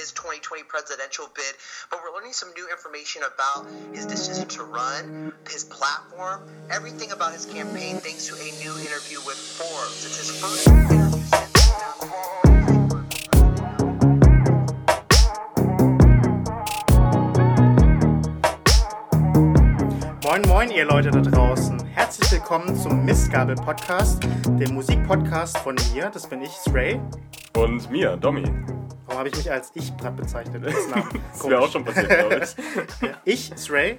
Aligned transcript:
his 0.00 0.12
2020 0.12 0.64
presidential 0.64 1.28
bid, 1.34 1.54
but 1.90 2.00
we're 2.02 2.16
learning 2.16 2.32
some 2.32 2.48
new 2.56 2.66
information 2.70 3.20
about 3.20 3.68
his 3.92 4.06
decision 4.06 4.48
to 4.48 4.62
run, 4.64 5.30
his 5.50 5.64
platform, 5.64 6.40
everything 6.70 7.12
about 7.12 7.34
his 7.34 7.44
campaign 7.44 7.96
thanks 7.98 8.26
to 8.26 8.34
a 8.34 8.48
new 8.64 8.72
interview 8.80 9.20
with 9.28 9.36
Forbes. 9.36 10.06
It's 10.06 10.16
his 10.16 10.30
first 10.40 10.68
interview 10.68 11.10
Moin, 20.24 20.42
moin, 20.48 20.70
ihr 20.70 20.86
Leute 20.86 21.10
da 21.10 21.20
draußen. 21.20 21.84
Herzlich 21.86 22.30
willkommen 22.32 22.74
zum 22.80 23.04
Mistgabel-Podcast, 23.04 24.22
dem 24.46 24.74
Musikpodcast 24.74 25.58
von 25.58 25.76
mir, 25.92 26.08
das 26.08 26.26
bin 26.26 26.40
ich, 26.40 26.52
Stray. 26.52 27.00
Und 27.56 27.90
mir, 27.90 28.16
Domi. 28.16 28.44
Warum 29.10 29.18
habe 29.18 29.28
ich 29.28 29.36
mich 29.38 29.50
als 29.50 29.72
ich 29.74 29.96
gerade 29.96 30.22
bezeichnet? 30.22 30.64
als 30.64 30.88
Namen? 30.88 31.08
Das 31.32 31.48
wäre 31.48 31.60
auch 31.60 31.72
schon 31.72 31.84
passiert, 31.84 32.08
glaube 32.08 32.44
ich. 32.44 33.10
ich, 33.50 33.52
Stray 33.58 33.98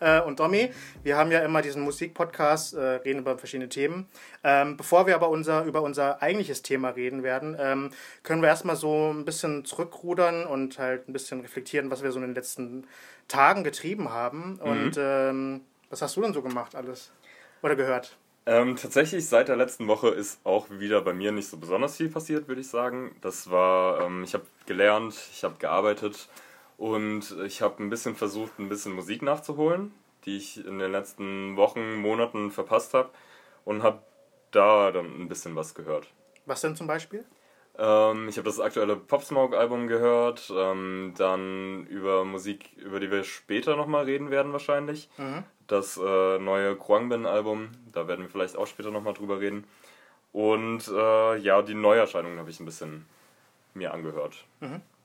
äh, 0.00 0.20
und 0.22 0.40
Domi, 0.40 0.72
wir 1.04 1.16
haben 1.16 1.30
ja 1.30 1.38
immer 1.44 1.62
diesen 1.62 1.82
Musikpodcast, 1.82 2.74
äh, 2.74 2.80
reden 2.80 3.20
über 3.20 3.38
verschiedene 3.38 3.68
Themen. 3.68 4.08
Ähm, 4.42 4.76
bevor 4.76 5.06
wir 5.06 5.14
aber 5.14 5.28
unser, 5.28 5.62
über 5.62 5.82
unser 5.82 6.20
eigentliches 6.20 6.62
Thema 6.62 6.88
reden 6.88 7.22
werden, 7.22 7.56
ähm, 7.60 7.90
können 8.24 8.42
wir 8.42 8.48
erstmal 8.48 8.74
so 8.74 9.12
ein 9.12 9.24
bisschen 9.24 9.64
zurückrudern 9.64 10.46
und 10.46 10.80
halt 10.80 11.08
ein 11.08 11.12
bisschen 11.12 11.42
reflektieren, 11.42 11.92
was 11.92 12.02
wir 12.02 12.10
so 12.10 12.18
in 12.18 12.26
den 12.26 12.34
letzten 12.34 12.88
Tagen 13.28 13.62
getrieben 13.62 14.10
haben. 14.10 14.58
Und 14.58 14.96
ähm, 14.98 15.60
was 15.90 16.02
hast 16.02 16.16
du 16.16 16.22
denn 16.22 16.32
so 16.32 16.42
gemacht 16.42 16.74
alles? 16.74 17.12
Oder 17.62 17.76
gehört? 17.76 18.16
Ähm, 18.46 18.76
tatsächlich, 18.76 19.26
seit 19.26 19.48
der 19.48 19.56
letzten 19.56 19.86
Woche 19.86 20.08
ist 20.08 20.40
auch 20.44 20.70
wieder 20.70 21.02
bei 21.02 21.12
mir 21.12 21.30
nicht 21.30 21.48
so 21.48 21.58
besonders 21.58 21.96
viel 21.96 22.08
passiert, 22.08 22.48
würde 22.48 22.60
ich 22.60 22.68
sagen. 22.68 23.14
Das 23.20 23.50
war, 23.50 24.00
ähm, 24.00 24.24
ich 24.24 24.34
habe 24.34 24.46
gelernt, 24.66 25.14
ich 25.32 25.44
habe 25.44 25.56
gearbeitet 25.58 26.28
und 26.78 27.36
ich 27.44 27.60
habe 27.60 27.82
ein 27.82 27.90
bisschen 27.90 28.16
versucht, 28.16 28.58
ein 28.58 28.68
bisschen 28.68 28.92
Musik 28.92 29.22
nachzuholen, 29.22 29.92
die 30.24 30.38
ich 30.38 30.64
in 30.64 30.78
den 30.78 30.90
letzten 30.90 31.56
Wochen, 31.56 31.96
Monaten 31.96 32.50
verpasst 32.50 32.94
habe 32.94 33.10
und 33.64 33.82
habe 33.82 34.02
da 34.50 34.90
dann 34.90 35.20
ein 35.20 35.28
bisschen 35.28 35.54
was 35.54 35.74
gehört. 35.74 36.08
Was 36.46 36.62
denn 36.62 36.74
zum 36.74 36.86
Beispiel? 36.86 37.24
Ähm, 37.78 38.28
ich 38.28 38.36
habe 38.36 38.46
das 38.46 38.58
aktuelle 38.58 38.96
Pop 38.96 39.22
Smoke 39.22 39.56
Album 39.56 39.86
gehört, 39.86 40.52
ähm, 40.54 41.14
dann 41.16 41.86
über 41.86 42.24
Musik, 42.24 42.72
über 42.76 43.00
die 43.00 43.10
wir 43.10 43.24
später 43.24 43.76
nochmal 43.76 44.04
reden 44.04 44.30
werden 44.30 44.52
wahrscheinlich. 44.52 45.08
Das 45.70 45.96
äh, 45.96 46.38
neue 46.38 46.74
Kruangbin 46.74 47.26
Album, 47.26 47.68
da 47.92 48.08
werden 48.08 48.22
wir 48.22 48.28
vielleicht 48.28 48.56
auch 48.56 48.66
später 48.66 48.90
nochmal 48.90 49.14
drüber 49.14 49.38
reden. 49.38 49.64
Und 50.32 50.88
äh, 50.88 51.36
ja, 51.36 51.62
die 51.62 51.74
Neuerscheinungen 51.74 52.40
habe 52.40 52.50
ich 52.50 52.58
ein 52.58 52.64
bisschen 52.64 53.06
mir 53.74 53.94
angehört. 53.94 54.44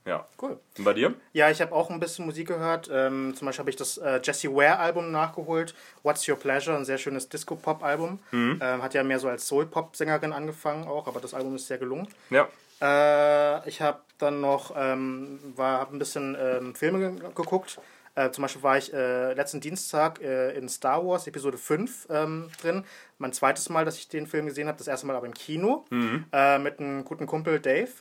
Ja. 0.06 0.26
Cool. 0.42 0.60
Und 0.76 0.84
bei 0.84 0.94
dir? 0.94 1.14
Ja, 1.34 1.52
ich 1.52 1.62
habe 1.62 1.72
auch 1.72 1.92
ein 1.92 2.00
bisschen 2.00 2.26
Musik 2.26 2.48
gehört. 2.48 2.90
Ähm, 2.92 3.36
zum 3.36 3.46
Beispiel 3.46 3.60
habe 3.60 3.70
ich 3.70 3.76
das 3.76 4.00
äh, 4.00 4.20
Jessie 4.24 4.50
Ware 4.50 4.80
Album 4.80 5.12
nachgeholt. 5.12 5.76
What's 6.02 6.28
Your 6.28 6.36
Pleasure? 6.36 6.76
Ein 6.76 6.86
sehr 6.86 6.98
schönes 6.98 7.30
Disco-Pop-Album. 7.30 8.20
Ähm, 8.60 8.82
hat 8.82 8.96
ja 8.96 9.04
mehr 9.04 9.20
so 9.20 9.28
als 9.28 9.48
Soul-Pop-Sängerin 9.48 10.34
angefangen 10.34 10.88
auch, 10.88 11.06
aber 11.08 11.20
das 11.20 11.36
Album 11.36 11.56
ist 11.58 11.68
sehr 11.68 11.78
gelungen. 11.78 12.08
Ja. 12.32 12.48
Äh, 12.82 13.70
ich 13.70 13.82
habe 13.82 14.00
dann 14.18 14.42
noch 14.42 14.74
ähm, 14.76 15.40
war, 15.56 15.80
hab 15.80 15.94
ein 15.94 16.00
bisschen 16.00 16.36
ähm, 16.40 16.74
Filme 16.74 17.00
ge 17.00 17.30
geguckt. 17.36 17.80
Äh, 18.16 18.32
zum 18.32 18.42
Beispiel 18.44 18.64
war 18.64 18.78
ich 18.78 18.94
äh, 18.94 19.34
letzten 19.34 19.60
Dienstag 19.60 20.22
äh, 20.22 20.52
in 20.58 20.70
Star 20.70 21.06
Wars 21.06 21.28
Episode 21.28 21.58
5 21.58 22.08
ähm, 22.10 22.50
drin. 22.62 22.84
Mein 23.18 23.34
zweites 23.34 23.70
Mal, 23.70 23.84
dass 23.86 23.98
ich 23.98 24.08
den 24.08 24.26
Film 24.26 24.46
gesehen 24.46 24.68
habe, 24.68 24.78
das 24.78 24.88
erste 24.88 25.06
Mal 25.06 25.16
aber 25.16 25.26
im 25.26 25.34
Kino 25.34 25.86
äh, 26.32 26.58
mit 26.60 26.80
einem 26.80 27.04
guten 27.06 27.26
Kumpel 27.26 27.60
Dave. 27.60 27.92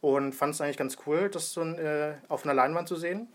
Und 0.00 0.34
fand 0.34 0.54
es 0.54 0.60
eigentlich 0.60 0.76
ganz 0.76 0.96
cool, 1.06 1.28
das 1.30 1.52
so 1.52 1.62
äh, 1.62 2.14
auf 2.28 2.44
einer 2.44 2.54
Leinwand 2.54 2.88
zu 2.88 2.96
sehen. 2.96 3.28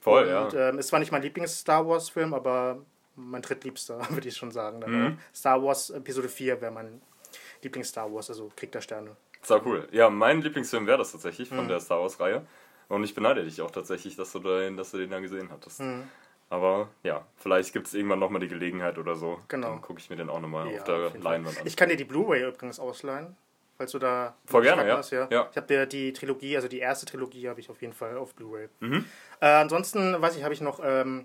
Voll, 0.00 0.24
Und 0.24 0.52
ja. 0.52 0.68
ähm, 0.70 0.78
es 0.78 0.92
war 0.92 0.98
nicht 1.00 1.12
mein 1.12 1.22
Lieblings-Star 1.22 1.86
Wars-Film, 1.86 2.32
aber 2.32 2.78
mein 3.16 3.42
drittliebster, 3.42 4.00
würde 4.10 4.28
ich 4.28 4.36
schon 4.36 4.50
sagen. 4.52 4.82
Auch. 4.84 5.36
Star 5.36 5.62
Wars 5.62 5.90
Episode 5.90 6.28
4 6.28 6.60
wäre 6.60 6.72
mein 6.72 7.02
Lieblings-Star 7.62 8.12
Wars, 8.12 8.30
also 8.30 8.50
Krieg 8.56 8.72
der 8.72 8.80
Sterne. 8.80 9.16
Sau 9.42 9.60
cool. 9.64 9.88
Ja, 9.90 10.08
mein 10.08 10.40
Lieblingsfilm 10.40 10.86
wäre 10.86 10.98
das 10.98 11.10
tatsächlich 11.12 11.50
Mhm. 11.50 11.56
von 11.56 11.68
der 11.68 11.80
Star 11.80 12.00
Wars-Reihe. 12.00 12.46
Und 12.92 13.04
ich 13.04 13.14
beneide 13.14 13.42
dich 13.42 13.62
auch 13.62 13.70
tatsächlich, 13.70 14.16
dass 14.16 14.32
du, 14.32 14.40
den, 14.40 14.76
dass 14.76 14.90
du 14.90 14.98
den 14.98 15.08
da 15.08 15.18
gesehen 15.18 15.48
hattest. 15.50 15.80
Mhm. 15.80 16.02
Aber 16.50 16.90
ja, 17.02 17.26
vielleicht 17.36 17.72
gibt 17.72 17.86
es 17.86 17.94
irgendwann 17.94 18.18
nochmal 18.18 18.42
die 18.42 18.48
Gelegenheit 18.48 18.98
oder 18.98 19.16
so. 19.16 19.40
Genau. 19.48 19.68
Dann 19.68 19.80
gucke 19.80 19.98
ich 19.98 20.10
mir 20.10 20.16
den 20.16 20.28
auch 20.28 20.40
nochmal 20.40 20.70
Ja, 20.70 20.78
auf 20.78 20.84
der 20.84 20.96
auf. 21.06 21.18
Leinwand 21.18 21.58
an. 21.58 21.66
Ich 21.66 21.74
kann 21.74 21.88
dir 21.88 21.96
die 21.96 22.04
Blu-ray 22.04 22.46
übrigens 22.46 22.78
ausleihen, 22.78 23.34
falls 23.78 23.92
du 23.92 23.98
da 23.98 24.36
Voll 24.44 24.62
gerne, 24.64 24.86
ja. 24.86 24.98
hast, 24.98 25.10
ja. 25.10 25.26
Ja. 25.30 25.48
Ich 25.50 25.56
habe 25.56 25.66
dir 25.66 25.86
die 25.86 26.12
Trilogie, 26.12 26.54
also 26.54 26.68
die 26.68 26.80
erste 26.80 27.06
Trilogie 27.06 27.48
habe 27.48 27.60
ich 27.60 27.70
auf 27.70 27.80
jeden 27.80 27.94
Fall 27.94 28.18
auf 28.18 28.34
Blu-ray. 28.34 28.68
Mhm. 28.80 29.06
Äh, 29.40 29.46
ansonsten, 29.46 30.20
weiß 30.20 30.36
ich, 30.36 30.44
habe 30.44 30.52
ich 30.52 30.60
noch 30.60 30.78
ähm, 30.84 31.24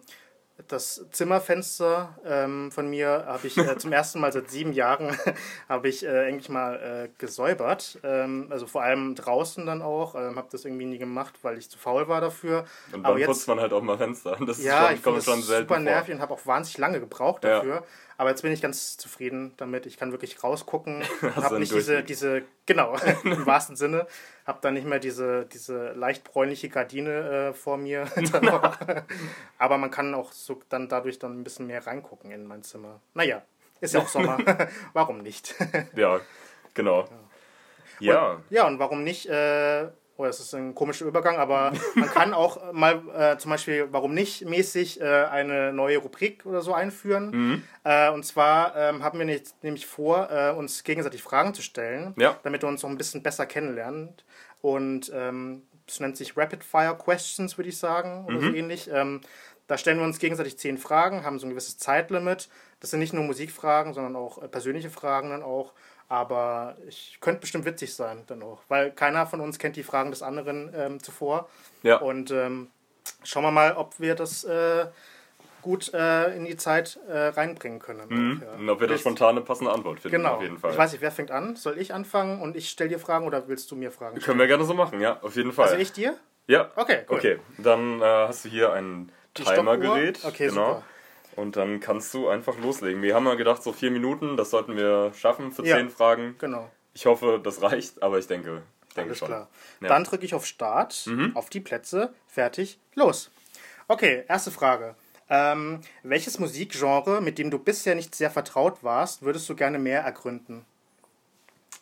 das 0.68 1.06
Zimmerfenster 1.12 2.18
ähm, 2.26 2.72
von 2.72 2.90
mir 2.90 3.26
habe 3.28 3.46
ich 3.48 3.58
äh, 3.58 3.78
zum 3.78 3.92
ersten 3.92 4.20
Mal 4.20 4.32
seit 4.34 4.50
sieben 4.50 4.74
Jahren 4.74 5.16
habe 5.70 5.88
ich 5.88 6.04
äh, 6.06 6.28
eigentlich 6.28 6.50
mal 6.50 6.76
äh, 7.06 7.10
gesäubert. 7.20 8.00
Ähm, 8.04 8.48
also 8.50 8.66
vor 8.68 8.82
allem 8.84 9.16
draußen 9.16 9.66
dann 9.66 9.82
auch. 9.82 10.16
Ähm, 10.16 10.36
habe 10.36 10.48
das 10.52 10.66
irgendwie 10.66 10.86
nie 10.86 10.98
gemacht, 10.98 11.36
weil 11.44 11.58
ich 11.58 11.70
zu 11.70 11.78
faul 11.78 12.08
war 12.08 12.22
dafür. 12.22 12.66
Und 12.92 13.06
Aber 13.06 13.14
dann 13.14 13.20
jetzt- 13.20 13.28
putzt 13.28 13.48
man 13.48 13.60
halt 13.60 13.72
auch 13.74 13.82
mal 13.82 13.98
Fenster. 13.98 14.38
Das 14.46 14.64
Ja, 14.64 14.88
ist 14.88 14.94
ich 14.98 15.04
schon, 15.04 15.04
kommt 15.04 15.04
finde 15.04 15.22
schon 15.22 15.40
das 15.40 15.48
selten 15.48 15.68
super 15.70 15.80
nervig 15.80 16.16
und 16.16 16.22
habe 16.22 16.34
auch 16.34 16.46
wahnsinnig 16.46 16.78
lange 16.80 17.00
gebraucht 17.00 17.44
Ja. 17.44 17.82
Aber 18.18 18.32
jetzt 18.32 18.42
bin 18.42 18.52
ich 18.52 18.62
ganz 18.62 18.98
zufrieden 18.98 19.54
damit. 19.58 19.86
Ich 19.86 19.98
kann 19.98 20.12
wirklich 20.12 20.44
rausgucken. 20.44 21.04
Habe 21.36 21.60
nicht 21.60 21.74
diese, 21.74 22.04
diese, 22.04 22.44
genau, 22.66 22.96
im 23.24 23.46
wahrsten 23.46 23.76
Sinne. 23.76 24.08
Habe 24.46 24.60
dann 24.62 24.74
nicht 24.74 24.88
mehr 24.88 25.00
diese, 25.00 25.46
diese 25.46 25.92
leicht 25.94 26.24
bräunliche 26.24 26.70
Gardine 26.70 27.50
äh, 27.50 27.54
vor 27.54 27.78
mir. 27.78 28.08
Aber 29.60 29.78
man 29.78 29.92
kann 29.92 30.16
auch 30.16 30.32
so 30.32 30.60
dann 30.70 30.90
dadurch 30.90 31.20
dann 31.20 31.40
ein 31.40 31.44
bisschen 31.44 31.68
mehr 31.68 31.86
reingucken 31.86 32.32
in 32.32 32.48
mein 32.48 32.64
Zimmer. 32.64 33.02
Naja, 33.14 33.44
ist 33.82 33.94
ja 33.94 34.02
auch 34.02 34.08
Sommer. 34.08 34.38
warum 34.94 35.20
nicht? 35.20 35.54
Ja, 35.96 36.20
genau. 36.74 37.08
Ja, 38.00 38.42
Ja, 38.50 38.68
und 38.68 38.80
warum 38.80 39.04
nicht? 39.04 39.28
Äh, 39.28 39.88
oh, 40.18 40.26
das 40.26 40.40
ist 40.40 40.54
ein 40.56 40.74
komischer 40.76 41.06
Übergang, 41.06 41.38
aber 41.38 41.72
man 41.96 42.10
kann 42.10 42.34
auch 42.34 42.74
mal 42.74 43.02
äh, 43.16 43.38
zum 43.38 43.52
Beispiel, 43.52 43.88
warum 43.92 44.14
nicht, 44.14 44.46
mäßig 44.46 45.00
äh, 45.00 45.06
eine 45.26 45.72
neue 45.72 46.00
Rubrik 46.00 46.46
oder 46.46 46.62
so 46.62 46.74
einführen. 46.74 47.64
Äh, 47.84 48.10
und 48.12 48.24
zwar 48.26 48.76
ähm, 48.76 49.04
haben 49.04 49.20
wir 49.20 49.26
nicht, 49.26 49.64
nämlich 49.64 49.86
vor, 49.86 50.30
äh, 50.32 50.52
uns 50.52 50.84
gegenseitig 50.84 51.22
Fragen 51.24 51.54
zu 51.54 51.62
stellen, 51.62 52.14
Ja. 52.18 52.36
damit 52.44 52.62
wir 52.64 52.68
uns 52.70 52.84
noch 52.84 52.90
ein 52.90 52.98
bisschen 52.98 53.24
besser 53.24 53.46
kennenlernen. 53.46 54.14
Und 54.62 55.12
ähm, 55.14 55.62
es 55.88 56.00
nennt 56.00 56.18
sich 56.18 56.36
Rapid 56.36 56.64
Fire 56.64 56.98
Questions, 56.98 57.58
würde 57.58 57.70
ich 57.70 57.78
sagen, 57.78 58.26
oder 58.26 58.42
so 58.42 58.48
ähnlich. 58.48 58.90
Ähm, 58.92 59.22
da 59.68 59.78
stellen 59.78 59.98
wir 60.00 60.06
uns 60.06 60.20
gegenseitig 60.20 60.58
zehn 60.58 60.78
Fragen, 60.78 61.24
haben 61.24 61.40
so 61.40 61.46
ein 61.46 61.50
gewisses 61.52 61.78
Zeitlimit. 61.78 62.50
Das 62.80 62.90
sind 62.90 63.00
nicht 63.00 63.14
nur 63.14 63.24
Musikfragen, 63.24 63.94
sondern 63.94 64.16
auch 64.16 64.42
äh, 64.42 64.48
persönliche 64.48 64.90
Fragen 64.90 65.30
dann 65.30 65.44
auch. 65.44 65.74
Aber 66.10 66.76
ich 66.88 67.18
könnte 67.20 67.42
bestimmt 67.42 67.66
witzig 67.66 67.94
sein 67.94 68.24
dann 68.28 68.42
auch, 68.44 68.62
weil 68.70 68.92
keiner 68.92 69.26
von 69.28 69.42
uns 69.42 69.60
kennt 69.60 69.76
die 69.76 69.84
Fragen 69.84 70.10
des 70.12 70.22
anderen 70.24 70.72
ähm, 70.76 71.04
zuvor. 71.04 71.50
ja. 71.84 71.98
Und 71.98 72.32
ähm, 72.32 72.70
schauen 73.24 73.44
wir 73.44 73.52
mal, 73.52 73.74
ob 73.76 74.00
wir 74.00 74.16
das 74.16 74.46
äh, 74.46 74.86
gut 75.62 75.94
äh, 75.94 76.34
in 76.36 76.46
die 76.46 76.56
Zeit 76.56 76.98
äh, 77.10 77.18
reinbringen 77.28 77.80
können. 77.80 78.08
Mhm. 78.08 78.42
Ja. 78.46 78.54
Und 78.54 78.70
ob 78.70 78.80
wir 78.80 78.88
da 78.88 78.92
Willst- 78.94 79.02
spontan 79.02 79.32
eine 79.32 79.42
passende 79.42 79.72
Antwort 79.72 80.00
finden, 80.00 80.18
Genau. 80.18 80.36
auf 80.36 80.42
jeden 80.42 80.58
Fall. 80.60 80.72
Ich 80.72 80.78
weiß 80.78 80.94
nicht, 80.94 81.02
wer 81.02 81.12
fängt 81.12 81.32
an? 81.32 81.58
Soll 81.58 81.78
ich 81.78 81.94
anfangen 81.94 82.42
und 82.42 82.56
ich 82.56 82.70
stelle 82.70 82.90
dir 82.92 83.00
Fragen 83.00 83.26
oder 83.28 83.50
willst 83.50 83.70
du 83.72 83.76
mir 83.76 83.92
Fragen 83.92 84.16
stellen? 84.16 84.26
Können 84.26 84.40
wir 84.40 84.48
gerne 84.48 84.64
so 84.64 84.74
machen, 84.74 85.02
ja, 85.02 85.20
auf 85.22 85.36
jeden 85.36 85.52
Fall. 85.52 85.66
Also 85.68 85.78
ich 85.78 85.92
dir? 85.92 86.16
Ja. 86.48 86.72
Okay, 86.78 87.06
cool. 87.10 87.18
Okay, 87.18 87.40
dann 87.58 88.00
äh, 88.02 88.06
hast 88.06 88.46
du 88.46 88.50
hier 88.50 88.72
ein 88.72 89.12
Timergerät. 89.34 90.24
Okay, 90.24 90.48
genau. 90.48 90.68
super. 90.76 90.84
Und 91.38 91.56
dann 91.56 91.80
kannst 91.80 92.14
du 92.16 92.28
einfach 92.30 92.58
loslegen. 92.58 93.02
Wir 93.04 93.14
haben 93.16 93.24
mal 93.24 93.38
gedacht, 93.38 93.62
so 93.62 93.72
vier 93.72 93.92
Minuten, 93.92 94.36
das 94.38 94.50
sollten 94.50 94.76
wir 94.76 95.14
schaffen 95.14 95.52
für 95.52 95.64
Ja. 95.66 95.78
zehn 95.78 95.90
Fragen. 95.90 96.36
Genau. 96.40 96.70
Ich 96.94 97.06
hoffe, 97.06 97.40
das 97.42 97.62
reicht, 97.62 98.02
aber 98.02 98.18
ich 98.18 98.26
denke, 98.26 98.64
ich 98.90 98.96
denke 98.96 99.10
Alles 99.12 99.20
schon. 99.20 99.28
klar. 99.28 99.48
Ja. 99.80 99.86
Mhm. 99.86 99.88
Dann 99.88 100.04
drücke 100.04 100.26
ich 100.26 100.34
auf 100.34 100.46
Start, 100.48 101.08
auf 101.36 101.50
die 101.52 101.60
Plätze, 101.62 102.12
fertig, 102.28 102.80
los. 102.96 103.30
Okay, 103.88 104.26
erste 104.28 104.50
Frage. 104.50 104.96
Ähm, 105.30 105.82
welches 106.04 106.40
Musikgenre, 106.40 107.22
mit 107.22 107.38
dem 107.38 107.52
du 107.52 107.60
bisher 107.60 107.94
nicht 107.94 108.16
sehr 108.16 108.32
vertraut 108.32 108.84
warst, 108.84 109.22
würdest 109.22 109.48
du 109.48 109.56
gerne 109.56 109.78
mehr 109.78 110.02
ergründen? 110.02 110.66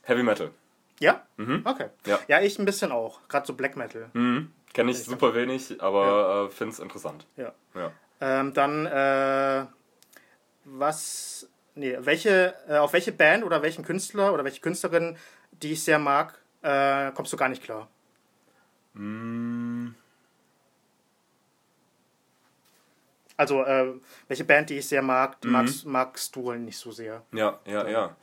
Heavy 0.03 0.23
Metal. 0.23 0.51
Ja? 0.99 1.25
Okay. 1.63 1.87
Ja. 2.05 2.19
ja, 2.27 2.41
ich 2.41 2.59
ein 2.59 2.65
bisschen 2.65 2.91
auch. 2.91 3.19
Gerade 3.29 3.47
so 3.47 3.53
Black 3.53 3.77
Metal. 3.77 4.09
Mhm. 4.13 4.51
Kenne 4.73 4.91
ich 4.91 5.01
super 5.03 5.33
wenig, 5.33 5.81
aber 5.81 6.49
äh, 6.49 6.53
finde 6.53 6.73
es 6.73 6.79
interessant. 6.79 7.25
Ja. 7.37 7.53
Ja. 7.73 7.91
Ähm, 8.21 8.53
dann, 8.53 8.85
äh, 8.85 9.65
was, 10.65 11.47
nee, 11.75 11.97
welche, 11.99 12.53
äh, 12.67 12.77
auf 12.77 12.93
welche 12.93 13.11
Band 13.11 13.43
oder 13.43 13.61
welchen 13.61 13.83
Künstler 13.83 14.33
oder 14.33 14.43
welche 14.43 14.61
Künstlerin, 14.61 15.17
die 15.51 15.73
ich 15.73 15.83
sehr 15.83 15.99
mag, 15.99 16.39
äh, 16.61 17.11
kommst 17.11 17.33
du 17.33 17.37
gar 17.37 17.49
nicht 17.49 17.63
klar? 17.63 17.87
Mm, 18.93 19.89
Also, 23.37 23.63
äh, 23.63 23.93
welche 24.27 24.45
Band, 24.45 24.69
die 24.69 24.77
ich 24.77 24.87
sehr 24.87 25.01
mag, 25.01 25.41
die 25.41 25.47
magst, 25.47 25.85
magst 25.85 26.35
du 26.35 26.43
wohl 26.43 26.59
nicht 26.59 26.77
so 26.77 26.91
sehr. 26.91 27.21
ja, 27.33 27.59
ja, 27.65 27.87
ja. 27.87 28.15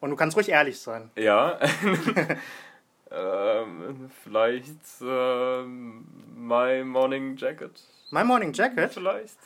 Und 0.00 0.10
du 0.10 0.16
kannst 0.16 0.36
ruhig 0.36 0.48
ehrlich 0.48 0.78
sein. 0.78 1.10
Ja. 1.16 1.58
ähm, 3.10 4.10
vielleicht 4.22 4.78
ähm, 5.02 6.06
My 6.36 6.84
Morning 6.84 7.36
Jacket 7.36 7.82
My 8.10 8.24
Morning 8.24 8.52
Jacket? 8.52 8.92
vielleicht. 8.92 9.36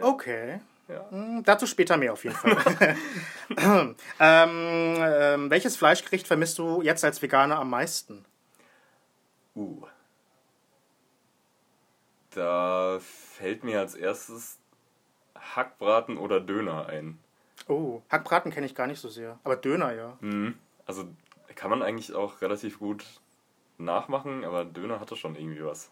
Okay. 0.00 0.60
Ja. 0.88 1.08
Hm, 1.10 1.44
Dazu 1.44 1.66
später 1.66 1.96
mehr 1.96 2.12
auf 2.12 2.24
jeden 2.24 2.36
Fall. 2.36 2.96
ähm, 3.56 3.96
ähm, 4.18 5.50
welches 5.50 5.76
Fleischgericht 5.76 6.26
vermisst 6.26 6.58
du 6.58 6.82
jetzt 6.82 7.04
als 7.04 7.22
Veganer 7.22 7.58
am 7.58 7.70
meisten? 7.70 8.24
Uh. 9.54 9.86
Da 12.30 12.98
fällt 13.00 13.62
mir 13.64 13.80
als 13.80 13.94
erstes 13.94 14.58
Hackbraten 15.36 16.16
oder 16.18 16.40
Döner 16.40 16.86
ein. 16.86 17.18
Oh, 17.68 18.02
Hackbraten 18.10 18.52
kenne 18.52 18.66
ich 18.66 18.74
gar 18.74 18.86
nicht 18.86 19.00
so 19.00 19.08
sehr. 19.08 19.38
Aber 19.44 19.56
Döner, 19.56 19.92
ja. 19.92 20.16
Mhm. 20.20 20.56
Also 20.86 21.04
kann 21.54 21.70
man 21.70 21.82
eigentlich 21.82 22.14
auch 22.14 22.40
relativ 22.40 22.78
gut 22.78 23.04
nachmachen, 23.78 24.44
aber 24.44 24.64
Döner 24.64 24.98
hatte 24.98 25.14
schon 25.16 25.36
irgendwie 25.36 25.64
was. 25.64 25.90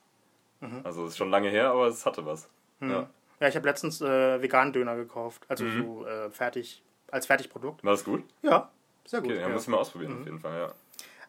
Also 0.85 1.07
ist 1.07 1.17
schon 1.17 1.31
lange 1.31 1.51
her, 1.51 1.71
aber 1.71 1.87
es 1.87 2.05
hatte 2.05 2.27
was. 2.27 2.49
Ja. 2.81 3.09
Ja, 3.41 3.49
ich 3.49 3.55
habe 3.55 3.69
letztens 3.69 4.01
äh, 4.01 4.43
veganen 4.43 4.73
Döner 4.73 4.97
gekauft. 4.97 5.45
Also 5.49 5.65
so 5.69 6.07
äh, 6.07 6.31
fertig, 6.31 6.83
als 7.11 7.27
Fertigprodukt. 7.27 7.85
War 7.85 7.93
das 7.93 8.05
gut? 8.05 8.25
Ja, 8.43 8.71
sehr 9.05 9.21
gut. 9.21 9.31
Okay, 9.31 9.41
ja, 9.41 9.49
ja. 9.49 9.57
ich 9.57 9.69
mal 9.69 9.77
ausprobieren 9.77 10.19
auf 10.19 10.25
jeden 10.25 10.41
Fall, 10.41 10.59
ja. 10.59 10.73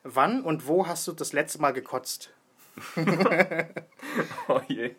Wann 0.03 0.43
und 0.43 0.67
wo 0.67 0.87
hast 0.87 1.07
du 1.07 1.11
das 1.11 1.33
letzte 1.33 1.61
Mal 1.61 1.71
gekotzt? 1.71 2.33
Oh 4.47 4.61
je. 4.67 4.95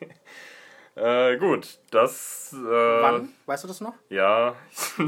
Äh, 0.95 1.39
gut, 1.39 1.79
das. 1.91 2.53
Äh, 2.53 2.57
Wann? 3.03 3.31
Weißt 3.47 3.65
du 3.65 3.69
das 3.69 3.81
noch? 3.81 3.95
Ja, 4.09 4.55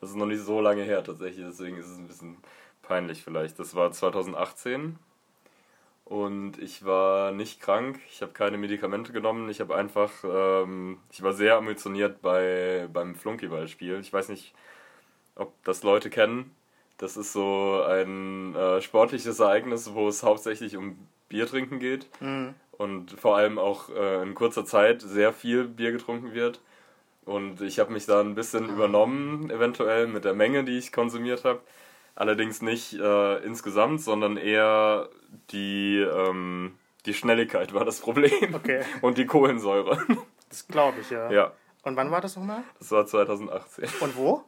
das 0.00 0.10
ist 0.10 0.16
noch 0.16 0.26
nicht 0.26 0.42
so 0.42 0.60
lange 0.60 0.82
her 0.82 1.04
tatsächlich, 1.04 1.44
deswegen 1.46 1.76
ist 1.76 1.86
es 1.86 1.98
ein 1.98 2.06
bisschen 2.06 2.38
peinlich 2.82 3.22
vielleicht. 3.22 3.58
Das 3.58 3.74
war 3.74 3.92
2018 3.92 4.98
und 6.14 6.62
ich 6.62 6.84
war 6.84 7.32
nicht 7.32 7.60
krank, 7.60 7.98
ich 8.08 8.22
habe 8.22 8.30
keine 8.30 8.56
Medikamente 8.56 9.12
genommen, 9.12 9.48
ich 9.50 9.58
habe 9.58 9.74
einfach, 9.74 10.12
ähm, 10.22 10.98
ich 11.10 11.24
war 11.24 11.32
sehr 11.32 11.56
ambitioniert 11.56 12.22
bei, 12.22 12.88
beim 12.92 13.16
Flunkyball-Spiel. 13.16 13.98
Ich 13.98 14.12
weiß 14.12 14.28
nicht, 14.28 14.54
ob 15.34 15.52
das 15.64 15.82
Leute 15.82 16.10
kennen. 16.10 16.54
Das 16.98 17.16
ist 17.16 17.32
so 17.32 17.82
ein 17.82 18.54
äh, 18.54 18.80
sportliches 18.80 19.40
Ereignis, 19.40 19.92
wo 19.92 20.06
es 20.06 20.22
hauptsächlich 20.22 20.76
um 20.76 20.96
Bier 21.28 21.48
trinken 21.48 21.80
geht 21.80 22.06
und 22.78 23.10
vor 23.10 23.36
allem 23.36 23.58
auch 23.58 23.88
äh, 23.88 24.22
in 24.22 24.36
kurzer 24.36 24.64
Zeit 24.64 25.02
sehr 25.02 25.32
viel 25.32 25.64
Bier 25.64 25.90
getrunken 25.90 26.32
wird. 26.32 26.60
Und 27.24 27.60
ich 27.60 27.80
habe 27.80 27.92
mich 27.92 28.06
da 28.06 28.20
ein 28.20 28.36
bisschen 28.36 28.68
übernommen, 28.68 29.50
eventuell 29.50 30.06
mit 30.06 30.24
der 30.24 30.34
Menge, 30.34 30.62
die 30.62 30.78
ich 30.78 30.92
konsumiert 30.92 31.44
habe. 31.44 31.60
Allerdings 32.16 32.62
nicht 32.62 32.94
äh, 32.94 33.36
insgesamt, 33.44 34.00
sondern 34.00 34.36
eher 34.36 35.08
die, 35.50 35.98
ähm, 35.98 36.78
die 37.06 37.14
Schnelligkeit 37.14 37.74
war 37.74 37.84
das 37.84 38.00
Problem. 38.00 38.54
Okay. 38.54 38.82
Und 39.00 39.18
die 39.18 39.26
Kohlensäure. 39.26 39.98
Das 40.48 40.68
glaube 40.68 41.00
ich, 41.00 41.10
ja. 41.10 41.30
ja, 41.32 41.52
Und 41.82 41.96
wann 41.96 42.10
war 42.12 42.20
das 42.20 42.36
nochmal? 42.36 42.62
das 42.78 42.90
war 42.92 43.06
2018. 43.06 43.88
Und 44.00 44.16
wo? 44.16 44.44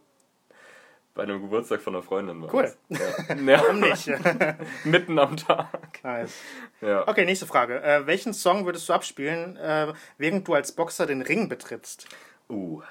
Bei 1.14 1.22
einem 1.22 1.40
Geburtstag 1.40 1.80
von 1.80 1.94
einer 1.94 2.02
Freundin 2.02 2.42
war 2.42 2.54
Cool. 2.54 2.72
das. 2.90 2.98
Ja. 3.28 3.34
ja. 3.66 3.72
Nicht. 3.72 4.06
Mitten 4.84 5.18
am 5.18 5.36
Tag. 5.36 6.04
nice. 6.04 6.34
Ja. 6.82 7.08
Okay, 7.08 7.24
nächste 7.24 7.46
Frage. 7.46 7.82
Äh, 7.82 8.06
welchen 8.06 8.34
Song 8.34 8.66
würdest 8.66 8.88
du 8.88 8.92
abspielen, 8.92 9.56
äh, 9.56 9.92
während 10.18 10.46
du 10.46 10.54
als 10.54 10.72
Boxer 10.72 11.06
den 11.06 11.22
Ring 11.22 11.48
betrittst? 11.48 12.06
Uh, 12.50 12.82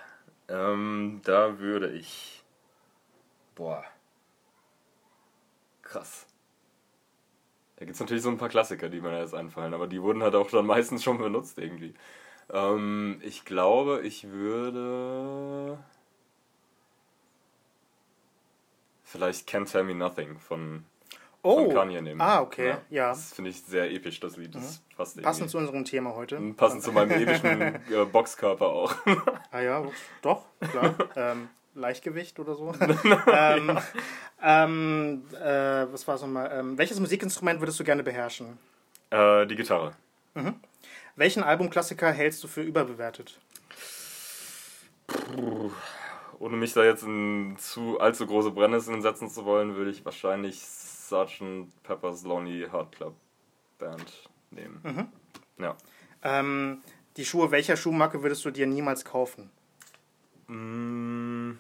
ähm, 0.50 1.22
da 1.24 1.60
würde 1.60 1.92
ich. 1.92 2.44
Boah. 3.54 3.86
Krass. 5.96 6.26
Da 7.78 7.86
gibt 7.86 7.96
es 7.96 8.00
natürlich 8.02 8.24
so 8.24 8.30
ein 8.30 8.38
paar 8.38 8.50
Klassiker, 8.50 8.90
die 8.90 9.02
mir 9.02 9.18
jetzt 9.20 9.34
einfallen, 9.34 9.74
aber 9.74 9.88
die 9.88 10.02
wurden 10.02 10.24
halt 10.24 10.36
auch 10.36 10.50
dann 10.50 10.66
meistens 10.66 11.04
schon 11.04 11.18
benutzt 11.18 11.58
irgendwie. 11.58 11.94
Ähm, 12.52 13.22
ich 13.24 13.46
glaube, 13.46 14.02
ich 14.04 14.30
würde. 14.30 15.78
Vielleicht 19.04 19.48
Can't 19.48 19.72
Tell 19.72 19.84
Me 19.84 19.96
Nothing 19.96 20.40
von, 20.40 20.84
Oh, 21.44 21.66
von 21.66 21.74
Kanye 21.74 22.02
nehmen. 22.02 22.20
ah, 22.22 22.42
okay, 22.42 22.76
ja. 22.90 23.10
Das 23.10 23.34
finde 23.34 23.52
ich 23.52 23.62
sehr 23.62 23.92
episch, 23.92 24.20
das 24.20 24.36
Lied. 24.36 24.56
Das 24.56 24.82
passt 24.98 25.22
Passend 25.22 25.50
zu 25.50 25.58
unserem 25.58 25.86
Thema 25.86 26.16
heute. 26.16 26.40
Passend 26.58 26.84
zu 26.84 26.92
meinem 26.92 27.12
epischen 27.12 27.62
äh, 27.62 28.06
Boxkörper 28.12 28.68
auch. 28.68 28.96
Ah 29.52 29.62
ja, 29.62 29.86
doch, 30.22 30.44
klar. 30.60 30.96
ähm, 31.16 31.50
Leichtgewicht 31.76 32.40
oder 32.40 32.56
so. 32.56 32.74
ähm, 33.28 33.80
ähm, 34.42 35.24
äh, 35.34 35.86
was 35.92 36.08
war 36.08 36.16
es 36.16 36.22
nochmal? 36.22 36.52
Ähm, 36.54 36.78
welches 36.78 37.00
Musikinstrument 37.00 37.60
würdest 37.60 37.80
du 37.80 37.84
gerne 37.84 38.04
beherrschen? 38.04 38.58
äh, 39.12 39.46
die 39.46 39.56
Gitarre. 39.56 39.94
Welchen 41.16 41.44
Albumklassiker 41.44 42.12
hältst 42.12 42.44
du 42.44 42.48
für 42.48 42.62
überbewertet? 42.62 43.40
Ohne 46.40 46.58
mich 46.58 46.74
da 46.74 46.84
jetzt 46.84 47.04
in 47.04 47.56
zu 47.58 48.00
allzu 48.00 48.28
große 48.28 48.52
Brennnesseln 48.52 49.02
setzen 49.02 49.30
zu 49.30 49.46
wollen, 49.46 49.76
würde 49.76 49.92
ich 49.92 50.04
wahrscheinlich 50.04 50.60
Sgt. 50.60 51.70
Pepper's 51.84 52.24
Lonely 52.24 52.68
Heart 52.70 52.92
Club 52.92 53.16
Band 53.78 54.30
nehmen. 54.52 55.10
Ja. 55.58 55.78
Ähm, 56.22 56.82
die 57.16 57.24
Schuhe 57.24 57.52
welcher 57.52 57.78
Schuhmarke 57.78 58.24
würdest 58.24 58.44
du 58.44 58.52
dir 58.52 58.68
niemals 58.68 59.06
kaufen? 59.06 59.50
Mm, 60.48 61.52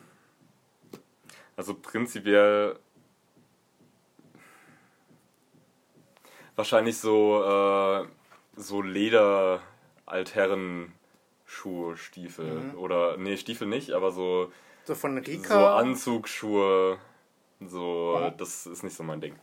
Also 1.57 1.73
prinzipiell 1.73 2.77
wahrscheinlich 6.55 6.97
so, 6.97 7.43
äh, 7.43 8.07
so 8.55 8.81
Leder 8.81 9.61
Altherren 10.05 10.93
Schuhe, 11.45 11.97
Stiefel 11.97 12.73
oder 12.75 13.17
nee, 13.17 13.37
Stiefel 13.37 13.67
nicht, 13.67 13.91
aber 13.91 14.11
so 14.11 14.51
So 14.85 14.95
von 14.95 15.15
so 15.23 15.31
Rika, 15.31 15.77
Anzugsschuhe 15.77 16.97
so 17.61 18.31
das 18.37 18.65
ist 18.65 18.83
nicht 18.83 18.95
so 18.95 19.03
mein 19.03 19.21
Ding. 19.21 19.35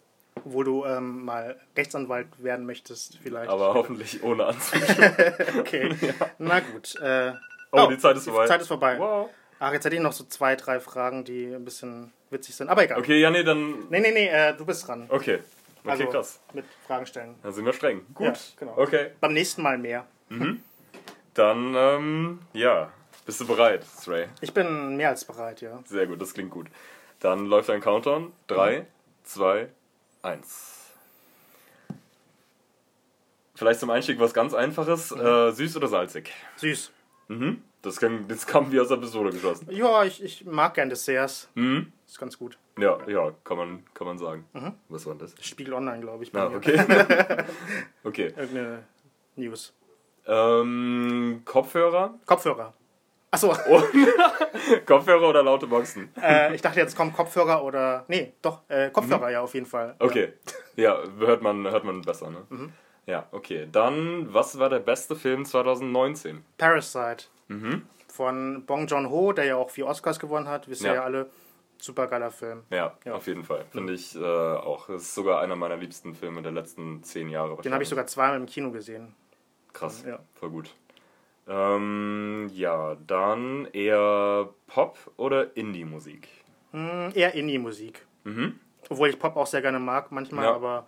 wo 0.44 0.62
du 0.62 0.84
ähm, 0.84 1.24
mal 1.24 1.58
Rechtsanwalt 1.76 2.26
werden 2.42 2.66
möchtest, 2.66 3.18
vielleicht. 3.18 3.50
Aber 3.50 3.74
hoffentlich 3.74 4.22
ohne 4.22 4.46
Anzug. 4.46 4.80
okay. 5.58 5.94
Na 6.38 6.60
gut. 6.60 6.94
Äh, 6.96 7.32
Oh, 7.74 7.86
die 7.86 7.96
Zeit 7.96 8.18
ist 8.18 8.24
vorbei. 8.24 8.42
Die 8.44 8.48
Zeit 8.48 8.60
ist 8.60 8.68
vorbei. 8.68 8.98
Wow. 8.98 9.30
Ach, 9.64 9.72
jetzt 9.72 9.84
hätte 9.84 9.94
ich 9.94 10.02
noch 10.02 10.12
so 10.12 10.24
zwei, 10.24 10.56
drei 10.56 10.80
Fragen, 10.80 11.22
die 11.24 11.54
ein 11.54 11.64
bisschen 11.64 12.12
witzig 12.30 12.56
sind. 12.56 12.68
Aber 12.68 12.82
egal. 12.82 12.98
Okay, 12.98 13.20
ja, 13.20 13.30
nee, 13.30 13.44
dann. 13.44 13.88
Nee, 13.90 14.00
nee, 14.00 14.10
nee, 14.10 14.26
äh, 14.26 14.56
du 14.56 14.66
bist 14.66 14.88
dran. 14.88 15.06
Okay. 15.08 15.38
Okay, 15.84 15.90
also 15.90 16.06
krass. 16.06 16.40
mit 16.52 16.64
Fragen 16.84 17.06
stellen. 17.06 17.36
Dann 17.44 17.52
sind 17.52 17.64
wir 17.64 17.72
streng. 17.72 18.04
Gut. 18.12 18.26
Ja, 18.26 18.34
genau. 18.58 18.74
Okay. 18.76 19.12
Beim 19.20 19.32
nächsten 19.32 19.62
Mal 19.62 19.78
mehr. 19.78 20.04
Dann, 21.34 21.74
ähm, 21.76 22.40
ja. 22.52 22.92
Bist 23.24 23.40
du 23.40 23.46
bereit, 23.46 23.84
Stray? 23.84 24.26
Ich 24.40 24.52
bin 24.52 24.96
mehr 24.96 25.10
als 25.10 25.24
bereit, 25.24 25.60
ja. 25.60 25.78
Sehr 25.84 26.08
gut, 26.08 26.20
das 26.20 26.34
klingt 26.34 26.50
gut. 26.50 26.66
Dann 27.20 27.46
läuft 27.46 27.70
ein 27.70 27.80
Countdown. 27.80 28.32
3, 28.48 28.84
2, 29.22 29.68
1. 30.22 30.90
Vielleicht 33.54 33.78
zum 33.78 33.90
Einstieg 33.90 34.18
was 34.18 34.34
ganz 34.34 34.54
Einfaches. 34.54 35.12
Äh, 35.12 35.52
süß 35.52 35.76
oder 35.76 35.86
salzig? 35.86 36.32
Süß. 36.56 36.90
Mhm. 37.28 37.62
Das, 37.82 37.98
kann, 37.98 38.26
das 38.28 38.46
kam 38.46 38.70
wie 38.70 38.78
aus 38.78 38.88
der 38.88 38.96
Pistole 38.96 39.30
geschossen. 39.30 39.66
Ja, 39.70 40.04
ich, 40.04 40.22
ich 40.22 40.44
mag 40.44 40.74
gern 40.74 40.88
Desserts. 40.88 41.48
Mhm. 41.54 41.92
Ist 42.06 42.18
ganz 42.18 42.38
gut. 42.38 42.56
Ja, 42.78 42.98
ja, 43.08 43.32
kann 43.44 43.56
man, 43.56 43.84
kann 43.92 44.06
man 44.06 44.18
sagen. 44.18 44.44
Was 44.88 45.04
war 45.06 45.16
das? 45.16 45.34
Spiegel 45.40 45.74
Online, 45.74 46.00
glaube 46.00 46.22
ich. 46.22 46.34
Ah, 46.34 46.46
okay. 46.54 46.78
okay. 48.04 48.32
Irgendeine 48.36 48.84
News. 49.36 49.74
Ähm, 50.26 51.42
Kopfhörer? 51.44 52.14
Kopfhörer. 52.24 52.72
Achso, 53.32 53.48
Kopfhörer 54.86 55.28
oder 55.28 55.42
laute 55.42 55.66
Boxen? 55.66 56.10
äh, 56.22 56.54
ich 56.54 56.60
dachte 56.60 56.78
jetzt 56.80 56.94
kommt 56.94 57.16
Kopfhörer 57.16 57.64
oder. 57.64 58.04
Nee, 58.06 58.34
doch, 58.42 58.60
äh, 58.68 58.90
Kopfhörer 58.90 59.30
ja 59.30 59.40
auf 59.40 59.54
jeden 59.54 59.64
Fall. 59.64 59.96
Okay. 59.98 60.34
Ja, 60.76 61.02
hört 61.18 61.40
man, 61.42 61.64
hört 61.64 61.84
man 61.84 62.02
besser, 62.02 62.30
ne? 62.30 62.44
Mhm. 62.50 62.72
Ja, 63.06 63.26
okay. 63.32 63.68
Dann, 63.72 64.32
was 64.32 64.58
war 64.58 64.68
der 64.68 64.80
beste 64.80 65.16
Film 65.16 65.46
2019? 65.46 66.44
Parasite. 66.58 67.24
Mhm. 67.52 67.82
Von 68.08 68.64
Bong 68.66 68.86
Joon-ho, 68.86 69.32
der 69.32 69.44
ja 69.46 69.56
auch 69.56 69.70
vier 69.70 69.86
Oscars 69.86 70.18
gewonnen 70.20 70.48
hat. 70.48 70.68
Wisst 70.68 70.82
ihr 70.82 70.88
Ja. 70.88 70.94
ja 70.96 71.04
alle. 71.04 71.30
Super 71.78 72.06
geiler 72.06 72.30
Film. 72.30 72.62
Ja, 72.70 72.96
Ja. 73.04 73.14
auf 73.14 73.26
jeden 73.26 73.42
Fall. 73.44 73.64
Finde 73.72 73.92
ich 73.94 74.14
äh, 74.14 74.20
auch. 74.22 74.86
Das 74.86 75.02
ist 75.02 75.14
sogar 75.14 75.40
einer 75.40 75.56
meiner 75.56 75.76
liebsten 75.76 76.14
Filme 76.14 76.40
der 76.42 76.52
letzten 76.52 77.02
zehn 77.02 77.28
Jahre. 77.28 77.60
Den 77.62 77.72
habe 77.72 77.82
ich 77.82 77.88
sogar 77.88 78.06
zweimal 78.06 78.36
im 78.36 78.46
Kino 78.46 78.70
gesehen. 78.70 79.14
Krass, 79.72 80.04
Ja. 80.06 80.20
voll 80.34 80.50
gut. 80.50 80.70
Ähm, 81.48 82.48
ja, 82.54 82.96
dann 83.06 83.66
eher 83.72 84.48
Pop 84.68 84.96
oder 85.16 85.56
Indie-Musik? 85.56 86.28
Hm, 86.70 87.10
eher 87.14 87.34
Indie-Musik. 87.34 88.06
Mhm. 88.24 88.60
Obwohl 88.88 89.08
ich 89.08 89.18
Pop 89.18 89.36
auch 89.36 89.46
sehr 89.46 89.60
gerne 89.62 89.80
mag 89.80 90.12
manchmal, 90.12 90.44
Ja. 90.44 90.54
aber 90.54 90.86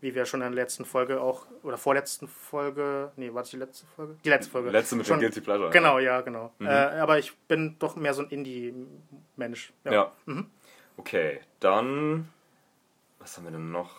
wie 0.00 0.14
wir 0.14 0.24
schon 0.26 0.42
in 0.42 0.52
der 0.52 0.62
letzten 0.62 0.84
Folge 0.84 1.20
auch, 1.20 1.46
oder 1.62 1.76
vorletzten 1.76 2.28
Folge, 2.28 3.12
nee, 3.16 3.32
war 3.32 3.42
das 3.42 3.50
die 3.50 3.56
letzte 3.56 3.86
Folge? 3.86 4.16
Die 4.24 4.28
letzte 4.28 4.50
Folge. 4.50 4.70
Letzte 4.70 4.96
mit 4.96 5.06
schon, 5.06 5.18
dem 5.18 5.22
Guilty 5.22 5.40
Pleasure. 5.40 5.70
Genau, 5.70 5.98
ja, 5.98 6.20
genau. 6.20 6.52
Mhm. 6.58 6.66
Äh, 6.66 6.70
aber 6.70 7.18
ich 7.18 7.36
bin 7.48 7.76
doch 7.78 7.96
mehr 7.96 8.14
so 8.14 8.22
ein 8.22 8.28
Indie-Mensch. 8.30 9.72
Ja. 9.84 10.12
Okay, 10.96 11.40
dann. 11.60 12.28
Was 13.18 13.36
haben 13.36 13.44
wir 13.44 13.50
denn 13.50 13.70
noch? 13.72 13.96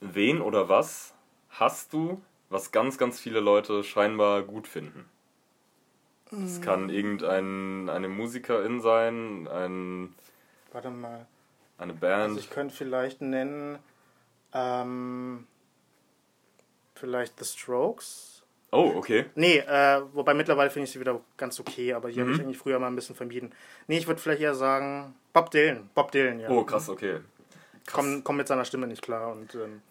Wen 0.00 0.40
oder 0.40 0.68
was 0.68 1.14
hast 1.48 1.92
du 1.92 2.22
was 2.48 2.72
ganz, 2.72 2.98
ganz 2.98 3.18
viele 3.18 3.40
Leute 3.40 3.82
scheinbar 3.84 4.42
gut 4.42 4.68
finden. 4.68 5.08
Es 6.32 6.60
kann 6.60 6.90
irgendein 6.90 7.88
eine 7.88 8.08
Musikerin 8.08 8.80
sein, 8.80 9.46
ein, 9.46 10.14
Warte 10.72 10.90
mal. 10.90 11.26
eine 11.78 11.92
Band. 11.92 12.22
Also 12.22 12.38
ich 12.38 12.50
könnte 12.50 12.74
vielleicht 12.74 13.20
nennen, 13.20 13.78
ähm, 14.56 15.46
vielleicht 16.94 17.38
The 17.38 17.44
Strokes. 17.44 18.42
oh, 18.72 18.92
okay. 18.96 19.26
Nee, 19.34 19.58
äh, 19.58 20.02
wobei 20.12 20.34
mittlerweile 20.34 20.70
finde 20.70 20.84
ich 20.84 20.90
sie 20.92 21.00
wieder 21.00 21.20
ganz 21.36 21.60
okay, 21.60 21.92
aber 21.92 22.10
die 22.10 22.18
habe 22.20 22.30
Mhm. 22.30 22.34
ich 22.36 22.40
eigentlich 22.42 22.58
früher 22.58 22.78
mal 22.78 22.88
ein 22.88 22.96
bisschen 22.96 23.14
vermieden. 23.14 23.52
Nee, 23.86 23.98
ich 23.98 24.06
würde 24.06 24.20
vielleicht 24.20 24.40
eher 24.42 24.54
sagen, 24.54 25.14
Bob 25.32 25.50
Dylan. 25.50 25.88
Bob 25.94 26.10
Dylan, 26.12 26.40
ja. 26.40 26.48
Oh, 26.50 26.64
krass, 26.64 26.88
okay. 26.88 27.20
Krass. 27.86 27.94
Komm, 27.94 28.24
komm 28.24 28.36
mit 28.38 28.48
seiner 28.48 28.64
Stimme 28.64 28.86
nicht 28.86 29.02
klar 29.02 29.30
und 29.32 29.54
ähm, 29.54 29.82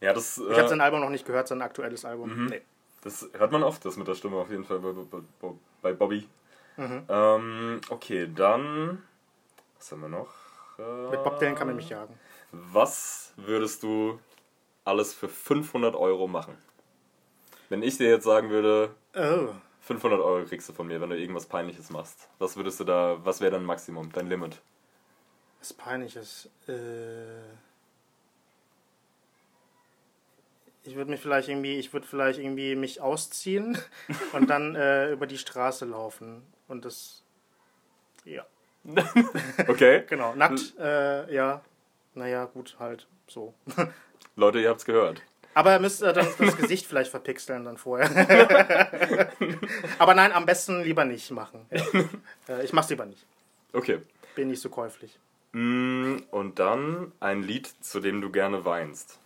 Ja, 0.00 0.12
das, 0.12 0.38
ich 0.38 0.44
habe 0.50 0.62
äh, 0.62 0.68
sein 0.68 0.80
Album 0.80 1.00
noch 1.00 1.10
nicht 1.10 1.26
gehört, 1.26 1.46
sein 1.48 1.62
aktuelles 1.62 2.04
Album. 2.04 2.34
Mhm. 2.44 2.46
Nee. 2.46 2.62
das 3.02 3.28
hört 3.34 3.52
man 3.52 3.62
oft, 3.62 3.84
das 3.84 3.96
mit 3.96 4.08
der 4.08 4.14
Stimme 4.14 4.36
auf 4.38 4.50
jeden 4.50 4.64
Fall 4.64 4.78
bei, 4.80 4.92
bei, 4.92 5.18
bei- 5.40 5.54
bei 5.82 5.92
Bobby. 5.92 6.26
Mhm. 6.76 7.04
Ähm, 7.08 7.80
okay, 7.90 8.28
dann. 8.34 9.02
Was 9.78 9.92
haben 9.92 10.00
wir 10.00 10.08
noch? 10.08 10.28
Äh, 10.78 11.10
Mit 11.10 11.22
Bob 11.22 11.38
Dylan 11.38 11.54
kann 11.54 11.66
man 11.68 11.76
mich 11.76 11.88
jagen. 11.90 12.18
Was 12.72 13.32
würdest 13.36 13.82
du 13.82 14.20
alles 14.84 15.14
für 15.14 15.28
500 15.28 15.94
Euro 15.96 16.28
machen? 16.28 16.56
Wenn 17.68 17.82
ich 17.82 17.96
dir 17.98 18.08
jetzt 18.08 18.24
sagen 18.24 18.50
würde, 18.50 18.94
Oh. 19.16 19.48
500 19.82 20.20
Euro 20.20 20.44
kriegst 20.44 20.68
du 20.68 20.72
von 20.72 20.86
mir, 20.86 21.00
wenn 21.00 21.10
du 21.10 21.18
irgendwas 21.18 21.46
Peinliches 21.46 21.90
machst. 21.90 22.28
Was 22.38 22.56
würdest 22.56 22.80
du 22.80 22.84
da, 22.84 23.18
was 23.24 23.40
wäre 23.40 23.52
dein 23.52 23.64
Maximum, 23.64 24.10
dein 24.12 24.28
Limit? 24.28 24.60
Was 25.60 25.72
peinlich 25.72 26.16
ist. 26.16 26.48
Äh, 26.68 27.42
ich 30.84 30.94
würde 30.96 31.10
mich 31.10 31.20
vielleicht 31.20 31.48
irgendwie, 31.48 31.78
ich 31.78 31.92
würde 31.92 32.06
vielleicht 32.06 32.38
irgendwie 32.38 32.76
mich 32.76 33.00
ausziehen 33.00 33.78
und 34.32 34.48
dann 34.48 34.74
äh, 34.74 35.12
über 35.12 35.26
die 35.26 35.38
Straße 35.38 35.84
laufen. 35.84 36.42
Und 36.68 36.84
das. 36.84 37.22
Ja. 38.24 38.44
Okay, 39.68 40.04
Genau. 40.08 40.34
Nackt, 40.34 40.74
äh, 40.78 41.34
ja. 41.34 41.62
Naja, 42.14 42.44
gut, 42.46 42.76
halt 42.78 43.06
so. 43.26 43.54
Leute, 44.36 44.60
ihr 44.60 44.68
habt's 44.70 44.84
gehört. 44.84 45.22
Aber 45.54 45.72
ihr 45.72 45.80
müsst 45.80 46.02
äh, 46.02 46.12
dann 46.12 46.26
das 46.38 46.56
Gesicht 46.58 46.86
vielleicht 46.86 47.10
verpixeln 47.10 47.64
dann 47.64 47.76
vorher. 47.78 48.10
Aber 49.98 50.14
nein, 50.14 50.32
am 50.32 50.46
besten 50.46 50.82
lieber 50.82 51.04
nicht 51.04 51.30
machen. 51.30 51.66
Äh, 51.70 52.64
ich 52.64 52.72
mach's 52.72 52.90
lieber 52.90 53.06
nicht. 53.06 53.24
Okay. 53.72 54.00
Bin 54.34 54.48
nicht 54.48 54.60
so 54.60 54.68
käuflich. 54.68 55.16
Mm, 55.52 56.16
Und 56.32 56.58
dann 56.58 57.12
ein 57.20 57.42
Lied, 57.44 57.72
zu 57.80 58.00
dem 58.00 58.20
du 58.20 58.30
gerne 58.30 58.64
weinst. 58.64 59.18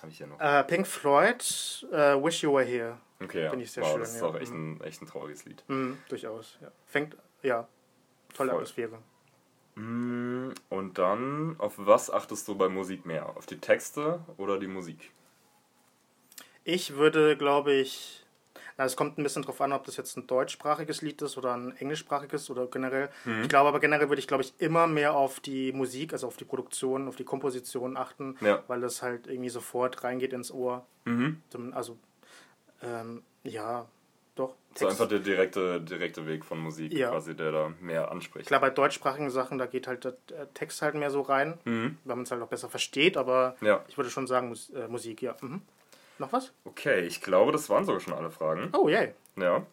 Habe 0.00 0.10
ich 0.10 0.18
hier 0.18 0.26
noch. 0.26 0.40
Äh, 0.40 0.64
Pink 0.64 0.86
Floyd, 0.86 1.86
äh, 1.92 2.14
Wish 2.22 2.42
You 2.42 2.52
Were 2.54 2.64
Here. 2.64 2.98
Okay, 3.22 3.44
ja. 3.44 3.50
Finde 3.50 3.64
ich 3.64 3.72
sehr 3.72 3.82
wow, 3.82 3.92
schön, 3.92 4.00
das 4.00 4.14
ist 4.14 4.20
ja. 4.20 4.26
auch 4.26 4.34
echt 4.36 4.52
ein, 4.52 4.80
echt 4.80 5.02
ein 5.02 5.06
trauriges 5.06 5.44
Lied. 5.44 5.62
Mhm, 5.68 5.98
durchaus, 6.08 6.56
ja. 6.60 6.70
Fängt, 6.86 7.16
ja, 7.42 7.66
tolle 8.34 8.50
Voll. 8.50 8.58
Atmosphäre. 8.58 8.98
Mm, 9.78 10.52
Und 10.70 10.98
dann, 10.98 11.54
auf 11.58 11.74
was 11.76 12.10
achtest 12.10 12.48
du 12.48 12.56
bei 12.56 12.68
Musik 12.68 13.06
mehr? 13.06 13.36
Auf 13.36 13.46
die 13.46 13.58
Texte 13.58 14.20
oder 14.36 14.58
die 14.58 14.66
Musik? 14.66 15.10
Ich 16.64 16.96
würde, 16.96 17.36
glaube 17.36 17.72
ich, 17.72 18.24
na, 18.76 18.84
es 18.84 18.96
kommt 18.96 19.18
ein 19.18 19.22
bisschen 19.22 19.42
drauf 19.42 19.60
an, 19.60 19.72
ob 19.72 19.84
das 19.84 19.96
jetzt 19.96 20.16
ein 20.16 20.26
deutschsprachiges 20.26 21.00
Lied 21.02 21.22
ist 21.22 21.36
oder 21.38 21.54
ein 21.56 21.76
englischsprachiges 21.76 22.50
oder 22.50 22.66
generell. 22.66 23.08
Mhm. 23.24 23.42
Ich 23.42 23.48
glaube 23.48 23.68
aber 23.68 23.80
generell 23.80 24.08
würde 24.08 24.20
ich, 24.20 24.28
glaube 24.28 24.42
ich, 24.42 24.52
immer 24.58 24.86
mehr 24.86 25.14
auf 25.14 25.40
die 25.40 25.72
Musik, 25.72 26.12
also 26.12 26.26
auf 26.26 26.36
die 26.36 26.44
Produktion, 26.44 27.08
auf 27.08 27.16
die 27.16 27.24
Komposition 27.24 27.96
achten, 27.96 28.36
Ja. 28.40 28.62
weil 28.68 28.80
das 28.80 29.02
halt 29.02 29.26
irgendwie 29.26 29.48
sofort 29.50 30.02
reingeht 30.04 30.32
ins 30.32 30.50
Ohr. 30.52 30.84
Mhm. 31.04 31.42
Also, 31.72 31.96
ähm, 32.82 33.22
ja, 33.44 33.86
doch. 34.38 34.54
So 34.74 34.86
einfach 34.86 35.08
der 35.08 35.18
direkte, 35.18 35.80
direkte 35.80 36.26
Weg 36.26 36.44
von 36.44 36.58
Musik, 36.58 36.92
Ja. 36.92 37.10
quasi, 37.10 37.34
der 37.34 37.50
da 37.52 37.72
mehr 37.80 38.10
anspricht. 38.10 38.46
Klar, 38.46 38.60
bei 38.60 38.70
deutschsprachigen 38.70 39.30
Sachen, 39.30 39.58
da 39.58 39.66
geht 39.66 39.86
halt 39.86 40.04
der 40.04 40.14
Text 40.54 40.82
halt 40.82 40.94
mehr 40.94 41.10
so 41.10 41.20
rein, 41.22 41.58
Mhm. 41.64 41.98
weil 42.04 42.16
man 42.16 42.22
es 42.24 42.30
halt 42.30 42.40
auch 42.42 42.48
besser 42.48 42.68
versteht, 42.68 43.16
aber 43.16 43.56
Ja. 43.60 43.84
ich 43.88 43.96
würde 43.96 44.10
schon 44.10 44.26
sagen, 44.26 44.48
Mus 44.48 44.70
äh, 44.70 44.86
Musik, 44.88 45.20
ja. 45.22 45.34
Mhm. 45.40 45.62
Noch 46.18 46.32
was? 46.32 46.52
Okay, 46.64 47.00
ich 47.06 47.20
glaube, 47.20 47.52
das 47.52 47.68
waren 47.70 47.84
sogar 47.84 48.00
schon 48.00 48.12
alle 48.14 48.30
Fragen. 48.30 48.70
Oh, 48.72 48.88
yay. 48.88 49.12
Ja. 49.36 49.64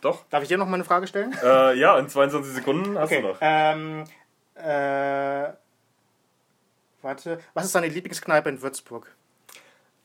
Doch. 0.00 0.24
Darf 0.30 0.42
ich 0.42 0.48
dir 0.48 0.58
noch 0.58 0.66
mal 0.66 0.74
eine 0.74 0.84
Frage 0.84 1.06
stellen? 1.08 1.34
Äh, 1.42 1.74
ja, 1.74 1.98
in 1.98 2.08
22 2.08 2.52
Sekunden 2.54 2.96
hast 2.98 3.10
Okay. 3.10 3.20
du 3.22 3.28
noch. 3.28 3.38
Ähm, 3.40 4.04
äh, 4.54 5.52
warte. 7.02 7.40
Was 7.54 7.64
ist 7.64 7.74
deine 7.74 7.88
Lieblingskneipe 7.88 8.48
in 8.48 8.62
Würzburg? 8.62 9.12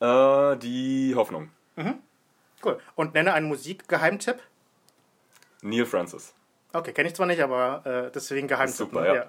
Äh, 0.00 0.56
die 0.56 1.14
Hoffnung. 1.16 1.50
Cool. 2.64 2.78
Und 2.94 3.14
nenne 3.14 3.32
einen 3.32 3.46
Musikgeheimtipp. 3.46 4.38
Neil 5.62 5.86
Francis. 5.86 6.34
Okay, 6.72 6.92
kenne 6.92 7.08
ich 7.08 7.14
zwar 7.14 7.26
nicht, 7.26 7.40
aber 7.40 7.82
äh, 7.86 8.10
deswegen 8.12 8.48
Geheimtipp. 8.48 8.76
Super, 8.76 9.02
ne? 9.02 9.14
ja. 9.14 9.26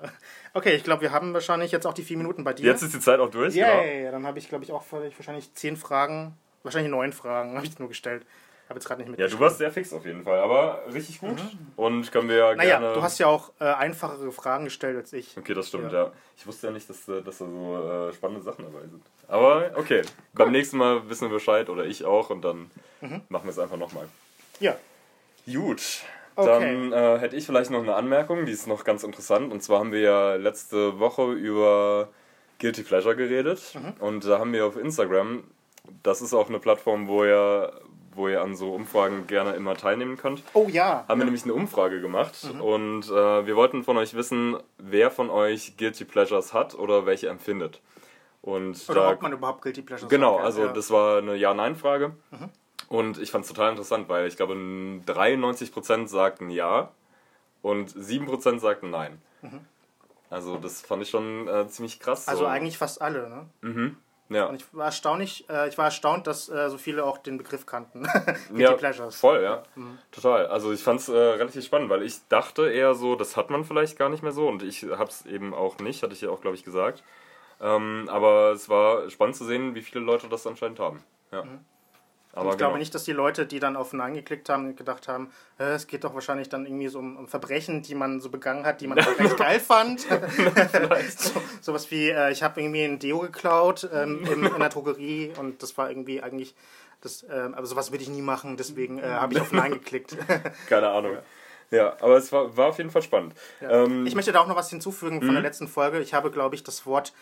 Okay, 0.54 0.76
ich 0.76 0.84
glaube, 0.84 1.04
wir 1.04 1.12
haben 1.12 1.34
wahrscheinlich 1.34 1.72
jetzt 1.72 1.86
auch 1.86 1.94
die 1.94 2.04
vier 2.04 2.18
Minuten 2.18 2.44
bei 2.44 2.54
dir. 2.54 2.66
Jetzt 2.66 2.82
ist 2.82 2.94
die 2.96 3.00
Zeit 3.00 3.20
auch 3.20 3.30
durch, 3.30 3.54
Yay, 3.54 4.00
genau. 4.00 4.12
dann 4.12 4.26
habe 4.26 4.40
ich, 4.40 4.50
glaube 4.50 4.64
ich, 4.64 4.72
auch 4.72 4.84
wahrscheinlich 4.90 5.54
zehn 5.54 5.78
Fragen, 5.78 6.36
wahrscheinlich 6.64 6.90
neun 6.90 7.14
Fragen, 7.14 7.56
habe 7.56 7.66
ich 7.66 7.78
nur 7.78 7.88
gestellt. 7.88 8.26
Habe 8.68 8.80
jetzt 8.80 8.88
gerade 8.88 9.02
nicht 9.02 9.08
Ja, 9.08 9.12
mitgeschrieben. 9.12 9.38
du 9.38 9.44
warst 9.46 9.58
sehr 9.60 9.72
fix 9.72 9.94
auf 9.94 10.06
jeden 10.06 10.24
Fall, 10.24 10.40
aber 10.40 10.82
richtig 10.92 11.20
gut. 11.20 11.38
Und 11.76 12.12
können 12.12 12.30
wir 12.30 12.36
ja 12.38 12.56
Naja, 12.56 12.80
gerne... 12.80 12.94
du 12.96 13.02
hast 13.04 13.20
ja 13.20 13.28
auch 13.28 13.52
äh, 13.60 13.66
einfachere 13.66 14.32
Fragen 14.32 14.66
gestellt 14.66 14.98
als 14.98 15.14
ich. 15.14 15.38
Okay, 15.38 15.54
das 15.54 15.68
stimmt, 15.68 15.92
Ja. 15.92 16.06
ja. 16.06 16.12
Ich 16.38 16.48
wusste 16.48 16.68
ja 16.68 16.74
nicht, 16.74 16.90
dass, 16.90 17.08
äh, 17.08 17.22
dass 17.22 17.38
da 17.38 17.46
so 17.46 18.10
äh, 18.10 18.14
spannende 18.14 18.44
Sachen 18.44 18.66
dabei 18.66 18.82
sind. 18.88 19.04
Aber 19.28 19.72
okay, 19.76 20.02
beim 20.34 20.52
nächsten 20.52 20.78
Mal 20.78 21.08
wissen 21.10 21.30
wir 21.30 21.36
Bescheid 21.36 21.70
oder 21.70 21.86
ich 21.86 22.06
auch 22.06 22.30
und 22.32 22.42
dann 22.44 22.72
Mhm. 23.02 23.22
machen 23.30 23.44
wir 23.46 23.52
es 23.52 23.60
einfach 23.60 23.78
nochmal. 23.78 24.08
Ja. 24.60 24.76
Gut, 25.46 25.82
Okay. 26.38 26.48
dann 26.48 26.92
äh, 26.92 27.20
hätte 27.20 27.36
ich 27.36 27.46
vielleicht 27.46 27.70
noch 27.72 27.82
eine 27.84 27.94
Anmerkung, 27.96 28.46
die 28.46 28.52
ist 28.52 28.68
noch 28.68 28.84
ganz 28.84 29.04
interessant. 29.04 29.54
Und 29.54 29.62
zwar 29.62 29.80
haben 29.80 29.92
wir 29.92 30.02
ja 30.02 30.36
letzte 30.36 31.00
Woche 31.00 31.32
über 31.34 32.10
Guilty 32.60 32.84
Pleasure 32.84 33.16
geredet 33.16 33.62
Mhm. 33.76 33.94
und 34.00 34.26
da 34.26 34.40
haben 34.40 34.52
wir 34.54 34.66
auf 34.66 34.76
Instagram, 34.76 35.44
das 36.04 36.22
ist 36.22 36.34
auch 36.34 36.50
eine 36.50 36.60
Plattform, 36.60 37.08
wo 37.08 37.24
ihr, 37.24 37.72
wo 38.16 38.28
ihr 38.28 38.42
an 38.42 38.56
so 38.56 38.74
Umfragen 38.74 39.28
gerne 39.28 39.52
immer 39.54 39.76
teilnehmen 39.76 40.18
könnt 40.18 40.42
Oh 40.54 40.68
ja. 40.70 41.06
haben 41.08 41.20
wir 41.20 41.26
nämlich 41.26 41.44
eine 41.44 41.54
Umfrage 41.54 42.02
gemacht 42.02 42.36
Mhm. 42.54 42.62
und 42.62 43.04
äh, 43.10 43.46
wir 43.46 43.56
wollten 43.56 43.84
von 43.84 43.98
euch 43.98 44.14
wissen, 44.16 44.58
wer 44.78 45.12
von 45.12 45.30
euch 45.30 45.78
Guilty 45.78 46.06
Pleasures 46.06 46.54
hat 46.54 46.76
oder 46.76 47.06
welche 47.06 47.28
empfindet. 47.30 47.82
Und 48.42 48.80
Oder 48.90 49.02
da, 49.02 49.12
ob 49.12 49.22
man 49.24 49.34
überhaupt 49.34 49.62
Guilty 49.64 49.82
Pleasures 49.82 50.10
genau, 50.10 50.38
hat, 50.40 50.46
also 50.46 50.62
ja. 50.64 50.70
Mhm. 50.70 50.74
das 50.76 50.92
war 50.92 51.18
eine 51.18 51.36
Ja-Nein-Frage. 51.36 52.14
Und 52.90 53.18
ich 53.18 53.32
fand 53.32 53.44
es 53.46 53.50
total 53.52 53.72
interessant, 53.72 54.08
weil 54.10 54.28
ich 54.28 54.38
glaube, 54.38 54.54
93% 54.54 56.08
sagten 56.08 56.50
Ja 56.52 56.92
und 57.62 57.90
7% 57.92 58.60
sagten 58.60 58.90
Nein. 58.92 59.20
Also 60.30 60.58
das 60.58 60.82
fand 60.82 61.02
ich 61.04 61.10
schon 61.10 61.48
äh, 61.48 61.68
ziemlich 61.68 62.00
krass. 62.00 62.26
Mhm. 62.28 62.32
Also 62.32 62.44
so. 62.44 62.50
eigentlich 62.50 62.78
fast 62.78 63.02
alle, 63.02 63.30
ne? 63.30 63.46
Mhm. 63.62 63.98
Ja. 64.30 64.46
Und 64.46 64.56
ich 64.56 64.66
war 64.74 64.86
erstaunlich, 64.86 65.48
äh, 65.50 65.70
ich 65.70 65.78
war 65.78 65.86
erstaunt, 65.86 66.26
dass 66.26 66.50
äh, 66.50 66.70
so 66.70 66.78
viele 66.78 67.04
auch 67.04 67.20
den 67.20 67.38
Begriff 67.38 67.66
kannten. 67.66 68.08
Ja, 68.56 68.74
Pleasures. 68.74 69.16
Voll, 69.20 69.44
ja. 69.44 69.64
Total. 70.12 70.48
Also 70.48 70.72
ich 70.72 70.82
fand 70.82 71.00
es 71.00 71.10
äh, 71.10 71.16
relativ 71.16 71.64
spannend, 71.66 71.90
weil 71.90 72.04
ich 72.04 72.28
dachte 72.28 72.70
eher 72.70 72.96
so, 72.96 73.16
das 73.16 73.38
hat 73.38 73.50
man 73.50 73.66
vielleicht 73.66 73.98
gar 73.98 74.10
nicht 74.10 74.24
mehr 74.24 74.32
so 74.32 74.48
und 74.48 74.64
ich 74.64 74.84
habe 74.84 75.10
es 75.10 75.26
eben 75.26 75.54
auch 75.54 75.78
nicht, 75.80 76.02
hatte 76.04 76.14
ich 76.14 76.22
ja 76.22 76.30
auch, 76.30 76.42
glaube 76.42 76.56
ich, 76.56 76.64
gesagt. 76.64 77.04
Ähm, 77.62 78.10
aber 78.12 78.52
es 78.52 78.68
war 78.70 79.10
spannend 79.10 79.36
zu 79.36 79.46
sehen, 79.46 79.76
wie 79.76 79.82
viele 79.82 80.04
Leute 80.04 80.28
das 80.28 80.48
anscheinend 80.48 80.80
haben. 80.80 81.04
Ja. 81.32 81.44
Aber 82.36 82.52
ich 82.52 82.58
genau. 82.58 82.70
glaube 82.70 82.80
nicht, 82.80 82.94
dass 82.94 83.06
die 83.06 83.14
Leute, 83.14 83.46
die 83.46 83.60
dann 83.60 83.78
auf 83.78 83.94
Nein 83.94 84.14
geklickt 84.14 84.50
haben, 84.50 84.76
gedacht 84.76 85.08
haben, 85.08 85.32
äh, 85.58 85.72
es 85.72 85.88
geht 85.88 86.04
doch 86.04 86.14
wahrscheinlich 86.14 86.50
dann 86.50 86.66
irgendwie 86.66 86.90
so 86.90 87.00
um, 87.00 87.16
um 87.16 87.28
Verbrechen, 87.30 87.82
die 87.82 87.96
man 87.96 88.20
so 88.20 88.30
begangen 88.30 88.66
hat, 88.66 88.82
die 88.82 88.88
man 88.88 89.00
recht 89.00 89.38
geil 89.38 89.60
fand. 89.60 90.02
so, 91.18 91.42
sowas 91.62 91.90
wie, 91.92 92.10
äh, 92.10 92.32
ich 92.32 92.44
habe 92.44 92.62
irgendwie 92.62 92.84
ein 92.84 93.00
Deo 93.00 93.20
geklaut 93.20 93.90
ähm, 93.94 94.24
in, 94.32 94.44
in 94.44 94.60
der 94.60 94.70
Drogerie 94.70 95.32
und 95.40 95.64
das 95.64 95.78
war 95.78 95.90
irgendwie 95.90 96.22
eigentlich, 96.22 96.54
das, 97.00 97.26
ähm, 97.32 97.54
aber 97.54 97.66
sowas 97.66 97.94
will 97.94 98.02
ich 98.02 98.10
nie 98.10 98.22
machen, 98.22 98.58
deswegen 98.58 99.00
äh, 99.00 99.04
habe 99.04 99.34
ich 99.34 99.40
auf 99.40 99.54
Nein 99.54 99.72
geklickt. 99.72 100.18
Keine 100.68 100.90
Ahnung. 100.90 101.18
Ja, 101.72 101.96
aber 102.02 102.18
es 102.18 102.32
war, 102.32 102.56
war 102.56 102.68
auf 102.68 102.78
jeden 102.78 102.92
Fall 102.92 103.02
spannend. 103.02 103.34
Ähm, 103.62 104.06
Ich 104.06 104.14
möchte 104.14 104.32
da 104.32 104.42
auch 104.42 104.48
noch 104.48 104.56
was 104.56 104.70
hinzufügen 104.70 105.22
von 105.22 105.34
der 105.34 105.42
letzten 105.42 105.68
Folge. 105.68 106.00
Ich 106.00 106.14
habe, 106.14 106.32
glaube 106.32 106.56
ich, 106.56 106.64
das 106.64 106.86
Wort 106.86 107.14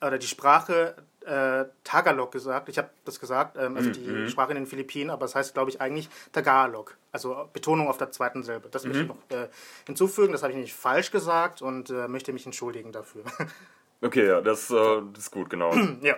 oder 0.00 0.18
die 0.18 0.26
Sprache 0.26 0.94
äh, 1.28 1.66
Tagalog 1.84 2.32
gesagt. 2.32 2.68
Ich 2.68 2.78
habe 2.78 2.88
das 3.04 3.20
gesagt, 3.20 3.56
ähm, 3.58 3.76
also 3.76 3.90
die 3.90 4.28
Sprache 4.28 4.50
in 4.50 4.56
den 4.56 4.66
Philippinen, 4.66 5.10
aber 5.10 5.26
es 5.26 5.34
heißt, 5.34 5.54
glaube 5.54 5.70
ich, 5.70 5.80
eigentlich 5.80 6.08
Tagalog. 6.32 6.96
Also 7.12 7.48
Betonung 7.52 7.88
auf 7.88 7.98
der 7.98 8.10
zweiten 8.10 8.42
Silbe. 8.42 8.68
Das 8.70 8.84
möchte 8.84 9.02
ich 9.02 9.08
noch 9.08 9.16
äh, 9.30 9.48
hinzufügen. 9.86 10.32
Das 10.32 10.42
habe 10.42 10.52
ich 10.52 10.56
nämlich 10.56 10.74
falsch 10.74 11.10
gesagt 11.10 11.62
und 11.62 11.90
äh, 11.90 12.08
möchte 12.08 12.32
mich 12.32 12.46
entschuldigen 12.46 12.92
dafür. 12.92 13.22
okay, 14.02 14.26
ja, 14.26 14.40
das, 14.40 14.70
äh, 14.70 15.02
das 15.12 15.24
ist 15.24 15.30
gut, 15.30 15.50
genau. 15.50 15.74
ja. 16.02 16.16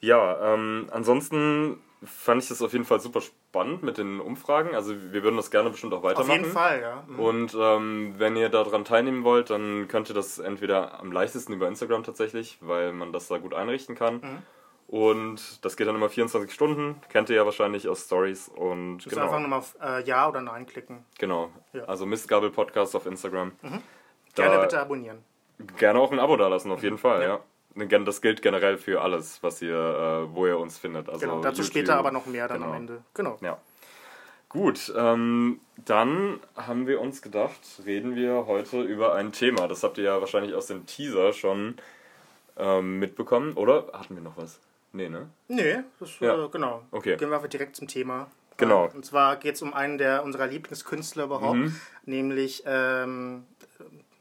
Ja, 0.00 0.54
ähm, 0.54 0.88
ansonsten 0.90 1.80
fand 2.06 2.42
ich 2.42 2.48
das 2.48 2.62
auf 2.62 2.72
jeden 2.72 2.84
Fall 2.84 3.00
super 3.00 3.20
spannend 3.20 3.82
mit 3.82 3.98
den 3.98 4.20
Umfragen. 4.20 4.74
Also 4.74 4.94
wir 5.12 5.22
würden 5.22 5.36
das 5.36 5.50
gerne 5.50 5.70
bestimmt 5.70 5.92
auch 5.94 5.98
Auf 5.98 6.04
weitermachen. 6.04 6.30
jeden 6.40 6.52
Fall, 6.52 6.80
ja. 6.80 7.04
Mhm. 7.06 7.18
Und 7.20 7.56
ähm, 7.58 8.14
wenn 8.18 8.36
ihr 8.36 8.48
daran 8.48 8.84
teilnehmen 8.84 9.24
wollt, 9.24 9.50
dann 9.50 9.88
könnt 9.88 10.08
ihr 10.08 10.14
das 10.14 10.38
entweder 10.38 11.00
am 11.00 11.12
leichtesten 11.12 11.52
über 11.52 11.68
Instagram 11.68 12.02
tatsächlich, 12.04 12.58
weil 12.60 12.92
man 12.92 13.12
das 13.12 13.28
da 13.28 13.38
gut 13.38 13.54
einrichten 13.54 13.94
kann. 13.94 14.42
Und 14.86 15.64
das 15.64 15.76
geht 15.76 15.86
dann 15.88 15.94
immer 15.96 16.08
24 16.10 16.52
Stunden. 16.52 17.00
Kennt 17.08 17.30
ihr 17.30 17.36
ja 17.36 17.44
wahrscheinlich 17.44 17.88
aus 17.88 18.04
Stories. 18.04 18.48
Und 18.48 18.98
Du 18.98 19.08
musst 19.08 19.18
einfach 19.18 19.36
genau. 19.36 19.40
nochmal 19.40 19.58
auf 19.60 19.76
äh, 19.82 20.02
Ja 20.04 20.28
oder 20.28 20.40
Nein 20.42 20.66
klicken. 20.66 21.04
genau. 21.18 21.50
Ja. 21.72 21.84
Also 21.84 22.06
Mistgabel 22.06 22.50
Podcast 22.50 22.94
auf 22.94 23.06
Instagram. 23.06 23.52
Gerne 23.62 24.56
Da- 24.56 24.60
bitte 24.60 24.80
abonnieren. 24.80 25.24
Gerne 25.78 26.00
auch 26.00 26.10
ein 26.12 26.18
Abo 26.18 26.36
dalassen, 26.36 26.70
auf 26.72 26.82
jeden 26.82 26.98
Fall, 26.98 27.22
ja. 27.22 27.36
Gen- 27.36 27.44
Das 27.74 28.20
gilt 28.20 28.40
generell 28.42 28.78
für 28.78 29.00
alles, 29.02 29.42
was 29.42 29.60
ihr, 29.60 29.74
äh, 30.30 30.34
wo 30.34 30.46
ihr 30.46 30.58
uns 30.58 30.78
findet. 30.78 31.08
Also 31.08 31.20
Genau, 31.20 31.40
dazu 31.40 31.62
YouTube. 31.62 31.66
später 31.72 31.96
aber 31.96 32.12
noch 32.12 32.26
mehr 32.26 32.46
dann 32.48 32.58
Genau. 32.60 32.70
am 32.70 32.76
Ende. 32.78 33.02
Genau. 33.14 33.36
Ja. 33.40 33.58
Gut, 34.48 34.92
ähm, 34.96 35.58
dann 35.84 36.38
haben 36.56 36.86
wir 36.86 37.00
uns 37.00 37.20
gedacht, 37.22 37.58
reden 37.84 38.14
wir 38.14 38.46
heute 38.46 38.82
über 38.82 39.14
ein 39.16 39.32
Thema. 39.32 39.66
Das 39.66 39.82
habt 39.82 39.98
ihr 39.98 40.04
ja 40.04 40.20
wahrscheinlich 40.20 40.54
aus 40.54 40.66
dem 40.68 40.86
Teaser 40.86 41.32
schon 41.32 41.74
ähm, 42.56 43.00
mitbekommen, 43.00 43.54
oder? 43.54 43.88
Hatten 43.92 44.14
wir 44.14 44.22
noch 44.22 44.36
was? 44.36 44.60
Nee, 44.92 45.08
ne? 45.08 45.28
Nee, 45.48 45.78
das, 45.98 46.20
Ja. 46.20 46.44
äh, 46.44 46.48
genau. 46.50 46.82
Okay. 46.92 47.16
Gehen 47.16 47.30
wir 47.30 47.36
einfach 47.36 47.48
direkt 47.48 47.74
zum 47.74 47.88
Thema. 47.88 48.28
Genau. 48.56 48.86
Äh, 48.86 48.90
Und 48.94 49.04
zwar 49.04 49.34
geht 49.34 49.56
es 49.56 49.62
um 49.62 49.74
einen 49.74 49.98
der 49.98 50.22
unserer 50.22 50.46
Lieblingskünstler 50.46 51.24
überhaupt, 51.24 51.56
Mhm. 51.56 51.76
nämlich 52.04 52.62
ähm, 52.64 53.44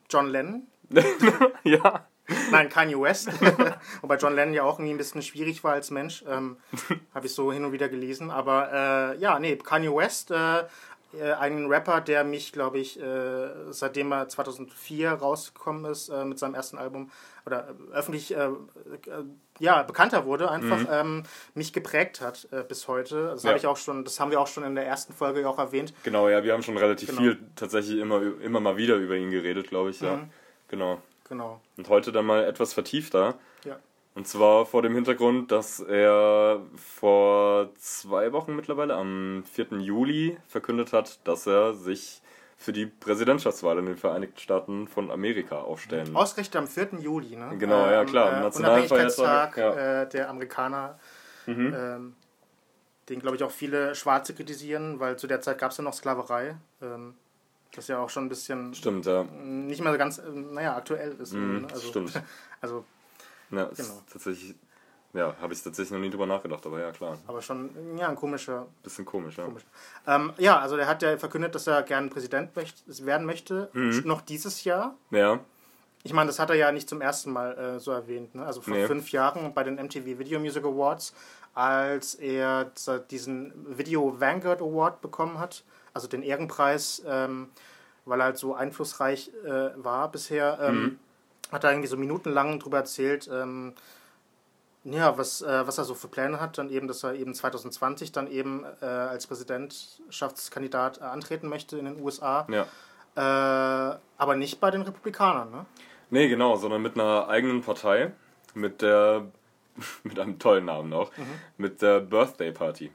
John 0.09 0.29
Lennon. 0.29 0.63
ja. 1.63 2.07
Nein, 2.51 2.69
Kanye 2.69 2.99
West. 2.99 3.29
Wobei 4.01 4.15
John 4.17 4.33
Lennon 4.35 4.53
ja 4.53 4.63
auch 4.63 4.79
irgendwie 4.79 4.93
ein 4.93 4.97
bisschen 4.97 5.21
schwierig 5.21 5.63
war 5.63 5.73
als 5.73 5.91
Mensch. 5.91 6.23
Ähm, 6.27 6.57
Habe 7.13 7.25
ich 7.25 7.33
so 7.33 7.51
hin 7.51 7.65
und 7.65 7.71
wieder 7.73 7.89
gelesen. 7.89 8.31
Aber 8.31 9.13
äh, 9.15 9.17
ja, 9.19 9.39
nee, 9.39 9.57
Kanye 9.57 9.93
West, 9.93 10.31
äh, 10.31 10.59
äh, 11.19 11.33
ein 11.39 11.65
Rapper, 11.67 11.99
der 12.01 12.23
mich, 12.23 12.53
glaube 12.53 12.79
ich, 12.79 12.99
äh, 12.99 13.71
seitdem 13.71 14.11
er 14.13 14.29
2004 14.29 15.11
rausgekommen 15.11 15.85
ist 15.91 16.09
äh, 16.09 16.23
mit 16.25 16.39
seinem 16.39 16.55
ersten 16.55 16.77
Album 16.77 17.11
oder 17.45 17.67
äh, 17.91 17.93
öffentlich 17.93 18.33
äh, 18.33 18.45
äh, 18.45 18.49
ja, 19.59 19.83
bekannter 19.83 20.25
wurde, 20.25 20.49
einfach 20.49 20.79
ähm, 20.89 21.23
mich 21.53 21.73
geprägt 21.73 22.21
hat 22.21 22.47
bis 22.69 22.87
heute. 22.87 23.27
Das, 23.27 23.43
Ja. 23.43 23.49
habe 23.49 23.59
ich 23.59 23.67
auch 23.67 23.77
schon, 23.77 24.03
das 24.05 24.19
haben 24.19 24.31
wir 24.31 24.39
auch 24.41 24.47
schon 24.47 24.63
in 24.63 24.73
der 24.75 24.87
ersten 24.87 25.13
Folge 25.13 25.47
auch 25.47 25.59
erwähnt. 25.59 25.93
Genau, 26.03 26.27
ja, 26.29 26.43
wir 26.43 26.53
haben 26.53 26.63
schon 26.63 26.77
relativ 26.77 27.09
Genau. 27.09 27.21
viel 27.21 27.37
tatsächlich 27.55 27.99
immer, 27.99 28.19
immer 28.41 28.59
mal 28.61 28.77
wieder 28.77 28.95
über 28.95 29.15
ihn 29.15 29.29
geredet, 29.29 29.67
glaube 29.67 29.91
ich, 29.91 30.01
Mhm. 30.01 30.07
ja. 30.07 30.19
Genau. 30.69 31.01
Genau. 31.33 31.59
Und 31.77 31.89
heute 31.89 32.11
dann 32.11 32.25
mal 32.25 32.43
etwas 32.45 32.73
vertiefter. 32.73 33.35
Ja. 33.65 33.77
Und 34.15 34.27
zwar 34.27 34.67
vor 34.67 34.83
dem 34.83 34.93
Hintergrund, 34.93 35.51
dass 35.51 35.79
er 35.79 36.61
vor 36.75 37.69
zwei 37.75 38.31
Wochen 38.31 38.55
mittlerweile, 38.55 38.93
am 38.93 39.43
4. 39.51 39.79
Juli, 39.79 40.37
verkündet 40.47 40.93
hat, 40.93 41.27
dass 41.27 41.47
er 41.47 41.73
sich 41.73 42.21
für 42.55 42.71
die 42.71 42.85
Präsidentschaftswahl 42.85 43.79
in 43.79 43.87
den 43.87 43.97
Vereinigten 43.97 44.39
Staaten 44.39 44.87
von 44.87 45.09
Amerika 45.09 45.59
aufstellen 45.61 46.15
Ausgerechnet 46.15 46.55
am 46.55 46.67
4. 46.67 46.99
Juli, 46.99 47.35
ne? 47.35 47.57
Genau, 47.57 47.85
ja, 47.87 48.01
Ähm, 48.01 48.07
klar, 48.07 48.37
Äh, 48.37 48.41
Nationalfeiertag, 48.41 49.57
Unabhängigkeitstag 49.57 49.57
ja. 49.57 49.71
Mhm. 49.71 49.77
äh, 49.77 50.09
der 50.09 50.29
Amerikaner. 50.29 50.99
Ähm, 51.47 52.15
den, 53.09 53.19
glaube 53.19 53.35
ich, 53.35 53.43
auch 53.43 53.51
viele 53.51 53.95
Schwarze 53.95 54.33
kritisieren, 54.33 54.99
weil 54.99 55.17
zu 55.17 55.27
der 55.27 55.41
Zeit 55.41 55.57
gab 55.57 55.71
es 55.71 55.77
ja 55.77 55.83
noch 55.83 55.93
Sklaverei. 55.93 56.55
Ähm, 56.81 57.15
das 57.75 57.87
ja 57.87 57.99
auch 57.99 58.09
schon 58.09 58.25
ein 58.25 58.29
bisschen 58.29 58.73
Stimmt, 58.73 59.05
ja. 59.05 59.23
nicht 59.23 59.81
mehr 59.81 59.91
so 59.91 59.97
ganz, 59.97 60.17
ähm, 60.19 60.53
naja, 60.53 60.75
aktuell 60.77 61.13
ist. 61.19 61.33
Mhm, 61.33 61.61
ne? 61.61 61.67
also, 61.71 61.87
stimmt. 61.87 62.13
Also, 62.61 62.85
ja 63.51 63.65
Genau. 63.75 64.01
tatsächlich, 64.11 64.55
ja, 65.13 65.35
habe 65.41 65.53
ich 65.53 65.61
tatsächlich 65.61 65.91
noch 65.91 65.99
nie 65.99 66.09
drüber 66.09 66.25
nachgedacht, 66.25 66.65
aber 66.65 66.79
ja, 66.79 66.91
klar. 66.91 67.17
aber 67.27 67.41
schon, 67.41 67.97
ja, 67.97 68.07
ein 68.09 68.15
komischer. 68.15 68.67
Bisschen 68.81 69.05
komisch, 69.05 69.37
ja. 69.37 69.45
komisch. 69.45 69.63
Ähm, 70.07 70.33
ja, 70.37 70.59
also 70.59 70.75
der 70.77 70.87
hat 70.87 71.01
ja 71.01 71.17
verkündet, 71.17 71.53
dass 71.55 71.67
er 71.67 71.83
gerne 71.83 72.07
Präsident 72.09 72.55
möcht- 72.55 73.05
werden 73.05 73.25
möchte. 73.27 73.69
Mhm. 73.73 74.01
Noch 74.05 74.21
dieses 74.21 74.63
Jahr. 74.63 74.95
Ja, 75.11 75.39
Ich 76.05 76.13
meine, 76.13 76.27
das 76.27 76.39
hat 76.39 76.49
er 76.49 76.55
ja 76.57 76.71
nicht 76.71 76.89
zum 76.89 76.99
ersten 77.01 77.31
Mal 77.31 77.57
äh, 77.57 77.79
so 77.79 77.91
erwähnt. 77.91 78.33
Ne? 78.35 78.45
Also 78.45 78.61
vor 78.61 78.73
Nee. 78.73 78.87
fünf 78.87 79.11
Jahren 79.11 79.53
bei 79.53 79.63
den 79.63 79.75
MTV 79.77 80.05
Video 80.19 80.39
Music 80.39 80.63
Awards, 80.65 81.13
als 81.53 82.15
er 82.15 82.65
diesen 83.11 83.53
Video 83.77 84.19
Vanguard 84.19 84.61
Award 84.61 85.01
bekommen 85.01 85.37
hat, 85.39 85.63
also 85.93 86.07
den 86.07 86.23
Ehrenpreis, 86.23 87.03
ähm, 87.07 87.49
weil 88.05 88.19
er 88.21 88.25
halt 88.25 88.37
so 88.37 88.53
einflussreich 88.55 89.31
äh, 89.45 89.69
war 89.75 90.11
bisher, 90.11 90.57
ähm, 90.61 90.81
Mhm. 90.83 90.99
hat 91.51 91.63
er 91.63 91.71
irgendwie 91.71 91.87
so 91.87 91.97
minutenlang 91.97 92.59
darüber 92.59 92.77
erzählt, 92.77 93.29
ähm, 93.31 93.73
ja, 94.85 95.17
was, 95.17 95.41
äh, 95.41 95.65
was 95.65 95.77
er 95.77 95.85
so 95.85 95.93
für 95.95 96.09
Pläne 96.09 96.41
hat. 96.41 96.57
Dann 96.57 96.69
eben, 96.69 96.87
dass 96.89 97.03
er 97.03 97.13
eben 97.13 97.33
2020 97.33 98.11
dann 98.11 98.29
eben 98.29 98.65
äh, 98.81 98.85
als 98.85 99.27
Präsidentschaftskandidat 99.27 100.99
äh, 100.99 101.03
antreten 101.05 101.47
möchte 101.47 101.77
in 101.77 101.85
den 101.85 102.01
USA. 102.01 102.45
ja. 102.49 102.65
Äh, 103.15 103.95
aber 104.17 104.35
nicht 104.35 104.59
bei 104.59 104.71
den 104.71 104.81
Republikanern, 104.81 105.51
ne? 105.51 105.65
Nee, 106.09 106.27
genau, 106.29 106.55
sondern 106.55 106.81
mit 106.81 106.95
einer 106.99 107.27
eigenen 107.27 107.61
Partei, 107.61 108.11
mit 108.55 108.81
der, 108.81 109.27
mit 110.03 110.17
einem 110.19 110.39
tollen 110.39 110.65
Namen 110.65 110.91
auch, 110.93 111.11
mit 111.57 111.81
der 111.83 111.99
Birthday 111.99 112.51
Party. 112.51 112.91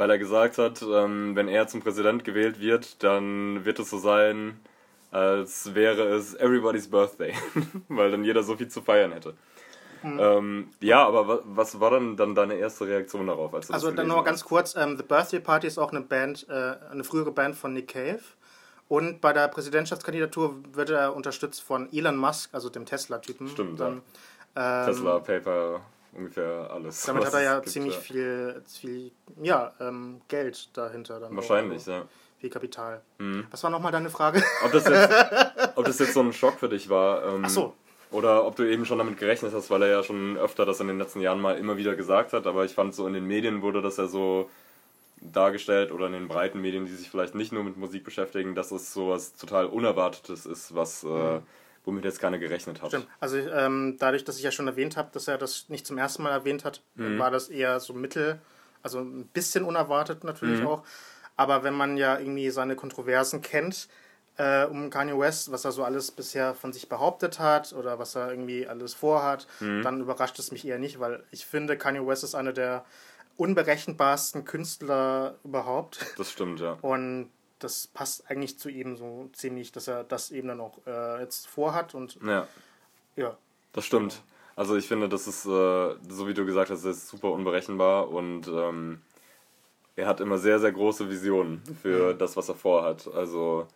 Weil 0.00 0.08
er 0.08 0.18
gesagt 0.18 0.56
hat, 0.56 0.80
ähm, 0.80 1.36
wenn 1.36 1.46
er 1.46 1.66
zum 1.66 1.82
Präsident 1.82 2.24
gewählt 2.24 2.58
wird, 2.58 3.02
dann 3.02 3.66
wird 3.66 3.78
es 3.80 3.90
so 3.90 3.98
sein, 3.98 4.58
als 5.10 5.74
wäre 5.74 6.04
es 6.14 6.32
everybody's 6.36 6.88
Birthday, 6.88 7.34
weil 7.90 8.10
dann 8.10 8.24
jeder 8.24 8.42
so 8.42 8.56
viel 8.56 8.68
zu 8.68 8.80
feiern 8.80 9.12
hätte. 9.12 9.34
Ähm, 10.02 10.70
ja, 10.80 11.06
aber 11.06 11.28
wa 11.28 11.40
was 11.44 11.78
war 11.80 11.90
dann, 11.90 12.16
dann 12.16 12.34
deine 12.34 12.54
erste 12.54 12.86
Reaktion 12.86 13.26
darauf? 13.26 13.52
Als 13.52 13.70
Also 13.70 13.88
dann 13.88 13.96
gelesen 13.96 14.08
noch 14.08 14.14
mal 14.14 14.20
hast? 14.22 14.26
ganz 14.26 14.44
kurz, 14.44 14.74
ähm, 14.74 14.96
The 14.96 15.02
Birthday 15.02 15.40
Party 15.40 15.66
ist 15.66 15.76
auch 15.76 15.90
eine 15.90 16.00
Band, 16.00 16.46
äh, 16.48 16.76
eine 16.90 17.04
frühere 17.04 17.32
Band 17.32 17.54
von 17.54 17.74
Nick 17.74 17.88
Cave. 17.88 18.20
Und 18.88 19.20
bei 19.20 19.34
der 19.34 19.48
Präsidentschaftskandidatur 19.48 20.62
wird 20.72 20.88
er 20.88 21.14
unterstützt 21.14 21.60
von 21.60 21.92
Elon 21.92 22.16
Musk, 22.16 22.48
also 22.54 22.70
dem 22.70 22.86
Tesla-Typen. 22.86 23.48
Stimmt, 23.48 23.78
Dann, 23.78 24.00
ja. 24.56 24.80
ähm, 24.80 24.94
Tesla, 24.94 25.18
Paper, 25.18 25.82
ungefähr 26.12 26.70
alles. 26.70 27.02
Damit 27.02 27.26
hat 27.26 27.34
er 27.34 27.42
ja 27.42 27.58
gibt, 27.58 27.70
ziemlich 27.70 27.94
ja. 27.94 28.00
viel, 28.00 28.62
viel 28.66 29.12
ja, 29.42 29.72
ähm, 29.80 30.20
Geld 30.28 30.76
dahinter. 30.76 31.20
Dann 31.20 31.32
auch, 31.32 31.36
Wahrscheinlich, 31.36 31.78
also 31.78 31.92
ja. 31.92 32.00
Mhm. 32.00 32.08
Viel 32.38 32.50
Kapital. 32.50 33.02
Was 33.50 33.62
war 33.64 33.70
nochmal 33.70 33.92
deine 33.92 34.08
Frage? 34.08 34.42
Ob 34.64 34.72
das 34.72 34.88
jetzt, 34.88 35.12
ob 35.76 35.84
das 35.84 35.98
jetzt 35.98 36.14
so 36.14 36.20
ein 36.20 36.32
Schock 36.32 36.58
für 36.58 36.70
dich 36.70 36.88
war. 36.88 37.22
Ähm, 37.22 37.42
Ach 37.44 37.50
so. 37.50 37.74
Oder 38.10 38.46
ob 38.46 38.56
du 38.56 38.62
eben 38.62 38.86
schon 38.86 38.96
damit 38.96 39.18
gerechnet 39.18 39.52
hast, 39.52 39.70
weil 39.70 39.82
er 39.82 39.88
ja 39.88 40.02
schon 40.02 40.38
öfter 40.38 40.64
das 40.64 40.80
in 40.80 40.88
den 40.88 40.98
letzten 40.98 41.20
Jahren 41.20 41.38
mal 41.38 41.58
immer 41.58 41.76
wieder 41.76 41.94
gesagt 41.94 42.32
hat. 42.32 42.46
Aber 42.46 42.64
ich 42.64 42.72
fand 42.72 42.94
so 42.94 43.06
in 43.06 43.12
den 43.12 43.26
Medien 43.26 43.60
wurde 43.60 43.82
das 43.82 43.98
ja 43.98 44.06
so 44.06 44.48
dargestellt 45.20 45.92
oder 45.92 46.06
in 46.06 46.12
den 46.12 46.28
breiten 46.28 46.60
Medien, 46.60 46.86
die 46.86 46.94
sich 46.94 47.10
vielleicht 47.10 47.34
nicht 47.34 47.52
nur 47.52 47.62
mit 47.62 47.76
Musik 47.76 48.04
beschäftigen, 48.04 48.54
dass 48.54 48.70
es 48.72 48.92
sowas 48.92 49.34
total 49.34 49.66
Unerwartetes 49.66 50.46
ist, 50.46 50.74
was 50.74 51.04
äh, 51.04 51.40
womit 51.84 52.04
jetzt 52.04 52.20
keiner 52.20 52.38
gerechnet 52.38 52.82
hat. 52.82 52.88
Stimmt. 52.88 53.08
Also 53.20 53.38
ähm, 53.38 53.96
dadurch, 53.98 54.24
dass 54.24 54.36
ich 54.36 54.42
ja 54.42 54.50
schon 54.52 54.66
erwähnt 54.66 54.96
habe, 54.96 55.10
dass 55.12 55.28
er 55.28 55.38
das 55.38 55.68
nicht 55.68 55.86
zum 55.86 55.98
ersten 55.98 56.22
Mal 56.22 56.30
erwähnt 56.32 56.64
hat, 56.64 56.82
Mhm. 56.94 57.18
war 57.18 57.30
das 57.30 57.48
eher 57.48 57.80
so 57.80 57.92
mittel, 57.94 58.40
also 58.82 59.00
ein 59.00 59.26
bisschen 59.28 59.64
unerwartet 59.64 60.22
Mhm. 60.22 60.30
natürlich 60.30 60.62
auch. 60.64 60.84
Aber 61.36 61.62
wenn 61.62 61.74
man 61.74 61.96
ja 61.96 62.18
irgendwie 62.18 62.50
seine 62.50 62.76
Kontroversen 62.76 63.40
kennt 63.42 63.88
äh, 64.36 64.64
um 64.64 64.88
Kanye 64.88 65.18
West, 65.18 65.52
was 65.52 65.64
er 65.66 65.72
so 65.72 65.84
alles 65.84 66.10
bisher 66.12 66.54
von 66.54 66.72
sich 66.72 66.88
behauptet 66.88 67.38
hat 67.40 67.74
oder 67.74 67.98
was 67.98 68.14
er 68.14 68.30
irgendwie 68.30 68.66
alles 68.66 68.94
vorhat, 68.94 69.46
Mhm. 69.60 69.82
dann 69.82 70.00
überrascht 70.00 70.38
es 70.38 70.50
mich 70.50 70.66
eher 70.66 70.78
nicht, 70.78 70.98
weil 70.98 71.22
ich 71.30 71.44
finde, 71.44 71.76
Kanye 71.76 72.06
West 72.06 72.24
ist 72.24 72.34
einer 72.34 72.52
der 72.54 72.84
unberechenbarsten 73.36 74.44
Künstler 74.44 75.34
überhaupt. 75.44 76.06
Das 76.16 76.30
stimmt, 76.30 76.60
ja. 76.60 76.78
Und 76.82 77.30
das 77.60 77.86
passt 77.86 78.28
eigentlich 78.30 78.58
zu 78.58 78.68
ihm 78.68 78.96
so 78.96 79.28
ziemlich, 79.32 79.72
dass 79.72 79.86
er 79.88 80.04
das 80.04 80.30
eben 80.30 80.48
dann 80.48 80.60
auch 80.60 80.78
äh, 80.86 81.20
jetzt 81.20 81.46
vorhat 81.46 81.94
und 81.94 82.18
Ja, 82.24 82.46
ja. 83.16 83.36
das 83.72 83.84
stimmt. 83.84 84.22
Also 84.56 84.76
ich 84.76 84.88
finde, 84.88 85.08
das 85.08 85.26
ist, 85.26 85.46
äh, 85.46 85.48
so 86.08 86.26
wie 86.26 86.34
du 86.34 86.44
gesagt 86.44 86.70
hast, 86.70 86.84
ist 86.84 87.08
super 87.08 87.30
unberechenbar 87.30 88.08
und 88.10 88.48
ähm, 88.48 89.00
er 89.96 90.06
hat 90.06 90.20
immer 90.20 90.38
sehr, 90.38 90.58
sehr 90.58 90.72
große 90.72 91.08
Visionen 91.08 91.62
für 91.82 92.14
das, 92.14 92.36
was 92.36 92.48
er 92.48 92.54
vorhat. 92.56 93.08
Also 93.14 93.66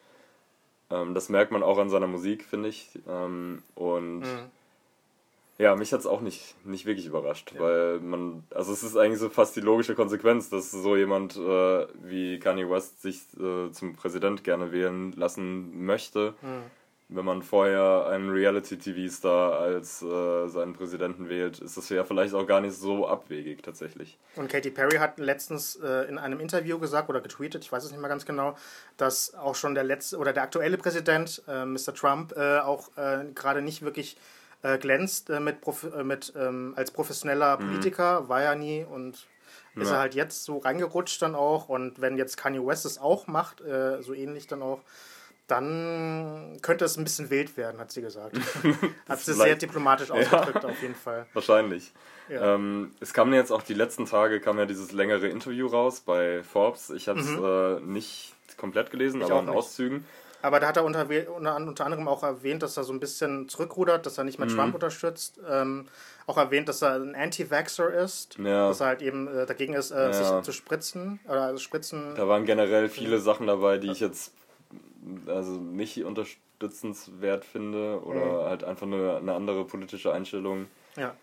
ähm, 0.91 1.15
das 1.15 1.29
merkt 1.29 1.53
man 1.53 1.63
auch 1.63 1.79
an 1.79 1.91
seiner 1.91 2.07
Musik, 2.07 2.45
finde 2.45 2.69
ich. 2.69 2.99
Ähm, 3.09 3.63
und 3.75 4.21
Mhm. 4.21 4.51
Ja, 5.59 5.77
mich 5.77 5.93
hat 5.93 6.01
es 6.01 6.07
auch 6.07 6.21
nicht, 6.21 6.55
nicht 6.65 6.85
wirklich 6.85 7.07
überrascht, 7.07 7.55
weil 7.59 8.01
man, 8.01 8.45
also 8.51 8.73
es 8.73 8.83
ist 8.83 8.97
eigentlich 8.97 9.21
so 9.21 9.29
fast 9.29 9.55
die 9.55 9.61
logische 9.61 9.95
Konsequenz, 9.95 10.51
dass 10.51 10.71
so 10.71 10.97
jemand 10.97 11.37
äh, 11.37 11.87
wie 12.03 12.39
Kanye 12.41 12.69
West 12.69 13.03
sich 13.03 13.21
äh, 13.39 13.71
zum 13.71 13.95
Präsident 13.95 14.43
gerne 14.43 14.73
wählen 14.73 15.13
lassen 15.13 15.85
möchte, 15.85 16.35
wenn 17.09 17.25
man 17.25 17.43
vorher 17.43 18.07
einen 18.09 18.31
Reality-TV-Star 18.31 19.59
als 19.61 20.03
äh, 20.03 20.49
seinen 20.49 20.73
Präsidenten 20.73 21.29
wählt, 21.29 21.59
ist 21.59 21.77
das 21.77 21.89
ja 21.91 22.03
vielleicht 22.05 22.35
auch 22.35 22.47
gar 22.47 22.61
nicht 22.61 22.75
so 22.75 23.07
abwegig 23.07 23.63
tatsächlich. 23.63 24.19
Und 24.37 24.51
Katy 24.51 24.71
Perry 24.71 24.97
hat 24.97 25.19
letztens 25.19 25.77
äh, 25.77 26.09
in 26.09 26.19
einem 26.19 26.41
Interview 26.41 26.79
gesagt 26.79 27.11
oder 27.11 27.21
getweetet, 27.21 27.63
ich 27.63 27.71
weiß 27.71 27.85
es 27.85 27.91
nicht 27.91 28.01
mehr 28.01 28.09
ganz 28.09 28.25
genau, 28.25 28.57
dass 28.97 29.35
auch 29.35 29.55
schon 29.55 29.75
der 29.75 29.85
letzte 29.85 30.17
oder 30.17 30.33
der 30.33 30.45
aktuelle 30.45 30.79
Präsident, 30.79 31.43
äh, 31.47 31.65
Mr. 31.65 31.95
Trump, 31.95 32.33
äh, 32.37 32.59
auch 32.59 32.91
gerade 33.35 33.63
nicht 33.63 33.83
wirklich 33.83 34.17
äh, 34.65 34.79
glänzt 34.79 35.31
äh, 35.31 35.41
mit, 35.41 35.61
Prof 35.61 35.85
äh, 35.85 36.03
mit 36.03 36.33
ähm, 36.37 36.73
als 36.77 36.91
professioneller 36.91 37.59
Politiker, 37.59 38.29
war 38.29 38.43
er 38.43 38.55
nie 38.55 38.83
und 38.83 39.29
ist 39.77 39.89
Ja. 39.89 39.97
er 39.97 39.99
halt 40.01 40.15
jetzt 40.15 40.45
so 40.45 40.59
reingerutscht 40.59 41.21
dann 41.21 41.35
auch. 41.35 41.69
Und 41.69 42.01
wenn 42.01 42.17
jetzt 42.17 42.37
Kanye 42.37 42.65
West 42.65 42.87
es 42.87 42.99
auch 42.99 43.27
macht, 43.27 43.61
äh, 43.61 44.01
so 44.03 44.15
ähnlich 44.15 44.47
dann 44.47 44.63
auch, 44.63 44.81
dann 45.49 46.59
könnte 46.63 46.87
es 46.87 46.97
ein 46.97 47.05
bisschen 47.05 47.29
wild 47.29 47.57
werden, 47.59 47.79
hat 47.79 47.91
sie 47.91 48.01
gesagt. 48.01 48.37
hat 49.09 49.21
sie 49.21 49.35
sehr 49.35 49.57
diplomatisch 49.57 50.11
ausgedrückt, 50.11 50.63
ja, 50.63 50.71
auf 50.71 50.81
jeden 50.81 50.95
Fall. 50.95 51.27
Wahrscheinlich. 51.35 51.93
Ja. 52.31 52.55
Ähm, 52.55 52.93
es 53.01 53.13
kam 53.13 53.35
jetzt 53.35 53.51
auch 53.51 53.63
die 53.63 53.75
letzten 53.75 54.07
Tage, 54.07 54.41
kam 54.41 54.59
ja 54.59 54.65
dieses 54.65 54.93
längere 54.93 55.29
Interview 55.29 55.67
raus 55.67 56.01
bei 56.01 56.43
Forbes. 56.43 56.89
Ich 56.89 57.09
habe 57.09 57.21
es 57.21 57.29
mhm. 57.29 57.45
äh, 57.45 57.81
nicht 57.81 58.35
komplett 58.57 58.91
gelesen, 58.91 59.21
ich 59.21 59.31
aber 59.31 59.41
in 59.41 59.51
Auszügen. 59.51 60.07
Aber 60.45 60.61
da 60.61 60.69
hat 60.69 60.77
er 60.77 60.85
unter, 60.85 61.09
unter, 61.35 61.87
anderem 61.87 62.07
auch 62.07 62.23
erwähnt, 62.23 62.63
dass 62.63 62.77
er 62.77 62.85
so 62.85 62.93
ein 62.93 63.01
bisschen 63.01 63.49
zurückrudert, 63.49 64.05
dass 64.05 64.19
er 64.19 64.25
nicht 64.25 64.39
mehr 64.39 64.47
mhm. 64.47 64.55
Trump 64.55 64.75
unterstützt. 64.75 65.41
Ähm, 65.49 65.87
auch 66.27 66.37
erwähnt, 66.37 66.69
dass 66.69 66.83
er 66.83 66.97
ein 66.97 67.15
Anti-Vaxxer 67.15 67.91
ist, 67.95 68.37
ja. 68.37 68.69
dass 68.69 68.81
er 68.81 68.89
halt 68.89 69.01
eben 69.01 69.27
äh, 69.27 69.47
dagegen 69.47 69.73
ist, 69.73 69.91
äh, 69.91 70.05
ja. 70.05 70.13
sich 70.13 70.43
zu 70.45 70.53
spritzen. 70.53 71.19
Oder 71.25 71.45
also 71.45 71.59
spritzen. 71.59 72.15
Da 72.15 72.29
waren 72.29 72.45
generell 72.45 72.91
viele 72.91 73.21
Sachen 73.21 73.47
dabei, 73.47 73.79
die 73.79 73.91
ich 73.91 74.01
jetzt 74.01 74.35
also 75.27 75.53
nicht 75.53 76.05
unterstützenswert 76.05 77.47
finde 77.47 78.03
oder 78.05 78.25
mhm. 78.25 78.45
halt 78.45 78.65
einfach 78.65 78.87
eine, 78.87 79.17
eine 79.17 79.33
andere 79.33 79.65
politische 79.65 80.13
Einstellung. 80.13 80.67
Ja. 80.97 81.15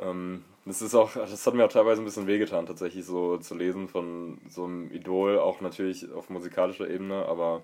Ähm, 0.00 0.42
das 0.64 0.80
ist 0.80 0.94
auch, 0.94 1.12
das 1.12 1.46
hat 1.46 1.52
mir 1.52 1.66
auch 1.66 1.72
teilweise 1.72 2.00
ein 2.00 2.06
bisschen 2.06 2.26
wehgetan, 2.26 2.64
tatsächlich 2.64 3.04
so 3.04 3.36
zu 3.36 3.54
lesen 3.54 3.88
von 3.88 4.38
so 4.48 4.64
einem 4.64 4.90
Idol, 4.90 5.38
auch 5.38 5.60
natürlich 5.60 6.10
auf 6.12 6.30
musikalischer 6.30 6.88
Ebene, 6.88 7.26
aber 7.26 7.60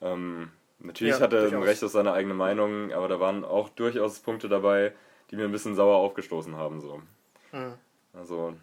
ähm, 0.00 0.50
natürlich 0.78 1.14
ja, 1.14 1.20
hat 1.20 1.32
er 1.32 1.46
ein 1.46 1.62
Recht 1.62 1.82
auf 1.84 1.90
seine 1.90 2.12
eigene 2.12 2.34
Meinung, 2.34 2.92
aber 2.92 3.08
da 3.08 3.20
waren 3.20 3.44
auch 3.44 3.68
durchaus 3.70 4.20
Punkte 4.20 4.48
dabei, 4.48 4.92
die 5.30 5.36
mir 5.36 5.44
ein 5.44 5.52
bisschen 5.52 5.74
sauer 5.74 5.96
aufgestoßen 5.96 6.56
haben. 6.56 6.80
So. 6.80 7.02
Mhm. 7.52 7.74
Also, 8.12 8.54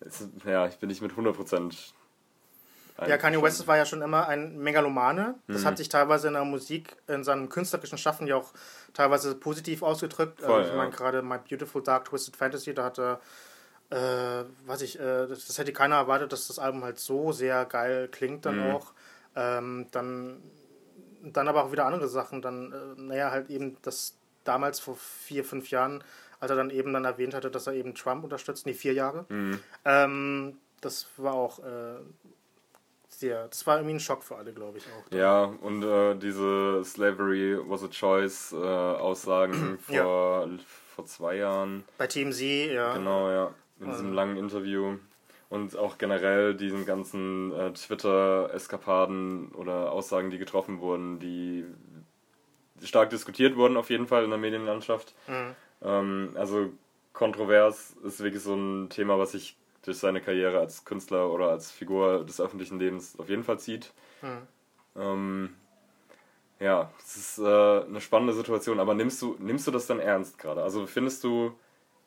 es, 0.00 0.28
ja, 0.44 0.66
ich 0.66 0.78
bin 0.78 0.88
nicht 0.88 1.02
mit 1.02 1.12
100% 1.12 1.92
ja, 3.06 3.16
Kanye 3.16 3.40
West 3.40 3.64
war 3.68 3.76
ja 3.76 3.86
schon 3.86 4.02
immer 4.02 4.26
ein 4.26 4.58
Megalomane. 4.58 5.36
Das 5.46 5.62
mhm. 5.62 5.66
hat 5.66 5.78
sich 5.78 5.88
teilweise 5.88 6.28
in 6.28 6.34
der 6.34 6.44
Musik, 6.44 6.96
in 7.06 7.22
seinem 7.22 7.48
künstlerischen 7.48 7.96
Schaffen 7.96 8.26
ja 8.26 8.36
auch 8.36 8.52
teilweise 8.92 9.36
positiv 9.36 9.82
ausgedrückt. 9.82 10.40
Voll, 10.40 10.60
also, 10.60 10.70
ich 10.70 10.76
meine, 10.76 10.90
gerade 10.90 11.22
My 11.22 11.38
Beautiful 11.38 11.82
Dark 11.82 12.06
Twisted 12.06 12.34
Fantasy, 12.34 12.74
da 12.74 12.84
hat 12.84 12.98
er, 12.98 13.20
äh, 13.90 14.44
weiß 14.66 14.82
ich, 14.82 14.98
äh, 14.98 15.26
das, 15.28 15.46
das, 15.46 15.58
hätte 15.58 15.72
keiner 15.72 15.94
erwartet, 15.94 16.32
dass 16.32 16.48
das 16.48 16.58
Album 16.58 16.82
halt 16.82 16.98
so 16.98 17.30
sehr 17.30 17.64
geil 17.66 18.08
klingt 18.08 18.44
dann 18.44 18.66
mhm. 18.66 18.74
auch. 18.74 18.92
Ähm, 19.38 19.86
dann, 19.92 20.42
dann 21.22 21.46
aber 21.46 21.64
auch 21.64 21.72
wieder 21.72 21.86
andere 21.86 22.08
Sachen. 22.08 22.42
Dann, 22.42 22.72
äh, 22.72 23.00
naja, 23.00 23.30
halt 23.30 23.50
eben 23.50 23.76
das 23.82 24.18
damals 24.42 24.80
vor 24.80 24.96
vier, 24.96 25.44
fünf 25.44 25.70
Jahren, 25.70 26.02
als 26.40 26.50
er 26.50 26.56
dann 26.56 26.70
eben 26.70 26.92
dann 26.92 27.04
erwähnt 27.04 27.34
hatte, 27.34 27.50
dass 27.50 27.68
er 27.68 27.74
eben 27.74 27.94
Trump 27.94 28.24
unterstützt, 28.24 28.66
nee, 28.66 28.74
vier 28.74 28.94
Jahre. 28.94 29.26
Mhm. 29.28 29.60
Ähm, 29.84 30.58
das 30.80 31.06
war 31.16 31.34
auch 31.34 31.60
äh, 31.60 32.00
sehr, 33.08 33.46
das 33.48 33.66
war 33.66 33.76
irgendwie 33.76 33.94
ein 33.94 34.00
Schock 34.00 34.24
für 34.24 34.36
alle, 34.36 34.52
glaube 34.52 34.78
ich 34.78 34.84
auch. 34.86 35.08
Dann. 35.08 35.18
Ja, 35.18 35.44
und 35.44 35.82
äh, 35.84 36.16
diese 36.16 36.82
Slavery 36.84 37.58
was 37.68 37.84
a 37.84 37.88
Choice 37.88 38.52
äh, 38.52 38.56
Aussagen 38.56 39.78
vor, 39.82 39.94
ja. 39.94 40.48
vor 40.94 41.06
zwei 41.06 41.36
Jahren. 41.36 41.84
Bei 41.96 42.08
Team 42.08 42.32
Z, 42.32 42.72
ja. 42.72 42.94
Genau, 42.94 43.30
ja. 43.30 43.54
In 43.80 43.90
diesem 43.90 44.12
langen 44.12 44.36
Interview. 44.36 44.98
Und 45.50 45.76
auch 45.76 45.96
generell 45.96 46.54
diesen 46.54 46.84
ganzen 46.84 47.52
äh, 47.52 47.72
Twitter-Eskapaden 47.72 49.52
oder 49.52 49.92
Aussagen, 49.92 50.30
die 50.30 50.38
getroffen 50.38 50.80
wurden, 50.80 51.18
die 51.18 51.64
stark 52.82 53.10
diskutiert 53.10 53.56
wurden 53.56 53.76
auf 53.76 53.90
jeden 53.90 54.06
Fall 54.06 54.24
in 54.24 54.30
der 54.30 54.38
Medienlandschaft. 54.38 55.14
Mhm. 55.26 55.56
Ähm, 55.82 56.30
also 56.34 56.70
kontrovers 57.12 57.96
ist 58.04 58.20
wirklich 58.20 58.42
so 58.42 58.54
ein 58.54 58.90
Thema, 58.90 59.18
was 59.18 59.34
ich 59.34 59.56
durch 59.82 59.98
seine 59.98 60.20
Karriere 60.20 60.58
als 60.58 60.84
Künstler 60.84 61.30
oder 61.30 61.48
als 61.48 61.70
Figur 61.70 62.24
des 62.24 62.40
öffentlichen 62.40 62.78
Lebens 62.78 63.18
auf 63.18 63.28
jeden 63.28 63.44
Fall 63.44 63.58
zieht. 63.58 63.92
Mhm. 64.22 64.46
Ähm, 64.96 65.56
ja, 66.60 66.90
es 66.98 67.16
ist 67.16 67.38
äh, 67.38 67.42
eine 67.84 68.00
spannende 68.00 68.34
Situation, 68.34 68.80
aber 68.80 68.94
nimmst 68.94 69.22
du, 69.22 69.36
nimmst 69.38 69.66
du 69.66 69.70
das 69.70 69.86
dann 69.86 70.00
ernst 70.00 70.38
gerade? 70.38 70.62
Also 70.62 70.86
findest 70.86 71.22
du, 71.24 71.52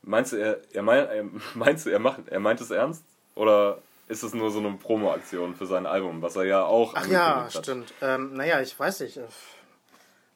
meinst 0.02 0.34
du, 0.34 0.38
er, 0.38 0.60
er, 0.74 0.84
mein, 0.84 1.08
er, 1.08 1.26
meinst 1.56 1.86
du, 1.86 1.90
er, 1.90 2.00
macht, 2.00 2.28
er 2.28 2.40
meint 2.40 2.62
es 2.62 2.72
ernst? 2.72 3.06
Oder 3.36 3.80
ist 4.08 4.24
es 4.24 4.34
nur 4.34 4.52
so 4.52 4.60
eine 4.60 4.74
Promo-Aktion 4.74 5.56
für 5.56 5.66
sein 5.66 5.86
Album, 5.86 6.22
was 6.22 6.36
er 6.36 6.44
ja 6.44 6.64
auch 6.64 6.94
Ach 6.96 7.08
ja, 7.08 7.46
hat? 7.46 7.54
stimmt. 7.54 7.94
Ähm, 8.02 8.34
naja, 8.34 8.62
ich 8.62 8.78
weiß 8.78 9.02
nicht. 9.02 9.18
Ich 9.18 9.24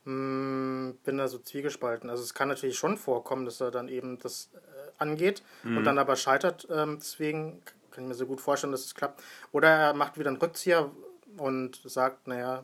hm, 0.05 0.97
bin 1.03 1.17
da 1.17 1.27
so 1.27 1.39
zwiegespalten. 1.39 2.09
Also 2.09 2.23
es 2.23 2.33
kann 2.33 2.47
natürlich 2.47 2.77
schon 2.77 2.97
vorkommen, 2.97 3.45
dass 3.45 3.59
er 3.59 3.71
dann 3.71 3.89
eben 3.89 4.19
das 4.19 4.49
angeht 4.97 5.43
mhm. 5.63 5.77
und 5.77 5.83
dann 5.83 5.97
aber 5.97 6.15
scheitert. 6.15 6.67
Ähm, 6.71 6.97
deswegen 6.99 7.61
kann 7.91 8.03
ich 8.03 8.07
mir 8.09 8.15
so 8.15 8.25
gut 8.25 8.41
vorstellen, 8.41 8.71
dass 8.71 8.85
es 8.85 8.95
klappt. 8.95 9.21
Oder 9.51 9.69
er 9.69 9.93
macht 9.93 10.17
wieder 10.17 10.29
einen 10.29 10.37
Rückzieher 10.37 10.91
und 11.37 11.81
sagt, 11.85 12.27
naja, 12.27 12.63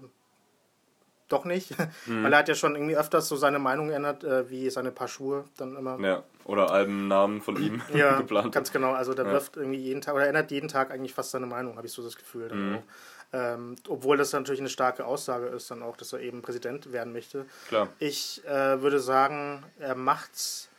doch 1.32 1.46
nicht. 1.46 1.76
Mhm. 2.06 2.24
Weil 2.24 2.34
er 2.34 2.40
hat 2.40 2.48
ja 2.48 2.56
schon 2.56 2.76
irgendwie 2.76 2.96
öfters 2.96 3.28
so 3.28 3.36
seine 3.36 3.60
Meinung 3.60 3.90
geändert, 3.90 4.24
äh, 4.24 4.50
wie 4.50 4.70
seine 4.70 4.92
Paar 4.92 5.08
Schuhe 5.08 5.46
dann 5.58 5.76
immer. 5.76 6.00
Ja, 6.00 6.24
oder 6.46 6.72
Albennamen 6.72 7.42
von 7.42 7.62
ihm 7.62 7.82
ja, 7.94 8.18
geplant. 8.18 8.52
Ganz 8.52 8.72
genau, 8.72 8.94
also 8.94 9.14
der 9.14 9.26
ja. 9.26 9.32
wirft 9.32 9.58
irgendwie 9.58 9.80
jeden 9.80 10.02
Tag 10.02 10.16
oder 10.16 10.28
ändert 10.28 10.52
jeden 10.52 10.68
Tag 10.68 10.92
eigentlich 10.92 11.14
fast 11.14 11.32
seine 11.32 11.46
Meinung, 11.46 11.78
habe 11.78 11.86
ich 11.86 11.94
so 11.94 12.02
das 12.02 12.16
Gefühl 12.16 12.50
dann 12.50 12.70
mhm. 12.70 12.76
auch. 12.78 12.84
Ähm, 13.34 13.76
obwohl 13.88 14.18
das 14.18 14.34
natürlich 14.34 14.62
eine 14.62 14.70
starke 14.70 15.06
Aussage 15.06 15.48
ist, 15.48 15.70
dann 15.70 15.84
auch, 15.84 15.96
dass 15.96 16.12
er 16.14 16.22
eben 16.22 16.42
Präsident 16.42 16.92
werden 16.92 17.14
möchte. 17.14 17.46
Klar. 17.68 17.90
Ich 18.00 18.44
äh, 18.46 18.82
würde 18.82 19.00
sagen, 19.00 19.64
er 19.80 19.96
macht's 19.96 20.72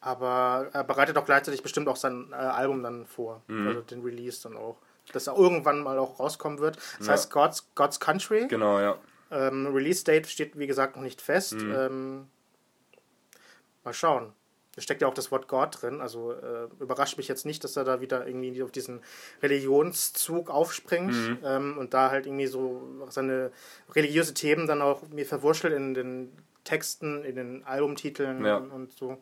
aber 0.00 0.68
er 0.72 0.84
bereitet 0.84 1.18
auch 1.18 1.26
gleichzeitig 1.26 1.62
bestimmt 1.62 1.88
auch 1.88 1.96
sein 1.96 2.28
äh, 2.32 2.36
Album 2.36 2.82
dann 2.82 3.06
vor, 3.06 3.42
mhm. 3.48 3.68
also 3.68 3.80
den 3.82 4.02
Release 4.02 4.42
dann 4.42 4.56
auch. 4.56 4.76
Dass 5.12 5.26
er 5.26 5.36
irgendwann 5.36 5.82
mal 5.82 5.98
auch 5.98 6.20
rauskommen 6.20 6.58
wird. 6.60 6.76
Das 6.98 7.06
ja. 7.08 7.12
heißt 7.14 7.30
God's, 7.30 7.66
God's 7.74 7.98
Country. 7.98 8.46
Genau, 8.46 8.78
ja. 8.78 8.96
Ähm, 9.30 9.66
Release 9.68 10.04
Date 10.04 10.26
steht, 10.26 10.58
wie 10.58 10.66
gesagt, 10.66 10.96
noch 10.96 11.02
nicht 11.02 11.20
fest. 11.20 11.54
Mhm. 11.54 11.74
Ähm, 11.74 12.26
mal 13.84 13.94
schauen. 13.94 14.32
Da 14.76 14.82
steckt 14.82 15.02
ja 15.02 15.08
auch 15.08 15.14
das 15.14 15.32
Wort 15.32 15.48
Gott 15.48 15.82
drin. 15.82 16.00
Also 16.00 16.32
äh, 16.32 16.68
überrascht 16.78 17.16
mich 17.16 17.28
jetzt 17.28 17.44
nicht, 17.44 17.64
dass 17.64 17.76
er 17.76 17.84
da 17.84 18.00
wieder 18.00 18.26
irgendwie 18.26 18.62
auf 18.62 18.70
diesen 18.70 19.00
Religionszug 19.42 20.48
aufspringt 20.48 21.12
mhm. 21.12 21.38
ähm, 21.44 21.78
und 21.78 21.92
da 21.92 22.10
halt 22.10 22.26
irgendwie 22.26 22.46
so 22.46 23.06
seine 23.08 23.50
religiöse 23.92 24.32
Themen 24.32 24.66
dann 24.66 24.80
auch 24.80 25.08
mir 25.08 25.26
verwurschtelt 25.26 25.74
in 25.74 25.94
den 25.94 26.32
Texten, 26.62 27.24
in 27.24 27.34
den 27.34 27.64
Albumtiteln 27.64 28.44
ja. 28.44 28.58
und, 28.58 28.70
und 28.70 28.92
so. 28.92 29.18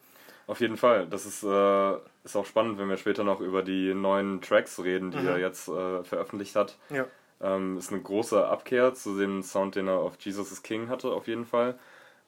Auf 0.47 0.61
jeden 0.61 0.77
Fall. 0.77 1.07
Das 1.07 1.27
ist, 1.27 1.43
äh, 1.43 1.93
ist 2.25 2.37
auch 2.37 2.47
spannend, 2.47 2.79
wenn 2.79 2.89
wir 2.89 2.97
später 2.97 3.23
noch 3.25 3.41
über 3.41 3.63
die 3.63 3.95
neuen 3.95 4.41
Tracks 4.41 4.83
reden, 4.83 5.11
die 5.11 5.19
mhm. 5.19 5.29
er 5.29 5.39
jetzt 5.39 5.69
äh, 5.69 6.05
veröffentlicht 6.05 6.57
hat. 6.57 6.77
Ja. 6.91 7.07
Ähm, 7.41 7.79
ist 7.79 7.93
eine 7.93 8.03
große 8.03 8.47
Abkehr 8.47 8.95
zu 8.95 9.17
dem 9.17 9.43
Sound, 9.43 9.77
den 9.77 9.87
er 9.87 9.99
auf 9.99 10.15
Jesus 10.19 10.51
is 10.51 10.63
King 10.63 10.89
hatte, 10.89 11.09
auf 11.11 11.29
jeden 11.29 11.47
Fall. 11.47 11.79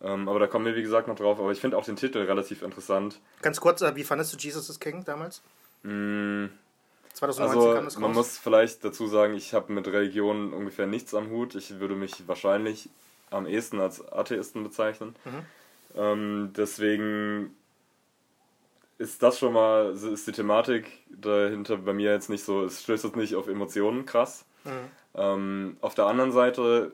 Ähm, 0.03 0.29
aber 0.29 0.39
da 0.39 0.47
kommen 0.47 0.65
wir, 0.65 0.77
wie 0.77 0.83
gesagt, 0.83 1.09
noch 1.09 1.17
drauf. 1.17 1.39
Aber 1.39 1.51
ich 1.51 1.61
finde 1.61 1.77
auch 1.77 1.85
den 1.85 1.97
Titel 1.97 2.19
relativ 2.19 2.63
interessant. 2.63 3.21
Ganz 3.43 3.61
kurz, 3.61 3.83
äh, 3.83 3.95
wie 3.97 4.05
fandest 4.05 4.33
du 4.33 4.39
Jesus 4.39 4.71
is 4.71 4.79
King 4.81 5.05
damals? 5.05 5.43
Mm, 5.83 6.47
2019 7.15 7.59
also, 7.59 7.75
kam 7.75 7.85
das 7.85 7.97
raus. 7.97 8.01
Man 8.01 8.13
muss 8.13 8.39
vielleicht 8.39 8.85
dazu 8.85 9.07
sagen, 9.07 9.35
ich 9.35 9.53
habe 9.53 9.73
mit 9.73 9.87
Religion 9.89 10.53
ungefähr 10.53 10.87
nichts 10.87 11.13
am 11.15 11.31
Hut. 11.31 11.55
Ich 11.55 11.81
würde 11.81 11.97
mich 11.97 12.27
wahrscheinlich 12.29 12.89
am 13.31 13.47
ehesten 13.47 13.81
als 13.81 14.07
Atheisten 14.13 14.63
bezeichnen. 14.63 15.15
Mhm. 15.25 15.47
Ähm, 15.97 16.53
deswegen 16.57 17.55
ist 18.99 19.23
das 19.23 19.39
schon 19.39 19.53
mal, 19.53 19.93
ist 19.93 20.27
die 20.27 20.33
Thematik 20.33 20.87
dahinter 21.09 21.79
bei 21.79 21.93
mir 21.93 22.13
jetzt 22.13 22.29
nicht 22.29 22.45
so, 22.45 22.65
es 22.65 22.83
stößt 22.83 23.05
jetzt 23.05 23.17
nicht 23.17 23.35
auf 23.35 23.49
Emotionen 23.49 24.07
krass. 24.07 24.45
Mhm. 24.65 24.91
Ähm, 25.15 25.77
auf 25.81 25.95
der 25.95 26.07
anderen 26.07 26.33
Seite 26.33 26.93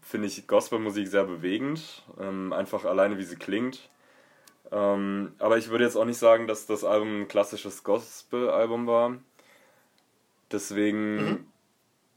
finde 0.00 0.28
ich 0.28 0.46
Gospelmusik 0.46 1.08
sehr 1.08 1.24
bewegend, 1.24 2.04
ähm, 2.20 2.52
einfach 2.52 2.84
alleine 2.84 3.18
wie 3.18 3.24
sie 3.24 3.36
klingt. 3.36 3.88
Ähm, 4.70 5.32
aber 5.38 5.58
ich 5.58 5.68
würde 5.68 5.84
jetzt 5.84 5.96
auch 5.96 6.04
nicht 6.04 6.18
sagen, 6.18 6.46
dass 6.46 6.66
das 6.66 6.84
Album 6.84 7.22
ein 7.22 7.28
klassisches 7.28 7.84
Gospel-Album 7.84 8.86
war. 8.86 9.16
Deswegen 10.50 11.16
mhm. 11.16 11.46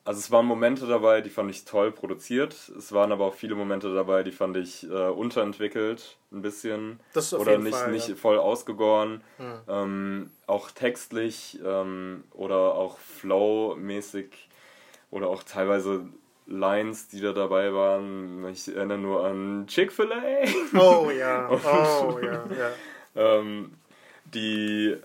Also 0.09 0.21
es 0.21 0.31
waren 0.31 0.47
Momente 0.47 0.87
dabei, 0.87 1.21
die 1.21 1.29
fand 1.29 1.51
ich 1.51 1.65
toll 1.65 1.91
produziert. 1.91 2.55
Es 2.75 2.91
waren 2.93 3.11
aber 3.11 3.25
auch 3.25 3.35
viele 3.35 3.53
Momente 3.53 3.93
dabei, 3.93 4.23
die 4.23 4.31
fand 4.31 4.57
ich 4.57 4.89
äh, 4.89 5.09
unterentwickelt, 5.09 6.17
ein 6.31 6.41
bisschen. 6.41 6.99
oder 7.33 7.59
nicht, 7.59 7.75
Fall, 7.77 7.91
nicht 7.91 8.09
ja. 8.09 8.15
voll 8.15 8.39
ausgegoren. 8.39 9.21
Hm. 9.37 9.59
Ähm, 9.67 10.31
auch 10.47 10.71
textlich 10.71 11.59
ähm, 11.63 12.23
oder 12.31 12.73
auch 12.73 12.97
flow-mäßig 12.97 14.48
oder 15.11 15.27
auch 15.27 15.43
teilweise 15.43 16.07
Lines, 16.45 17.07
die 17.07 17.21
da 17.21 17.31
dabei 17.31 17.73
waren. 17.73 18.47
Ich 18.47 18.67
erinnere 18.67 18.97
nur 18.97 19.25
an 19.25 19.65
Chick-fil-A. 19.67 20.77
Oh 20.77 21.09
ja, 21.11 21.49
oh 21.49 22.19
ja, 22.19 22.43
ja. 22.57 22.71
ähm, 23.15 23.71
die 24.25 24.97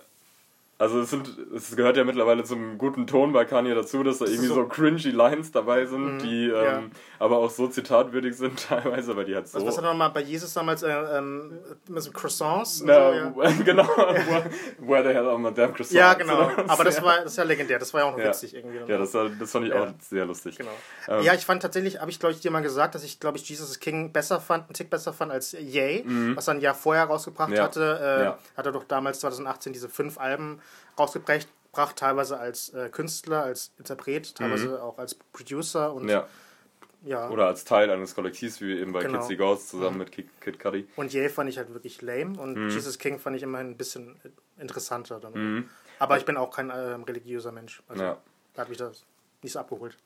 Also 0.76 1.00
es, 1.00 1.10
sind, 1.10 1.30
es 1.54 1.76
gehört 1.76 1.96
ja 1.96 2.02
mittlerweile 2.02 2.42
zum 2.42 2.78
guten 2.78 3.06
Ton 3.06 3.32
bei 3.32 3.44
Kanye 3.44 3.74
dazu, 3.76 4.02
dass 4.02 4.18
da 4.18 4.24
irgendwie 4.24 4.48
so, 4.48 4.54
so 4.54 4.66
cringy 4.66 5.10
Lines 5.10 5.52
dabei 5.52 5.86
sind, 5.86 6.16
mm, 6.16 6.18
die 6.18 6.48
ähm, 6.48 6.52
ja. 6.52 6.82
aber 7.20 7.38
auch 7.38 7.50
so 7.50 7.68
zitatwürdig 7.68 8.36
sind 8.36 8.60
teilweise, 8.68 9.16
weil 9.16 9.24
die 9.24 9.36
halt 9.36 9.46
so... 9.46 9.58
Also 9.58 9.68
was 9.68 9.76
hat 9.76 9.84
er 9.84 9.90
nochmal 9.90 10.10
bei 10.10 10.22
Jesus 10.22 10.52
damals 10.52 10.82
äh, 10.82 10.90
ähm, 10.90 11.60
mit 11.88 12.02
so 12.02 12.10
Croissants? 12.10 12.82
Na, 12.84 13.32
so, 13.32 13.42
ja. 13.42 13.50
genau, 13.64 13.86
where 14.78 15.08
the 15.08 15.14
hell 15.14 15.28
are 15.28 15.38
my 15.38 15.52
damn 15.54 15.72
croissants? 15.72 15.92
Ja, 15.92 16.14
genau, 16.14 16.50
aber 16.66 16.82
das 16.82 17.00
war, 17.00 17.18
das 17.18 17.32
ist 17.32 17.36
ja 17.38 17.44
legendär, 17.44 17.78
das 17.78 17.94
war 17.94 18.00
ja 18.00 18.06
auch 18.08 18.12
noch 18.12 18.18
ja. 18.18 18.30
witzig 18.30 18.54
irgendwie. 18.54 18.78
Ja, 18.90 18.98
das, 18.98 19.14
war, 19.14 19.28
das 19.28 19.52
fand 19.52 19.68
ich 19.68 19.72
auch 19.72 19.86
sehr 20.00 20.26
lustig. 20.26 20.58
Genau. 20.58 20.70
Ähm, 21.06 21.22
ja, 21.22 21.34
ich 21.34 21.46
fand 21.46 21.62
tatsächlich, 21.62 22.00
habe 22.00 22.10
ich 22.10 22.18
glaube 22.18 22.32
ich 22.32 22.40
dir 22.40 22.50
mal 22.50 22.62
gesagt, 22.62 22.96
dass 22.96 23.04
ich 23.04 23.20
glaube 23.20 23.38
ich 23.38 23.48
Jesus 23.48 23.78
King 23.78 24.10
besser 24.10 24.40
fand, 24.40 24.64
einen 24.64 24.74
Tick 24.74 24.90
besser 24.90 25.12
fand 25.12 25.30
als 25.30 25.52
Yay, 25.52 26.02
mhm. 26.04 26.36
was 26.36 26.48
er 26.48 26.54
ein 26.54 26.60
Jahr 26.60 26.74
vorher 26.74 27.04
rausgebracht 27.04 27.56
hatte. 27.60 28.34
Äh, 28.34 28.56
Hat 28.56 28.66
er 28.66 28.72
doch 28.72 28.84
damals 28.84 29.20
2018 29.20 29.72
diese 29.72 29.88
fünf 29.88 30.18
Alben 30.18 30.60
rausgebracht, 30.98 31.48
teilweise 31.96 32.38
als 32.38 32.70
äh, 32.70 32.88
Künstler, 32.90 33.42
als 33.42 33.72
Interpret, 33.78 34.34
teilweise 34.34 34.68
mhm. 34.68 34.74
auch 34.76 34.98
als 34.98 35.14
Producer 35.14 35.92
und 35.92 36.08
ja. 36.08 36.26
ja. 37.04 37.28
Oder 37.30 37.46
als 37.46 37.64
Teil 37.64 37.90
eines 37.90 38.14
Kollektivs, 38.14 38.60
wie 38.60 38.78
eben 38.78 38.92
bei 38.92 39.02
genau. 39.02 39.26
Kids 39.26 39.38
Ghosts 39.38 39.68
zusammen 39.70 39.94
mhm. 39.94 39.98
mit 39.98 40.12
Kid, 40.12 40.28
Kid 40.40 40.58
Cudi. 40.58 40.86
Und 40.96 41.12
Ye 41.12 41.28
fand 41.28 41.50
ich 41.50 41.58
halt 41.58 41.72
wirklich 41.72 42.00
lame 42.02 42.38
und 42.38 42.56
mhm. 42.56 42.68
Jesus 42.70 42.98
King 42.98 43.18
fand 43.18 43.36
ich 43.36 43.42
immerhin 43.42 43.70
ein 43.70 43.76
bisschen 43.76 44.16
interessanter. 44.58 45.20
Dann. 45.20 45.68
Aber 45.98 46.16
ich 46.18 46.24
bin 46.24 46.36
auch 46.36 46.50
kein 46.50 46.70
äh, 46.70 46.74
religiöser 46.74 47.52
Mensch. 47.52 47.82
Also 47.88 48.02
ja. 48.02 48.18
da 48.54 48.62
hat 48.62 48.68
mich 48.68 48.78
das 48.78 49.04
nicht 49.42 49.52
so 49.52 49.58
abgeholt. 49.58 49.96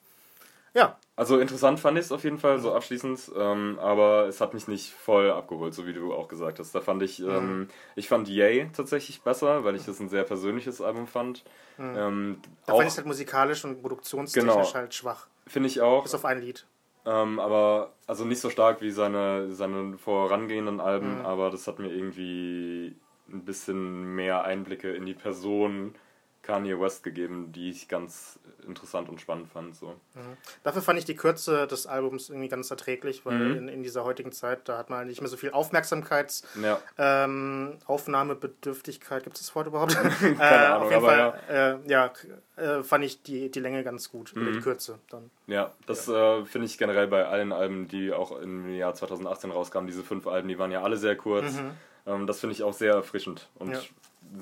Ja. 0.73 0.97
Also 1.15 1.37
interessant 1.39 1.79
fand 1.79 1.97
ich 1.97 2.05
es 2.05 2.11
auf 2.11 2.23
jeden 2.23 2.37
Fall, 2.37 2.59
so 2.59 2.73
abschließend, 2.73 3.31
ähm, 3.35 3.77
aber 3.81 4.27
es 4.27 4.39
hat 4.39 4.53
mich 4.53 4.67
nicht 4.67 4.93
voll 4.93 5.31
abgeholt, 5.31 5.73
so 5.73 5.85
wie 5.85 5.93
du 5.93 6.13
auch 6.13 6.27
gesagt 6.27 6.59
hast. 6.59 6.73
Da 6.73 6.81
fand 6.81 7.03
ich, 7.03 7.19
mhm. 7.19 7.29
ähm, 7.29 7.69
ich 7.95 8.07
fand 8.07 8.29
Yay 8.29 8.69
tatsächlich 8.71 9.21
besser, 9.21 9.63
weil 9.63 9.75
ich 9.75 9.85
das 9.85 9.99
ein 9.99 10.09
sehr 10.09 10.23
persönliches 10.23 10.81
Album 10.81 11.07
fand. 11.07 11.43
Mhm. 11.77 11.95
Ähm, 11.97 12.41
da 12.65 12.73
fand 12.73 12.83
ich 12.85 12.91
es 12.91 12.97
halt 12.97 13.07
musikalisch 13.07 13.65
und 13.65 13.81
produktionstechnisch 13.81 14.53
genau. 14.53 14.73
halt 14.73 14.93
schwach. 14.93 15.27
Finde 15.47 15.67
ich 15.67 15.81
auch. 15.81 16.03
Bis 16.03 16.15
auf 16.15 16.25
ein 16.25 16.39
Lied. 16.39 16.65
Ähm, 17.05 17.39
aber 17.39 17.93
also 18.07 18.23
nicht 18.25 18.39
so 18.39 18.49
stark 18.49 18.81
wie 18.81 18.91
seine, 18.91 19.51
seine 19.51 19.97
vorangehenden 19.97 20.79
Alben, 20.79 21.19
mhm. 21.19 21.25
aber 21.25 21.49
das 21.49 21.67
hat 21.67 21.79
mir 21.79 21.89
irgendwie 21.89 22.95
ein 23.31 23.45
bisschen 23.45 24.15
mehr 24.15 24.43
Einblicke 24.43 24.91
in 24.91 25.05
die 25.05 25.13
Person 25.13 25.95
Kanye 26.41 26.79
West 26.79 27.03
gegeben, 27.03 27.51
die 27.51 27.69
ich 27.69 27.87
ganz 27.87 28.39
interessant 28.65 29.09
und 29.09 29.19
spannend 29.19 29.49
fand. 29.49 29.75
So. 29.75 29.87
Mhm. 30.15 30.37
Dafür 30.63 30.81
fand 30.81 30.99
ich 30.99 31.05
die 31.05 31.15
Kürze 31.15 31.67
des 31.67 31.85
Albums 31.87 32.29
irgendwie 32.29 32.47
ganz 32.47 32.71
erträglich, 32.71 33.25
weil 33.25 33.37
mhm. 33.37 33.57
in, 33.57 33.67
in, 33.67 33.83
dieser 33.83 34.03
heutigen 34.03 34.31
Zeit, 34.31 34.67
da 34.69 34.77
hat 34.77 34.89
man 34.89 35.07
nicht 35.07 35.21
mehr 35.21 35.29
so 35.29 35.37
viel 35.37 35.51
Aufmerksamkeits, 35.51 36.43
ja. 36.61 36.79
ähm, 36.97 37.77
Aufnahmebedürftigkeit, 37.85 39.23
gibt 39.23 39.35
es 39.35 39.47
das 39.47 39.55
Wort 39.55 39.67
überhaupt? 39.67 39.95
Keine 40.19 40.37
äh, 40.39 40.43
Ahnung, 40.43 40.83
auf 40.83 40.91
jeden 40.91 41.03
Fall, 41.03 41.41
ja, 41.49 41.73
äh, 41.73 41.79
ja 41.87 42.13
äh, 42.55 42.83
fand 42.83 43.03
ich 43.03 43.21
die, 43.23 43.49
die 43.49 43.59
Länge 43.59 43.83
ganz 43.83 44.11
gut, 44.11 44.35
mhm. 44.35 44.53
die 44.53 44.59
Kürze 44.59 44.99
dann. 45.09 45.29
Ja, 45.47 45.73
das 45.87 46.07
ja. 46.07 46.39
Äh, 46.39 46.45
finde 46.45 46.67
ich 46.67 46.77
generell 46.77 47.07
bei 47.07 47.25
allen 47.25 47.51
Alben, 47.51 47.87
die 47.87 48.13
auch 48.13 48.39
im 48.39 48.73
Jahr 48.73 48.93
2018 48.93 49.51
rauskamen, 49.51 49.87
diese 49.87 50.03
fünf 50.03 50.27
Alben, 50.27 50.47
die 50.47 50.59
waren 50.59 50.71
ja 50.71 50.83
alle 50.83 50.97
sehr 50.97 51.15
kurz. 51.15 51.53
Mhm. 51.53 51.71
Ähm, 52.05 52.27
das 52.27 52.39
finde 52.39 52.53
ich 52.53 52.63
auch 52.63 52.73
sehr 52.73 52.93
erfrischend 52.93 53.49
und 53.55 53.77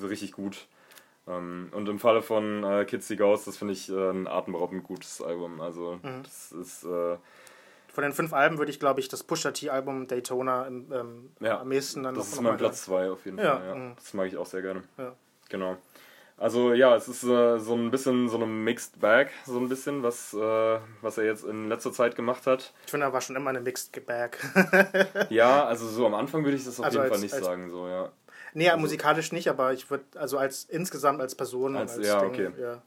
richtig 0.02 0.32
gut. 0.32 0.66
Ähm, 1.28 1.68
und 1.72 1.88
im 1.88 1.98
Falle 1.98 2.22
von 2.22 2.64
äh, 2.64 2.84
Kids 2.84 3.08
See 3.08 3.16
Ghost, 3.16 3.46
das 3.46 3.56
finde 3.56 3.74
ich 3.74 3.90
äh, 3.90 4.10
ein 4.10 4.26
atemberaubend 4.26 4.84
gutes 4.84 5.20
Album. 5.20 5.60
Also, 5.60 5.98
mhm. 6.02 6.22
das 6.22 6.52
ist. 6.52 6.84
Äh, 6.84 7.16
von 7.92 8.02
den 8.02 8.12
fünf 8.12 8.32
Alben 8.32 8.58
würde 8.58 8.70
ich, 8.70 8.78
glaube 8.78 9.00
ich, 9.00 9.08
das 9.08 9.24
Pusha 9.24 9.50
T-Album 9.50 10.06
Daytona 10.06 10.68
ähm, 10.68 11.30
ja, 11.40 11.60
am 11.60 11.72
ehesten 11.72 12.04
dann 12.04 12.14
Das 12.14 12.28
ist 12.32 12.40
mein 12.40 12.56
Platz 12.56 12.84
zwei 12.84 13.10
auf 13.10 13.24
jeden 13.24 13.38
ja, 13.38 13.56
Fall. 13.56 13.66
Ja. 13.66 13.74
Mhm. 13.74 13.92
Das 13.96 14.14
mag 14.14 14.28
ich 14.28 14.36
auch 14.36 14.46
sehr 14.46 14.62
gerne. 14.62 14.82
Ja. 14.96 15.14
Genau. 15.48 15.76
Also 16.36 16.72
ja, 16.72 16.94
es 16.94 17.08
ist 17.08 17.24
äh, 17.24 17.58
so 17.58 17.74
ein 17.74 17.90
bisschen 17.90 18.28
so 18.28 18.36
eine 18.36 18.46
Mixed 18.46 19.00
Bag, 19.00 19.30
so 19.44 19.58
ein 19.58 19.68
bisschen, 19.68 20.04
was, 20.04 20.32
äh, 20.32 20.78
was 21.02 21.18
er 21.18 21.24
jetzt 21.24 21.44
in 21.44 21.68
letzter 21.68 21.92
Zeit 21.92 22.14
gemacht 22.14 22.46
hat. 22.46 22.72
Ich 22.84 22.92
finde, 22.92 23.06
er 23.06 23.12
war 23.12 23.20
schon 23.20 23.34
immer 23.34 23.50
eine 23.50 23.60
Mixed 23.60 24.06
Bag. 24.06 24.38
ja, 25.30 25.64
also 25.66 25.88
so 25.88 26.06
am 26.06 26.14
Anfang 26.14 26.44
würde 26.44 26.56
ich 26.56 26.64
das 26.64 26.78
auf 26.78 26.86
also 26.86 26.98
jeden 26.98 27.10
als, 27.10 27.20
Fall 27.20 27.40
nicht 27.40 27.44
sagen, 27.44 27.70
so, 27.70 27.88
ja. 27.88 28.12
Nee, 28.54 28.68
also, 28.68 28.80
musikalisch 28.80 29.32
nicht, 29.32 29.48
aber 29.48 29.72
ich 29.72 29.90
würde, 29.90 30.04
also 30.16 30.38
als 30.38 30.64
insgesamt 30.64 31.20
als 31.20 31.34
Person. 31.34 31.76
Als, 31.76 31.96
als 31.96 32.06
ja, 32.06 32.20
Ding, 32.20 32.28
okay. 32.30 32.50
Ja, 32.60 32.82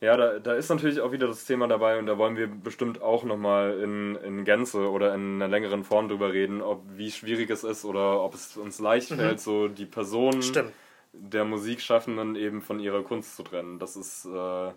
ja 0.00 0.16
da, 0.16 0.38
da 0.38 0.54
ist 0.54 0.68
natürlich 0.68 1.00
auch 1.00 1.12
wieder 1.12 1.26
das 1.26 1.44
Thema 1.44 1.68
dabei 1.68 1.98
und 1.98 2.06
da 2.06 2.18
wollen 2.18 2.36
wir 2.36 2.48
bestimmt 2.48 3.02
auch 3.02 3.24
nochmal 3.24 3.78
in, 3.80 4.16
in 4.16 4.44
Gänze 4.44 4.90
oder 4.90 5.14
in 5.14 5.36
einer 5.36 5.48
längeren 5.48 5.84
Form 5.84 6.08
drüber 6.08 6.32
reden, 6.32 6.62
ob 6.62 6.82
wie 6.96 7.10
schwierig 7.10 7.50
es 7.50 7.64
ist 7.64 7.84
oder 7.84 8.22
ob 8.22 8.34
es 8.34 8.56
uns 8.56 8.78
leicht 8.78 9.10
mhm. 9.10 9.16
fällt, 9.16 9.40
so 9.40 9.68
die 9.68 9.86
Person 9.86 10.42
Stimmt. 10.42 10.72
der 11.12 11.44
Musikschaffenden 11.44 12.36
eben 12.36 12.62
von 12.62 12.80
ihrer 12.80 13.02
Kunst 13.02 13.36
zu 13.36 13.42
trennen. 13.42 13.78
Das 13.78 13.96
ist 13.96 14.24
äh, 14.26 14.70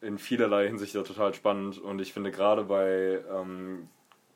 in 0.00 0.18
vielerlei 0.18 0.68
Hinsicht 0.68 0.94
ja 0.94 1.02
total 1.02 1.34
spannend 1.34 1.78
und 1.78 2.00
ich 2.00 2.12
finde 2.12 2.30
gerade 2.30 2.64
bei 2.64 3.20
ähm, 3.32 3.88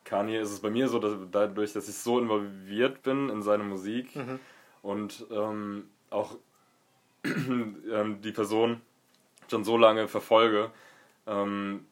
Kanye 0.04 0.40
ist 0.40 0.50
es 0.50 0.60
bei 0.60 0.70
mir 0.70 0.88
so, 0.88 0.98
dass 0.98 1.12
dadurch, 1.30 1.72
dass 1.72 1.88
ich 1.88 1.94
so 1.94 2.18
involviert 2.18 3.02
bin 3.02 3.28
in 3.28 3.40
seine 3.42 3.62
Musik, 3.62 4.16
mhm 4.16 4.40
und 4.82 5.26
ähm, 5.30 5.88
auch 6.10 6.36
ähm, 7.24 8.20
die 8.22 8.32
Person 8.32 8.80
schon 9.48 9.64
so 9.64 9.76
lange 9.76 10.08
verfolge, 10.08 10.70
ähm, 11.26 11.86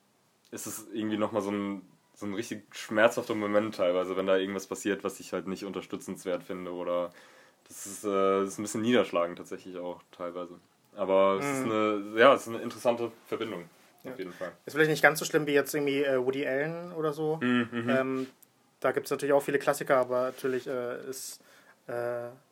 ist 0.51 0.67
es 0.67 0.87
irgendwie 0.93 1.17
nochmal 1.17 1.43
so 1.43 1.51
ein, 1.51 1.83
so 2.15 2.27
ein 2.27 2.35
richtig 2.35 2.65
schmerzhafter 2.75 3.35
Moment 3.35 3.77
teilweise, 3.77 4.17
wenn 4.17 4.27
da 4.27 4.37
irgendwas 4.37 4.67
passiert, 4.67 5.05
was 5.05 5.21
ich 5.21 5.33
halt 5.33 5.47
nicht 5.47 5.65
unterstützenswert 5.65 6.43
finde 6.43 6.73
oder 6.73 7.11
das 7.69 7.87
ist, 7.87 8.05
äh, 8.05 8.45
ist 8.45 8.59
ein 8.59 8.63
bisschen 8.63 8.83
niederschlagend 8.83 9.39
tatsächlich 9.39 9.79
auch 9.79 10.03
teilweise. 10.11 10.59
Aber 10.97 11.39
es 11.41 11.47
ist 11.47 11.67
mhm. 11.67 11.71
eine, 11.71 12.21
ja, 12.21 12.35
es 12.35 12.43
ist 12.43 12.49
eine 12.49 12.63
interessante 12.63 13.13
Verbindung. 13.27 13.65
Ja. 14.03 14.13
Auf 14.13 14.19
jeden 14.19 14.33
Fall. 14.33 14.53
Ist 14.67 14.73
vielleicht 14.73 14.91
nicht 14.91 15.03
ganz 15.03 15.19
so 15.19 15.25
schlimm 15.25 15.47
wie 15.47 15.53
jetzt 15.53 15.75
irgendwie 15.75 16.03
äh, 16.03 16.19
Woody 16.19 16.47
Allen 16.47 16.93
oder 16.93 17.13
so. 17.13 17.39
Mhm. 17.41 17.69
mhm. 17.71 17.89
Ähm, 17.89 18.27
da 18.81 18.93
gibt 18.93 19.07
es 19.07 19.11
natürlich 19.11 19.35
auch 19.35 19.43
viele 19.43 19.59
Klassiker, 19.59 19.99
aber 19.99 20.23
natürlich 20.23 20.67
äh, 20.67 21.09
ist 21.09 21.41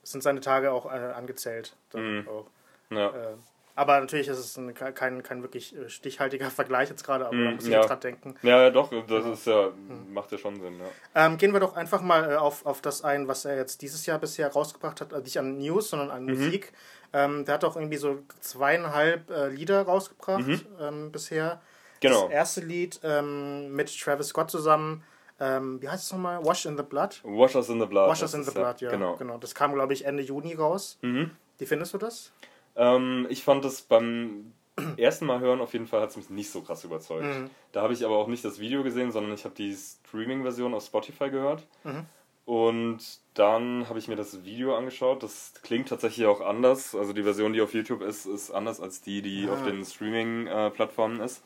sind 0.02 0.22
seine 0.22 0.40
Tage 0.40 0.72
auch 0.72 0.86
äh, 0.86 1.12
angezählt. 1.14 1.76
Mhm. 1.94 2.26
Auch. 2.28 2.46
Ja. 2.90 3.08
Äh, 3.08 3.34
aber 3.78 4.00
natürlich 4.00 4.26
ist 4.26 4.38
es 4.38 4.56
ein, 4.56 4.74
kein, 4.74 5.22
kein 5.22 5.42
wirklich 5.42 5.76
äh, 5.76 5.88
stichhaltiger 5.88 6.50
Vergleich 6.50 6.88
jetzt 6.88 7.04
gerade, 7.04 7.26
aber 7.26 7.36
mm, 7.36 7.44
da 7.44 7.50
muss 7.52 7.64
ich 7.64 7.70
ja. 7.70 7.86
dran 7.86 8.00
denken. 8.00 8.34
Ja, 8.42 8.62
ja, 8.62 8.70
doch, 8.70 8.90
das 9.06 9.24
ist 9.24 9.46
ja, 9.46 9.68
mhm. 9.68 10.12
macht 10.12 10.32
ja 10.32 10.38
schon 10.38 10.60
Sinn, 10.60 10.80
ja. 10.80 11.26
Ähm, 11.26 11.38
gehen 11.38 11.52
wir 11.52 11.60
doch 11.60 11.76
einfach 11.76 12.02
mal 12.02 12.32
äh, 12.32 12.34
auf, 12.34 12.66
auf 12.66 12.80
das 12.80 13.04
ein, 13.04 13.28
was 13.28 13.44
er 13.44 13.56
jetzt 13.56 13.80
dieses 13.82 14.04
Jahr 14.04 14.18
bisher 14.18 14.50
rausgebracht 14.50 15.00
hat, 15.00 15.12
also 15.12 15.22
nicht 15.22 15.38
an 15.38 15.58
News, 15.58 15.90
sondern 15.90 16.10
an 16.10 16.24
mhm. 16.24 16.32
Musik. 16.32 16.72
Ähm, 17.12 17.44
der 17.44 17.54
hat 17.54 17.64
auch 17.64 17.76
irgendwie 17.76 17.98
so 17.98 18.18
zweieinhalb 18.40 19.30
äh, 19.30 19.48
Lieder 19.48 19.82
rausgebracht 19.82 20.44
mhm. 20.44 20.60
ähm, 20.80 21.12
bisher. 21.12 21.60
Genau. 22.00 22.24
Das 22.24 22.32
erste 22.32 22.60
Lied 22.62 22.98
ähm, 23.04 23.76
mit 23.76 23.96
Travis 23.96 24.28
Scott 24.28 24.50
zusammen 24.50 25.04
ähm, 25.40 25.80
wie 25.80 25.88
heißt 25.88 26.04
es 26.04 26.12
nochmal? 26.12 26.44
Wash 26.44 26.66
in 26.66 26.76
the 26.76 26.82
Blood? 26.82 27.20
Wash 27.22 27.54
Us 27.54 27.68
in 27.68 27.80
the 27.80 27.86
Blood. 27.86 28.08
Wash 28.08 28.22
Us 28.22 28.34
in 28.34 28.42
the 28.42 28.50
Blood, 28.50 28.80
ja. 28.80 28.90
Genau. 28.90 29.16
genau. 29.16 29.38
Das 29.38 29.54
kam, 29.54 29.72
glaube 29.72 29.92
ich, 29.92 30.04
Ende 30.04 30.22
Juni 30.22 30.54
raus. 30.54 30.98
Mhm. 31.02 31.30
Wie 31.58 31.66
findest 31.66 31.94
du 31.94 31.98
das? 31.98 32.32
Ähm, 32.76 33.26
ich 33.30 33.44
fand 33.44 33.64
das 33.64 33.82
beim 33.82 34.52
ersten 34.96 35.26
Mal 35.26 35.40
hören 35.40 35.60
auf 35.60 35.72
jeden 35.72 35.86
Fall 35.86 36.00
hat 36.00 36.10
es 36.10 36.16
mich 36.16 36.30
nicht 36.30 36.50
so 36.50 36.62
krass 36.62 36.84
überzeugt. 36.84 37.24
Mhm. 37.24 37.50
Da 37.72 37.82
habe 37.82 37.92
ich 37.92 38.04
aber 38.04 38.16
auch 38.16 38.28
nicht 38.28 38.44
das 38.44 38.58
Video 38.58 38.82
gesehen, 38.82 39.12
sondern 39.12 39.32
ich 39.32 39.44
habe 39.44 39.54
die 39.54 39.74
Streaming-Version 39.74 40.74
auf 40.74 40.84
Spotify 40.84 41.30
gehört. 41.30 41.66
Mhm. 41.84 42.06
Und 42.44 43.20
dann 43.34 43.88
habe 43.88 43.98
ich 43.98 44.08
mir 44.08 44.16
das 44.16 44.42
Video 44.44 44.74
angeschaut. 44.74 45.22
Das 45.22 45.52
klingt 45.62 45.88
tatsächlich 45.88 46.26
auch 46.26 46.40
anders. 46.40 46.94
Also 46.94 47.12
die 47.12 47.22
Version, 47.22 47.52
die 47.52 47.60
auf 47.60 47.74
YouTube 47.74 48.00
ist, 48.00 48.26
ist 48.26 48.50
anders 48.50 48.80
als 48.80 49.02
die, 49.02 49.20
die 49.20 49.46
ah. 49.48 49.52
auf 49.52 49.64
den 49.64 49.84
Streaming-Plattformen 49.84 51.20
ist. 51.20 51.44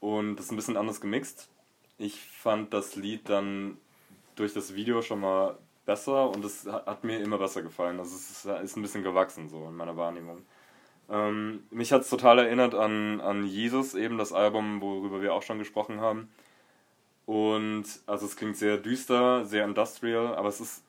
Und 0.00 0.36
das 0.36 0.46
ist 0.46 0.52
ein 0.52 0.56
bisschen 0.56 0.76
anders 0.76 1.00
gemixt 1.00 1.48
ich 1.98 2.20
fand 2.20 2.72
das 2.72 2.96
Lied 2.96 3.28
dann 3.28 3.78
durch 4.34 4.54
das 4.54 4.74
Video 4.74 5.02
schon 5.02 5.20
mal 5.20 5.58
besser 5.84 6.30
und 6.30 6.44
es 6.44 6.66
hat 6.66 7.04
mir 7.04 7.20
immer 7.20 7.38
besser 7.38 7.62
gefallen. 7.62 7.98
Also 7.98 8.16
es 8.16 8.44
ist 8.44 8.76
ein 8.76 8.82
bisschen 8.82 9.02
gewachsen 9.02 9.48
so 9.48 9.66
in 9.68 9.76
meiner 9.76 9.96
Wahrnehmung. 9.96 10.44
Ähm, 11.10 11.64
mich 11.70 11.92
hat 11.92 12.02
es 12.02 12.10
total 12.10 12.38
erinnert 12.38 12.74
an, 12.74 13.20
an 13.20 13.44
Jesus, 13.46 13.94
eben 13.94 14.18
das 14.18 14.32
Album, 14.32 14.80
worüber 14.80 15.20
wir 15.20 15.34
auch 15.34 15.42
schon 15.42 15.58
gesprochen 15.58 16.00
haben. 16.00 16.30
Und 17.26 17.84
also 18.06 18.26
es 18.26 18.36
klingt 18.36 18.56
sehr 18.56 18.78
düster, 18.78 19.44
sehr 19.44 19.64
industrial, 19.64 20.34
aber 20.34 20.48
es 20.48 20.60
ist 20.60 20.84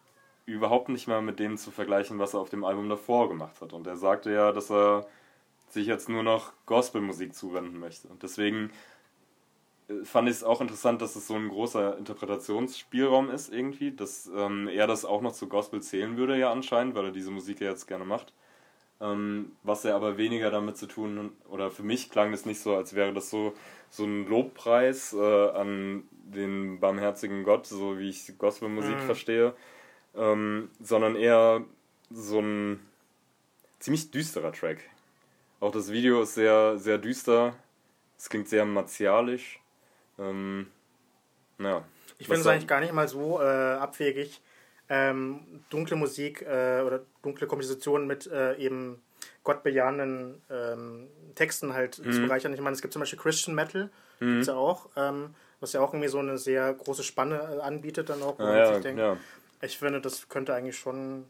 überhaupt 0.45 0.89
nicht 0.89 1.07
mehr 1.07 1.21
mit 1.21 1.39
dem 1.39 1.57
zu 1.57 1.71
vergleichen, 1.71 2.19
was 2.19 2.33
er 2.33 2.39
auf 2.39 2.49
dem 2.49 2.63
Album 2.63 2.89
davor 2.89 3.29
gemacht 3.29 3.61
hat. 3.61 3.73
Und 3.73 3.87
er 3.87 3.97
sagte 3.97 4.31
ja, 4.31 4.51
dass 4.51 4.71
er 4.71 5.05
sich 5.69 5.87
jetzt 5.87 6.09
nur 6.09 6.23
noch 6.23 6.53
Gospelmusik 6.65 7.33
zuwenden 7.35 7.79
möchte. 7.79 8.07
Und 8.07 8.23
deswegen 8.23 8.71
fand 10.03 10.29
ich 10.29 10.35
es 10.35 10.43
auch 10.43 10.61
interessant, 10.61 11.01
dass 11.01 11.15
es 11.15 11.27
so 11.27 11.35
ein 11.35 11.49
großer 11.49 11.97
Interpretationsspielraum 11.97 13.29
ist 13.29 13.51
irgendwie, 13.51 13.91
dass 13.91 14.29
ähm, 14.35 14.67
er 14.67 14.87
das 14.87 15.05
auch 15.05 15.21
noch 15.21 15.33
zu 15.33 15.47
Gospel 15.47 15.81
zählen 15.81 16.17
würde 16.17 16.37
ja 16.37 16.51
anscheinend, 16.51 16.95
weil 16.95 17.05
er 17.05 17.11
diese 17.11 17.31
Musik 17.31 17.61
ja 17.61 17.69
jetzt 17.69 17.87
gerne 17.87 18.05
macht. 18.05 18.33
Ähm, 19.01 19.51
was 19.63 19.83
er 19.83 19.95
aber 19.95 20.17
weniger 20.17 20.51
damit 20.51 20.77
zu 20.77 20.87
tun, 20.87 21.31
oder 21.49 21.71
für 21.71 21.83
mich 21.83 22.09
klang 22.09 22.31
das 22.31 22.45
nicht 22.45 22.61
so, 22.61 22.75
als 22.75 22.95
wäre 22.95 23.13
das 23.13 23.29
so, 23.29 23.53
so 23.89 24.05
ein 24.05 24.27
Lobpreis 24.27 25.13
äh, 25.13 25.49
an 25.49 26.03
den 26.11 26.79
barmherzigen 26.79 27.43
Gott, 27.43 27.65
so 27.67 27.99
wie 27.99 28.09
ich 28.09 28.37
Gospelmusik 28.37 28.95
mhm. 28.95 29.05
verstehe, 29.05 29.53
ähm, 30.15 30.69
sondern 30.81 31.15
eher 31.15 31.65
so 32.09 32.39
ein 32.39 32.79
ziemlich 33.79 34.11
düsterer 34.11 34.53
Track. 34.53 34.79
Auch 35.59 35.71
das 35.71 35.91
Video 35.91 36.21
ist 36.21 36.35
sehr, 36.35 36.77
sehr 36.77 36.97
düster. 36.97 37.55
Es 38.17 38.29
klingt 38.29 38.47
sehr 38.47 38.65
martialisch. 38.65 39.59
Ähm, 40.23 40.67
ja. 41.59 41.83
Ich 42.17 42.27
finde 42.27 42.41
es 42.41 42.47
eigentlich 42.47 42.67
gar 42.67 42.79
nicht 42.79 42.93
mal 42.93 43.07
so 43.07 43.41
äh, 43.41 43.43
abwegig, 43.43 44.41
ähm, 44.89 45.63
dunkle 45.69 45.95
Musik 45.95 46.41
äh, 46.41 46.81
oder 46.81 47.01
dunkle 47.21 47.47
Kompositionen 47.47 48.07
mit 48.07 48.27
äh, 48.27 48.55
eben 48.55 49.01
gottbejahenden 49.43 50.41
ähm, 50.49 51.07
Texten 51.35 51.73
halt 51.73 51.99
mhm. 51.99 52.11
zu 52.11 52.21
bereichern. 52.21 52.53
Ich 52.53 52.61
meine, 52.61 52.75
es 52.75 52.81
gibt 52.81 52.93
zum 52.93 53.01
Beispiel 53.01 53.19
Christian 53.19 53.55
Metal, 53.55 53.89
mhm. 54.19 54.33
gibt's 54.33 54.47
ja 54.47 54.55
auch, 54.55 54.89
ähm, 54.95 55.35
was 55.59 55.73
ja 55.73 55.81
auch 55.81 55.93
irgendwie 55.93 56.09
so 56.09 56.19
eine 56.19 56.37
sehr 56.37 56.73
große 56.73 57.03
Spanne 57.03 57.35
äh, 57.35 57.61
anbietet 57.61 58.09
dann 58.09 58.21
auch. 58.21 58.39
Ah, 58.39 58.57
ja, 58.57 58.75
ich, 58.75 58.81
denk, 58.81 58.99
ja. 58.99 59.17
ich 59.61 59.77
finde, 59.77 60.01
das 60.01 60.29
könnte 60.29 60.53
eigentlich 60.53 60.77
schon 60.77 61.25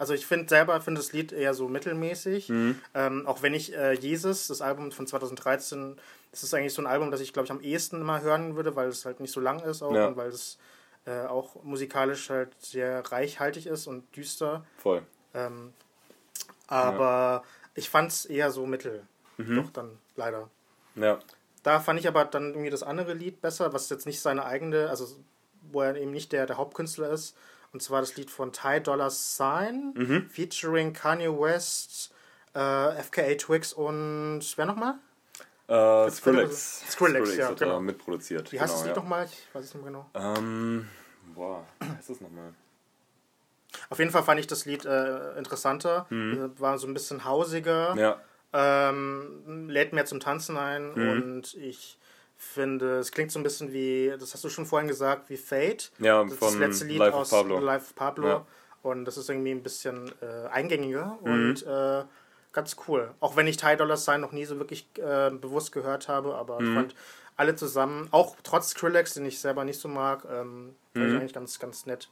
also 0.00 0.14
ich 0.14 0.24
finde 0.24 0.48
selber 0.48 0.80
finde 0.80 0.98
das 0.98 1.12
Lied 1.12 1.30
eher 1.30 1.52
so 1.52 1.68
mittelmäßig. 1.68 2.48
Mhm. 2.48 2.80
Ähm, 2.94 3.26
auch 3.26 3.42
wenn 3.42 3.52
ich 3.52 3.76
äh, 3.76 3.92
Jesus, 3.92 4.46
das 4.46 4.62
Album 4.62 4.92
von 4.92 5.06
2013, 5.06 5.96
das 6.30 6.42
ist 6.42 6.54
eigentlich 6.54 6.72
so 6.72 6.80
ein 6.80 6.86
Album, 6.86 7.10
das 7.10 7.20
ich 7.20 7.34
glaube 7.34 7.44
ich 7.44 7.52
am 7.52 7.60
ehesten 7.60 8.00
immer 8.00 8.22
hören 8.22 8.56
würde, 8.56 8.74
weil 8.76 8.88
es 8.88 9.04
halt 9.04 9.20
nicht 9.20 9.30
so 9.30 9.40
lang 9.40 9.60
ist 9.60 9.82
auch 9.82 9.94
ja. 9.94 10.06
und 10.06 10.16
weil 10.16 10.30
es 10.30 10.56
äh, 11.04 11.26
auch 11.26 11.62
musikalisch 11.64 12.30
halt 12.30 12.48
sehr 12.58 13.00
reichhaltig 13.12 13.66
ist 13.66 13.86
und 13.86 14.16
düster. 14.16 14.64
Voll. 14.78 15.02
Ähm, 15.34 15.74
aber 16.66 17.04
ja. 17.04 17.42
ich 17.74 17.90
fand 17.90 18.10
es 18.10 18.24
eher 18.24 18.50
so 18.50 18.64
mittel. 18.64 19.06
Mhm. 19.36 19.56
Doch 19.56 19.70
dann 19.70 19.98
leider. 20.16 20.48
Ja. 20.94 21.18
Da 21.62 21.78
fand 21.78 22.00
ich 22.00 22.08
aber 22.08 22.24
dann 22.24 22.52
irgendwie 22.52 22.70
das 22.70 22.82
andere 22.82 23.12
Lied 23.12 23.42
besser, 23.42 23.74
was 23.74 23.90
jetzt 23.90 24.06
nicht 24.06 24.22
seine 24.22 24.46
eigene, 24.46 24.88
also 24.88 25.14
wo 25.70 25.82
er 25.82 25.94
eben 25.96 26.10
nicht 26.10 26.32
der, 26.32 26.46
der 26.46 26.56
Hauptkünstler 26.56 27.10
ist, 27.10 27.36
und 27.72 27.82
zwar 27.82 28.00
das 28.00 28.16
Lied 28.16 28.30
von 28.30 28.52
Ty 28.52 28.80
Dollar 28.80 29.10
Sign, 29.10 29.94
mhm. 29.94 30.28
featuring 30.28 30.92
Kanye 30.92 31.28
West, 31.28 32.12
äh, 32.54 33.02
FKA 33.02 33.34
Twix 33.36 33.72
und 33.72 34.42
wer 34.56 34.66
nochmal? 34.66 34.94
Äh, 35.68 36.10
Skrillex. 36.10 36.84
Skrillex. 36.90 36.90
Skrillex, 36.92 37.36
ja, 37.36 37.48
hat 37.48 37.58
genau. 37.58 37.80
mitproduziert. 37.80 38.50
Wie 38.50 38.60
heißt 38.60 38.72
genau, 38.72 38.78
das 38.78 38.86
Lied 38.86 38.96
ja. 38.96 39.02
nochmal? 39.02 39.26
Ich 39.26 39.54
weiß 39.54 39.64
es 39.64 39.74
nicht 39.74 39.84
mehr 39.84 39.92
genau. 39.92 40.10
Ähm, 40.14 40.88
boah, 41.34 41.64
wie 41.78 41.88
heißt 41.88 42.10
das 42.10 42.20
nochmal? 42.20 42.54
Auf 43.88 43.98
jeden 44.00 44.10
Fall 44.10 44.24
fand 44.24 44.40
ich 44.40 44.48
das 44.48 44.64
Lied 44.64 44.84
äh, 44.84 45.38
interessanter. 45.38 46.06
Mhm. 46.10 46.52
War 46.58 46.76
so 46.78 46.88
ein 46.88 46.94
bisschen 46.94 47.24
hausiger. 47.24 47.94
Ja. 47.96 48.20
Ähm, 48.52 49.68
lädt 49.68 49.92
mehr 49.92 50.06
zum 50.06 50.18
Tanzen 50.18 50.56
ein 50.56 50.92
mhm. 50.92 51.10
und 51.10 51.54
ich 51.54 51.99
finde, 52.42 52.98
es 52.98 53.12
klingt 53.12 53.30
so 53.30 53.38
ein 53.38 53.42
bisschen 53.42 53.72
wie, 53.72 54.14
das 54.18 54.32
hast 54.32 54.42
du 54.42 54.48
schon 54.48 54.64
vorhin 54.64 54.88
gesagt, 54.88 55.28
wie 55.28 55.36
Fate. 55.36 55.92
Ja, 55.98 56.24
das, 56.24 56.38
das 56.38 56.56
letzte 56.56 56.86
Lied 56.86 56.98
Life 56.98 57.16
aus 57.16 57.30
Pablo. 57.30 57.60
Live 57.60 57.94
Pablo. 57.94 58.28
Ja. 58.28 58.46
Und 58.82 59.04
das 59.04 59.18
ist 59.18 59.28
irgendwie 59.28 59.50
ein 59.50 59.62
bisschen 59.62 60.10
äh, 60.22 60.48
eingängiger 60.48 61.18
mhm. 61.22 61.32
und 61.32 61.66
äh, 61.66 62.04
ganz 62.52 62.76
cool. 62.88 63.12
Auch 63.20 63.36
wenn 63.36 63.46
ich 63.46 63.58
Ty 63.58 63.76
Dollar 63.76 63.98
Sign 63.98 64.22
noch 64.22 64.32
nie 64.32 64.46
so 64.46 64.58
wirklich 64.58 64.88
äh, 64.96 65.30
bewusst 65.30 65.72
gehört 65.72 66.08
habe, 66.08 66.34
aber 66.34 66.60
mhm. 66.60 66.68
ich 66.68 66.74
fand 66.74 66.94
alle 67.36 67.56
zusammen, 67.56 68.08
auch 68.10 68.36
trotz 68.42 68.70
Skrillex, 68.70 69.14
den 69.14 69.26
ich 69.26 69.38
selber 69.38 69.64
nicht 69.64 69.78
so 69.78 69.88
mag, 69.88 70.24
ähm, 70.24 70.74
fand 70.94 71.06
ich 71.06 71.12
mhm. 71.12 71.20
eigentlich 71.20 71.34
ganz, 71.34 71.58
ganz 71.58 71.84
nett. 71.84 72.08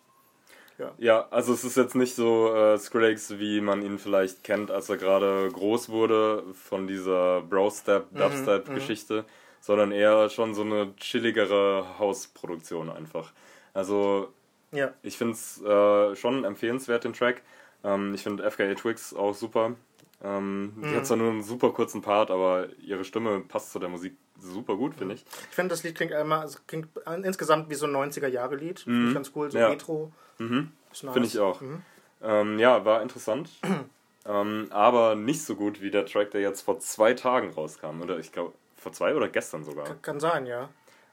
Ja. 0.79 0.93
ja, 0.99 1.29
also 1.31 1.53
es 1.53 1.64
ist 1.64 1.77
jetzt 1.77 1.97
nicht 1.97 2.14
so 2.14 2.55
äh, 2.55 2.79
Skrillex, 2.79 3.38
wie 3.38 3.61
man 3.61 3.83
ihn 3.83 3.99
vielleicht 3.99 4.45
kennt, 4.45 4.71
als 4.71 4.88
er 4.88 4.97
gerade 4.97 5.49
groß 5.53 5.88
wurde 5.88 6.45
von 6.55 6.87
dieser 6.87 7.41
Bro-Step, 7.43 8.12
mhm, 8.12 8.19
Dubstep-Geschichte. 8.19 9.23
Mhm 9.23 9.49
sondern 9.61 9.93
eher 9.93 10.29
schon 10.29 10.55
so 10.55 10.62
eine 10.62 10.95
chilligere 10.97 11.99
Hausproduktion 11.99 12.91
einfach. 12.91 13.33
Also 13.75 14.33
ja. 14.73 14.93
ich 15.03 15.17
finde 15.19 15.35
es 15.35 15.62
äh, 15.62 16.17
schon 16.17 16.45
empfehlenswert, 16.45 17.05
den 17.05 17.12
Track. 17.12 17.43
Ähm, 17.85 18.14
ich 18.14 18.23
finde 18.23 18.51
FKA 18.51 18.75
Twix 18.75 19.14
auch 19.14 19.35
super. 19.35 19.75
Ähm, 20.23 20.75
mhm. 20.77 20.83
Die 20.83 20.97
hat 20.97 21.07
zwar 21.07 21.17
nur 21.17 21.31
einen 21.31 21.43
super 21.43 21.71
kurzen 21.71 22.03
Part, 22.03 22.31
aber 22.31 22.69
ihre 22.81 23.05
Stimme 23.05 23.41
passt 23.41 23.73
zu 23.73 23.79
der 23.79 23.89
Musik 23.89 24.17
super 24.41 24.77
gut, 24.77 24.95
finde 24.95 25.15
ich. 25.15 25.25
Ich 25.51 25.55
finde, 25.55 25.71
das 25.71 25.83
Lied 25.83 25.95
klingt 25.95 26.13
einmal, 26.13 26.41
also 26.41 26.59
klingt 26.67 26.89
insgesamt 27.23 27.71
wie 27.71 27.75
so 27.75 27.87
ein 27.87 27.93
90er-Jahre-Lied. 27.93 28.87
Mhm. 28.87 28.91
Finde 28.91 29.09
ich 29.09 29.15
ganz 29.15 29.33
cool, 29.35 29.51
so 29.51 29.59
ja. 29.59 29.69
Retro. 29.69 30.13
Mhm. 30.39 30.73
Nice. 30.91 31.13
Finde 31.13 31.29
ich 31.29 31.39
auch. 31.39 31.61
Mhm. 31.61 31.83
Ähm, 32.23 32.59
ja, 32.59 32.85
war 32.85 33.03
interessant. 33.03 33.51
ähm, 34.27 34.67
aber 34.71 35.15
nicht 35.15 35.45
so 35.45 35.55
gut 35.55 35.81
wie 35.81 35.91
der 35.91 36.07
Track, 36.07 36.33
der 36.33 36.41
jetzt 36.41 36.63
vor 36.63 36.81
zwei 36.81 37.15
Tagen 37.15 37.51
rauskam. 37.51 38.01
Oder 38.03 38.19
ich 38.19 38.33
glaube, 38.33 38.53
vor 38.77 38.93
zwei 38.93 39.15
oder 39.15 39.29
gestern 39.29 39.65
sogar. 39.65 39.87
Kann 40.03 40.21
sein, 40.21 40.47
ja. 40.47 40.69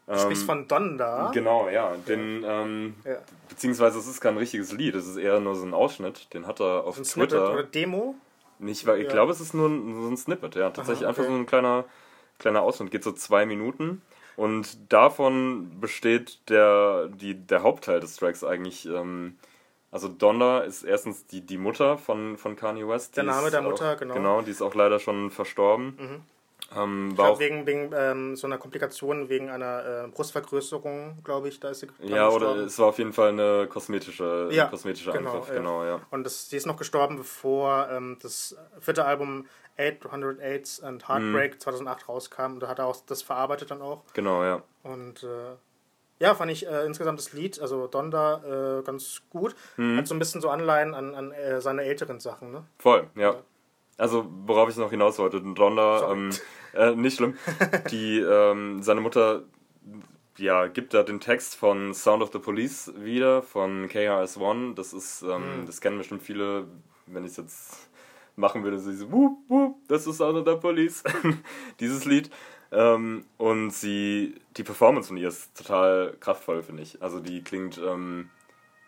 Du 0.07 0.13
ähm, 0.13 0.19
sprichst 0.19 0.45
von 0.45 0.67
Donda. 0.67 1.31
Genau, 1.33 1.67
ja. 1.69 1.95
Den, 2.07 2.43
ähm, 2.45 2.95
ja. 3.03 3.17
Beziehungsweise 3.49 3.97
es 3.99 4.07
ist 4.07 4.21
kein 4.21 4.37
richtiges 4.37 4.71
Lied, 4.71 4.95
es 4.95 5.07
ist 5.07 5.17
eher 5.17 5.39
nur 5.39 5.55
so 5.55 5.65
ein 5.65 5.73
Ausschnitt. 5.73 6.33
Den 6.33 6.45
hat 6.45 6.59
er 6.59 6.83
auf 6.85 6.97
ein 6.97 7.03
Twitter. 7.03 7.37
Snippet 7.37 7.53
oder 7.53 7.63
Demo? 7.63 8.15
Nicht, 8.59 8.87
ich 8.87 8.87
ja. 8.87 9.09
glaube, 9.09 9.31
es 9.31 9.41
ist 9.41 9.53
nur 9.53 9.69
ein, 9.69 10.01
so 10.01 10.07
ein 10.07 10.17
Snippet, 10.17 10.55
ja. 10.55 10.69
Tatsächlich 10.69 11.05
Aha, 11.05 11.11
okay. 11.11 11.21
einfach 11.21 11.33
so 11.33 11.39
ein 11.39 11.45
kleiner, 11.45 11.85
kleiner 12.39 12.61
Ausschnitt. 12.61 12.91
Geht 12.91 13.03
so 13.03 13.11
zwei 13.11 13.45
Minuten. 13.45 14.01
Und 14.35 14.91
davon 14.91 15.79
besteht 15.79 16.49
der, 16.49 17.07
die, 17.07 17.35
der 17.35 17.63
Hauptteil 17.63 17.99
des 17.99 18.17
Tracks 18.17 18.43
eigentlich. 18.43 18.85
Ähm, 18.85 19.37
also 19.91 20.09
Donda 20.09 20.59
ist 20.59 20.83
erstens 20.83 21.25
die, 21.25 21.41
die 21.41 21.57
Mutter 21.57 21.97
von, 21.97 22.37
von 22.37 22.55
Kanye 22.55 22.87
West. 22.87 23.15
Der 23.15 23.23
Name 23.23 23.49
der 23.49 23.61
Mutter, 23.61 23.93
auch, 23.93 23.97
genau. 23.97 24.13
Genau, 24.13 24.41
die 24.41 24.51
ist 24.51 24.61
auch 24.61 24.75
leider 24.75 24.99
schon 24.99 25.31
verstorben. 25.31 25.97
Mhm. 25.97 26.21
Ähm, 26.75 27.17
war 27.17 27.31
auch 27.31 27.39
wegen, 27.39 27.65
wegen 27.67 27.91
ähm, 27.95 28.35
so 28.35 28.47
einer 28.47 28.57
Komplikation, 28.57 29.29
wegen 29.29 29.49
einer 29.49 30.05
äh, 30.05 30.07
Brustvergrößerung, 30.07 31.19
glaube 31.23 31.47
ich, 31.47 31.59
da 31.59 31.69
ist 31.69 31.81
sie 31.81 31.87
Ja, 31.99 32.27
oder 32.27 32.47
gestorben. 32.47 32.63
es 32.63 32.79
war 32.79 32.87
auf 32.87 32.97
jeden 32.97 33.13
Fall 33.13 33.29
eine 33.29 33.67
kosmetische, 33.67 34.49
ja, 34.51 34.65
kosmetischer 34.65 35.11
genau, 35.11 35.31
Angriff, 35.31 35.49
ja. 35.49 35.55
genau, 35.55 35.83
ja. 35.83 36.01
Und 36.11 36.23
das, 36.23 36.49
sie 36.49 36.57
ist 36.57 36.65
noch 36.65 36.77
gestorben, 36.77 37.17
bevor 37.17 37.87
ähm, 37.91 38.17
das 38.21 38.57
vierte 38.79 39.05
Album 39.05 39.45
808 39.77 40.83
and 40.83 41.07
Heartbreak 41.07 41.53
mhm. 41.55 41.59
2008 41.59 42.09
rauskam. 42.09 42.53
Und 42.53 42.59
da 42.61 42.67
hat 42.67 42.79
er 42.79 42.85
auch 42.85 42.97
das 43.05 43.21
verarbeitet 43.21 43.71
dann 43.71 43.81
auch. 43.81 44.03
Genau, 44.13 44.43
ja. 44.43 44.63
Und 44.83 45.23
äh, 45.23 45.55
ja, 46.19 46.33
fand 46.33 46.51
ich 46.51 46.65
äh, 46.65 46.85
insgesamt 46.85 47.19
das 47.19 47.33
Lied, 47.33 47.59
also 47.59 47.87
Donda, 47.87 48.79
äh, 48.79 48.83
ganz 48.83 49.21
gut. 49.29 49.55
Mhm. 49.77 49.97
Hat 49.97 50.07
so 50.07 50.15
ein 50.15 50.19
bisschen 50.19 50.41
so 50.41 50.49
Anleihen 50.49 50.93
an, 50.93 51.13
an 51.13 51.31
äh, 51.31 51.59
seine 51.61 51.83
älteren 51.83 52.19
Sachen, 52.19 52.51
ne? 52.51 52.65
Voll, 52.79 53.07
ja. 53.15 53.33
ja. 53.33 53.43
Also, 53.97 54.27
worauf 54.45 54.69
ich 54.69 54.77
noch 54.77 54.89
hinaus 54.89 55.19
wollte, 55.19 55.41
Donda, 55.41 56.11
ähm, 56.11 56.29
äh, 56.73 56.95
nicht 56.95 57.17
schlimm, 57.17 57.35
die, 57.91 58.19
ähm, 58.19 58.83
seine 58.83 59.01
Mutter 59.01 59.43
ja, 60.37 60.67
gibt 60.67 60.93
da 60.93 61.03
den 61.03 61.19
Text 61.19 61.55
von 61.55 61.93
Sound 61.93 62.21
of 62.21 62.31
the 62.33 62.39
Police 62.39 62.91
wieder, 62.97 63.41
von 63.41 63.87
KRS-One. 63.87 64.75
Das 64.75 64.93
ist, 64.93 65.21
ähm, 65.21 65.61
mhm. 65.61 65.65
das 65.65 65.79
kennen 65.79 65.97
bestimmt 65.97 66.23
viele, 66.23 66.67
wenn 67.05 67.23
ich 67.23 67.31
es 67.31 67.37
jetzt 67.37 67.89
machen 68.35 68.63
würde, 68.63 68.79
so 68.79 68.91
diese 68.91 69.11
Wup, 69.11 69.37
Wup, 69.47 69.77
das 69.87 70.07
ist 70.07 70.17
Sound 70.17 70.37
of 70.37 70.45
the 70.45 70.59
Police, 70.59 71.03
dieses 71.79 72.05
Lied. 72.05 72.29
Ähm, 72.71 73.25
und 73.37 73.71
sie, 73.71 74.35
die 74.57 74.63
Performance 74.63 75.07
von 75.07 75.17
ihr 75.17 75.29
ist 75.29 75.55
total 75.55 76.17
kraftvoll, 76.19 76.63
finde 76.63 76.83
ich. 76.83 77.01
Also 77.01 77.19
die 77.19 77.41
klingt 77.43 77.77
ähm, 77.77 78.29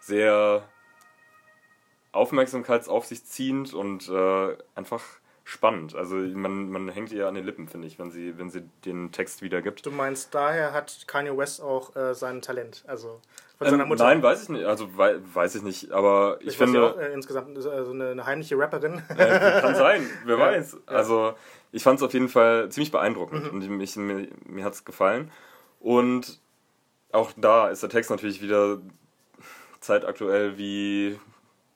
sehr 0.01 0.67
Aufmerksamkeitsauf 2.17 3.05
sich 3.05 3.25
ziehend 3.25 3.73
und 3.73 4.09
äh, 4.09 4.57
einfach 4.75 5.03
spannend. 5.43 5.95
Also 5.95 6.15
man, 6.15 6.69
man 6.69 6.89
hängt 6.89 7.13
ihr 7.13 7.27
an 7.27 7.35
den 7.35 7.45
Lippen, 7.45 7.69
finde 7.69 7.87
ich, 7.87 7.97
wenn 7.97 8.11
sie, 8.11 8.37
wenn 8.37 8.49
sie 8.49 8.63
den 8.83 9.13
Text 9.13 9.41
wiedergibt. 9.41 9.85
Du 9.85 9.91
meinst, 9.91 10.35
daher 10.35 10.73
hat 10.73 11.05
Kanye 11.07 11.37
West 11.37 11.61
auch 11.61 11.95
äh, 11.95 12.13
sein 12.13 12.41
Talent, 12.41 12.83
also 12.85 13.21
von 13.57 13.69
seiner 13.69 13.83
ähm, 13.83 13.89
Mutter? 13.89 14.03
Nein, 14.03 14.21
weiß 14.21 14.43
ich 14.43 14.49
nicht. 14.49 14.65
Also 14.65 14.97
wei 14.97 15.15
weiß 15.33 15.55
ich 15.55 15.63
nicht, 15.63 15.91
aber 15.91 16.37
ich, 16.41 16.49
ich 16.49 16.57
finde... 16.57 16.93
Auch, 16.93 16.97
äh, 16.97 17.13
insgesamt 17.13 17.57
so 17.59 17.69
eine, 17.69 18.09
eine, 18.09 18.25
heimliche 18.25 18.57
Rapperin. 18.57 19.01
Äh, 19.09 19.61
kann 19.61 19.75
sein, 19.75 20.05
wer 20.25 20.37
weiß. 20.37 20.73
Ja. 20.73 20.95
Also 20.95 21.33
ich 21.71 21.81
fand 21.81 21.99
es 21.99 22.03
auf 22.03 22.13
jeden 22.13 22.29
Fall 22.29 22.69
ziemlich 22.69 22.91
beeindruckend 22.91 23.45
mhm. 23.45 23.61
und 23.61 23.81
ich, 23.81 23.95
mir, 23.95 24.27
mir 24.45 24.63
hat 24.65 24.73
es 24.73 24.83
gefallen. 24.83 25.31
Und 25.79 26.39
auch 27.11 27.31
da 27.37 27.69
ist 27.69 27.81
der 27.81 27.89
Text 27.89 28.11
natürlich 28.11 28.41
wieder 28.41 28.79
zeitaktuell 29.79 30.57
wie 30.57 31.19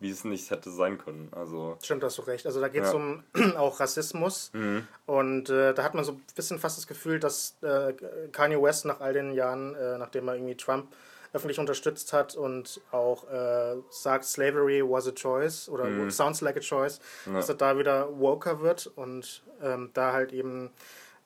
wie 0.02 0.10
es 0.10 0.24
nicht 0.24 0.50
hätte 0.50 0.72
sein 0.72 0.98
können. 0.98 1.30
Also 1.32 1.78
Stimmt, 1.82 2.04
hast 2.04 2.18
du 2.18 2.24
recht. 2.24 2.46
Also 2.48 2.60
da 2.60 2.68
geht 2.68 2.84
es 2.84 2.92
ja. 2.92 2.98
um 2.98 3.24
auch 3.56 3.80
Rassismus 3.80 4.50
mhm. 4.54 4.88
und 5.06 5.50
äh, 5.50 5.74
da 5.74 5.84
hat 5.84 5.94
man 5.94 6.04
so 6.04 6.14
ein 6.14 6.22
bisschen 6.36 6.60
fast 6.60 6.78
das 6.78 6.88
Gefühl, 6.88 7.20
dass 7.20 7.56
äh, 7.62 7.94
Kanye 8.32 8.62
West 8.62 8.86
nach 8.86 9.00
all 9.00 9.14
den 9.14 9.32
Jahren, 9.34 9.76
äh, 9.76 10.00
nachdem 10.00 10.28
er 10.28 10.36
irgendwie 10.36 10.58
Trump 10.58 10.92
öffentlich 11.34 11.60
unterstützt 11.60 12.12
hat 12.14 12.36
und 12.36 12.82
auch 12.92 13.30
äh, 13.30 13.78
sagt, 13.90 14.26
Slavery 14.26 14.84
was 14.84 15.08
a 15.08 15.12
choice 15.12 15.70
oder 15.70 15.86
mhm. 15.86 16.10
sounds 16.10 16.42
like 16.42 16.58
a 16.58 16.62
choice, 16.62 17.00
ja. 17.28 17.34
dass 17.34 17.48
er 17.48 17.56
da 17.56 17.78
wieder 17.78 18.20
woker 18.20 18.62
wird 18.62 18.88
und 18.96 19.44
ähm, 19.62 19.92
da 19.94 20.12
halt 20.12 20.34
eben 20.34 20.72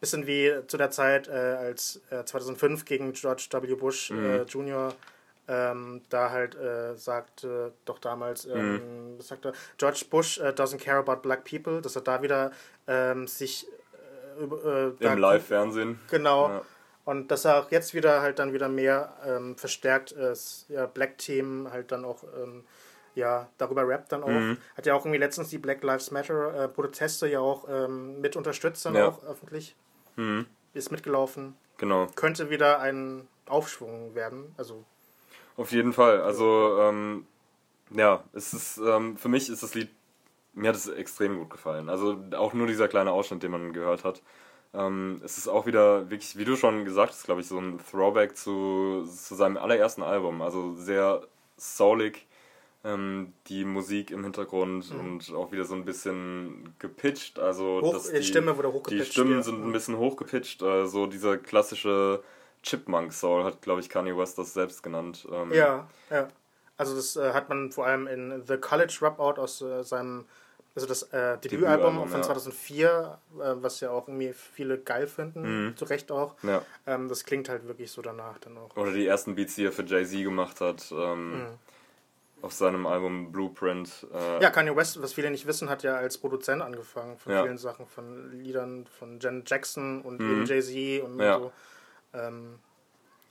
bisschen 0.01 0.27
wie 0.27 0.53
zu 0.67 0.77
der 0.77 0.91
Zeit, 0.91 1.29
äh, 1.29 1.31
als 1.31 2.01
2005 2.25 2.83
gegen 2.83 3.13
George 3.13 3.47
W. 3.49 3.75
Bush 3.75 4.11
mhm. 4.11 4.25
Äh, 4.25 4.41
Jr 4.43 4.93
ähm, 5.47 6.01
da 6.09 6.31
halt 6.31 6.55
äh, 6.55 6.95
sagte 6.95 7.73
doch 7.85 7.99
damals, 7.99 8.45
ähm, 8.45 8.73
mhm. 8.73 9.19
was 9.19 9.27
sagt 9.27 9.45
er, 9.45 9.53
George 9.77 10.05
Bush 10.09 10.39
uh, 10.39 10.45
doesn't 10.45 10.79
care 10.79 10.97
about 10.97 11.17
black 11.17 11.43
people, 11.43 11.81
dass 11.81 11.95
er 11.95 12.01
da 12.01 12.21
wieder 12.21 12.51
ähm, 12.87 13.27
sich 13.27 13.67
äh, 14.39 14.43
äh 14.43 14.93
im 14.99 15.17
Live-Fernsehen 15.19 15.99
genau 16.09 16.49
ja. 16.49 16.61
und 17.05 17.29
dass 17.29 17.45
er 17.45 17.59
auch 17.59 17.71
jetzt 17.71 17.93
wieder 17.93 18.21
halt 18.21 18.39
dann 18.39 18.53
wieder 18.53 18.69
mehr 18.69 19.13
ähm, 19.25 19.55
verstärkt 19.57 20.13
äh, 20.13 20.33
ja, 20.69 20.85
Black-Themen 20.87 21.71
halt 21.71 21.91
dann 21.91 22.05
auch 22.05 22.23
ähm, 22.23 22.63
ja, 23.15 23.47
darüber 23.57 23.87
rappt 23.87 24.11
dann 24.11 24.23
auch. 24.23 24.27
Mhm. 24.27 24.57
Hat 24.77 24.85
ja 24.85 24.93
auch 24.93 25.05
irgendwie 25.05 25.19
letztens 25.19 25.49
die 25.49 25.57
Black 25.57 25.81
Lives 25.83 26.11
Matter 26.11 26.65
äh, 26.65 26.67
Proteste 26.67 27.27
ja 27.27 27.39
auch 27.39 27.67
ähm, 27.69 28.19
mit 28.21 28.35
unterstützt, 28.35 28.85
dann 28.85 28.95
Ja. 28.95 29.07
auch 29.07 29.23
öffentlich. 29.23 29.75
Mhm. 30.17 30.45
Ist 30.73 30.91
mitgelaufen. 30.91 31.55
Genau. 31.77 32.07
Könnte 32.15 32.49
wieder 32.49 32.79
ein 32.79 33.27
Aufschwung 33.47 34.15
werden. 34.15 34.53
Also, 34.57 34.83
Auf 35.57 35.71
jeden 35.71 35.93
Fall. 35.93 36.21
Also, 36.21 36.77
ähm, 36.81 37.25
ja, 37.91 38.23
es 38.33 38.53
ist, 38.53 38.77
ähm, 38.77 39.17
für 39.17 39.29
mich 39.29 39.49
ist 39.49 39.63
das 39.63 39.73
Lied, 39.75 39.89
mir 40.53 40.69
hat 40.69 40.75
es 40.75 40.87
extrem 40.87 41.37
gut 41.37 41.49
gefallen. 41.49 41.89
Also 41.89 42.17
auch 42.35 42.53
nur 42.53 42.67
dieser 42.67 42.87
kleine 42.87 43.11
Ausschnitt, 43.11 43.43
den 43.43 43.51
man 43.51 43.73
gehört 43.73 44.03
hat. 44.03 44.21
Ähm, 44.73 45.21
es 45.23 45.37
ist 45.37 45.47
auch 45.47 45.65
wieder 45.65 46.09
wirklich, 46.09 46.37
wie 46.37 46.45
du 46.45 46.55
schon 46.55 46.83
gesagt 46.85 47.11
hast, 47.13 47.23
glaube 47.25 47.41
ich, 47.41 47.47
so 47.47 47.57
ein 47.57 47.79
Throwback 47.91 48.35
zu, 48.35 49.05
zu 49.05 49.35
seinem 49.35 49.57
allerersten 49.57 50.03
Album. 50.03 50.41
Also 50.41 50.75
sehr 50.75 51.21
soulig, 51.57 52.27
ähm, 52.83 53.31
die 53.47 53.63
Musik 53.65 54.11
im 54.11 54.23
Hintergrund 54.23 54.91
und 54.91 55.33
auch 55.33 55.51
wieder 55.51 55.63
so 55.65 55.75
ein 55.75 55.85
bisschen 55.85 56.73
gepitcht. 56.79 57.39
Also 57.39 57.79
Hoch- 57.81 57.93
dass 57.93 58.11
die 58.11 58.23
Stimme 58.23 58.57
wurde 58.57 58.69
Die 58.69 58.73
hochgepitcht, 58.75 59.11
Stimmen 59.13 59.31
ja. 59.37 59.41
sind 59.41 59.63
ein 59.65 59.71
bisschen 59.71 59.97
hochgepitcht. 59.97 60.61
Äh, 60.61 60.87
so 60.87 61.05
dieser 61.05 61.37
klassische 61.37 62.21
Chipmunk 62.65 63.13
Soul 63.13 63.43
hat, 63.43 63.61
glaube 63.61 63.79
ich, 63.81 63.89
Kanye 63.89 64.17
West 64.17 64.37
das 64.37 64.53
selbst 64.53 64.81
genannt. 64.83 65.27
Ähm, 65.31 65.51
ja, 65.53 65.87
ja. 66.09 66.27
Also, 66.77 66.95
das 66.95 67.15
äh, 67.15 67.31
hat 67.31 67.47
man 67.47 67.71
vor 67.71 67.85
allem 67.85 68.07
in 68.07 68.43
The 68.45 68.57
College 68.57 68.93
Dropout 68.99 69.39
aus 69.39 69.61
äh, 69.61 69.83
seinem, 69.83 70.25
also 70.75 70.87
das 70.87 71.03
äh, 71.03 71.37
Debütalbum 71.37 71.41
Debütalbum, 71.95 72.07
von 72.09 72.19
ja. 72.19 72.23
2004, 72.25 73.17
äh, 73.39 73.53
was 73.61 73.79
ja 73.79 73.91
auch 73.91 74.07
irgendwie 74.09 74.33
viele 74.33 74.77
geil 74.79 75.07
finden, 75.07 75.67
Mhm. 75.67 75.77
zu 75.77 75.85
Recht 75.85 76.11
auch. 76.11 76.35
Ja. 76.43 76.63
Ähm, 76.85 77.07
das 77.07 77.23
klingt 77.23 77.47
halt 77.47 77.65
wirklich 77.67 77.91
so 77.91 78.01
danach 78.01 78.39
dann 78.39 78.57
auch. 78.57 78.75
Oder 78.75 78.91
die 78.91 79.07
ersten 79.07 79.35
Beats, 79.35 79.55
die 79.55 79.65
er 79.65 79.71
für 79.71 79.83
Jay-Z 79.85 80.21
gemacht 80.23 80.59
hat, 80.59 80.91
ähm, 80.91 81.45
auf 82.41 82.51
seinem 82.51 82.85
Album 82.87 83.31
Blueprint. 83.31 84.05
Äh, 84.13 84.35
Mhm. 84.37 84.41
Ja, 84.41 84.49
Kanye 84.49 84.75
West, 84.75 85.01
was 85.01 85.13
viele 85.13 85.31
nicht 85.31 85.47
wissen, 85.47 85.69
hat 85.69 85.83
ja 85.83 85.95
als 85.95 86.17
Produzent 86.17 86.61
angefangen 86.61 87.17
von 87.17 87.31
Ja. 87.31 87.43
vielen 87.43 87.57
Sachen, 87.57 87.85
von 87.87 88.31
Liedern 88.33 88.85
von 88.99 89.19
Janet 89.21 89.49
Jackson 89.49 90.01
und 90.01 90.19
Mhm. 90.19 90.45
Jay-Z 90.45 91.03
und 91.03 91.19
Ja. 91.21 91.39
so. 91.39 91.51
Ähm, 92.15 92.59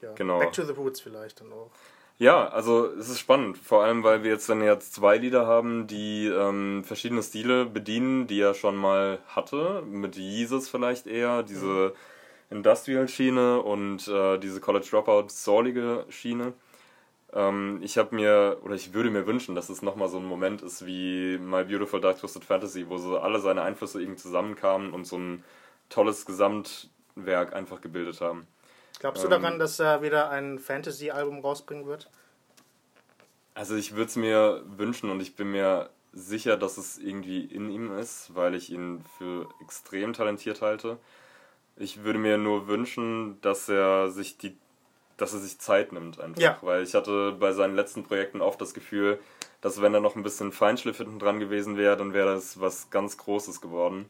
ja. 0.01 0.13
Genau. 0.15 0.39
Back 0.39 0.53
to 0.53 0.65
the 0.65 0.73
Roots 0.73 1.01
vielleicht 1.01 1.41
dann 1.41 1.53
auch. 1.53 1.71
Ja, 2.19 2.47
also 2.49 2.87
es 2.87 3.09
ist 3.09 3.19
spannend, 3.19 3.59
vor 3.59 3.83
allem 3.83 4.05
weil 4.05 4.23
wir 4.23 4.31
jetzt 4.31 4.49
dann 4.49 4.63
jetzt 4.63 4.95
zwei 4.95 5.17
Lieder 5.19 5.49
haben, 5.49 5.89
die 5.89 6.27
ähm, 6.27 6.85
verschiedene 6.85 7.25
Stile 7.25 7.67
bedienen, 7.67 8.29
die 8.29 8.41
er 8.41 8.55
schon 8.55 8.77
mal 8.77 9.19
hatte, 9.27 9.83
mit 9.85 10.15
Jesus 10.15 10.69
vielleicht 10.69 11.09
eher, 11.09 11.43
diese 11.43 11.93
Industrial-Schiene 12.51 13.61
und 13.63 14.07
äh, 14.07 14.39
diese 14.39 14.61
College 14.61 14.87
Dropout 14.89 15.29
soulige 15.29 16.05
Schiene. 16.09 16.53
Ähm, 17.33 17.81
ich 17.83 17.99
habe 17.99 18.15
mir, 18.15 18.59
oder 18.63 18.77
ich 18.77 18.95
würde 18.95 19.11
mir 19.11 19.27
wünschen, 19.27 19.57
dass 19.57 19.69
es 19.69 19.83
nochmal 19.83 20.09
so 20.09 20.19
ein 20.19 20.25
Moment 20.25 20.63
ist 20.63 20.87
wie 20.87 21.37
My 21.39 21.65
Beautiful 21.65 22.01
Dark 22.01 22.21
Twisted 22.21 22.45
Fantasy, 22.45 22.89
wo 22.89 22.97
so 22.97 23.19
alle 23.19 23.41
seine 23.41 23.63
Einflüsse 23.63 24.01
irgendwie 24.01 24.23
zusammenkamen 24.23 24.93
und 24.93 25.05
so 25.05 25.19
ein 25.19 25.43
tolles 25.89 26.27
Gesamtwerk 26.27 27.55
einfach 27.55 27.81
gebildet 27.81 28.21
haben. 28.21 28.47
Glaubst 29.05 29.23
du 29.23 29.27
Ähm. 29.27 29.33
daran, 29.43 29.59
dass 29.59 29.79
er 29.79 30.01
wieder 30.01 30.31
ein 30.31 30.59
Fantasy-Album 30.59 31.41
rausbringen 31.41 31.85
wird? 31.85 32.09
Also 33.53 33.77
ich 33.77 33.93
würde 33.93 34.07
es 34.07 34.17
mir 34.17 34.63
wünschen 34.65 35.11
und 35.11 35.21
ich 35.21 35.37
bin 35.37 35.51
mir 35.51 35.91
sicher, 36.15 36.57
dass 36.57 36.79
es 36.79 36.97
irgendwie 36.97 37.45
in 37.45 37.69
ihm 37.69 37.93
ist, 37.99 38.35
weil 38.35 38.55
ich 38.55 38.71
ihn 38.71 39.05
für 39.19 39.47
extrem 39.61 40.15
talentiert 40.15 40.63
halte. 40.63 40.97
Ich 41.77 42.03
würde 42.03 42.19
mir 42.19 42.39
nur 42.39 42.67
wünschen, 42.67 43.39
dass 43.43 43.69
er 43.69 44.11
sich 44.11 44.39
die 44.39 44.57
dass 45.19 45.35
er 45.35 45.39
sich 45.41 45.59
Zeit 45.61 45.93
nimmt 45.93 46.19
einfach, 46.19 46.41
Ja. 46.41 46.59
weil 46.63 46.83
ich 46.83 46.95
hatte 46.95 47.33
bei 47.39 47.53
seinen 47.53 47.77
letzten 47.77 48.05
Projekten 48.05 48.41
oft 48.41 48.59
das 48.61 48.73
Gefühl, 48.73 49.21
dass 49.61 49.83
wenn 49.83 49.93
da 49.93 50.01
noch 50.01 50.17
ein 50.17 50.23
bisschen 50.23 50.51
Feinschliff 50.51 50.97
hinten 50.97 51.19
dran 51.19 51.39
gewesen 51.41 51.77
wäre, 51.77 51.97
dann 51.99 52.15
wäre 52.15 52.35
das 52.35 52.59
was 52.59 52.89
ganz 52.91 53.19
Großes 53.19 53.61
geworden. 53.61 54.07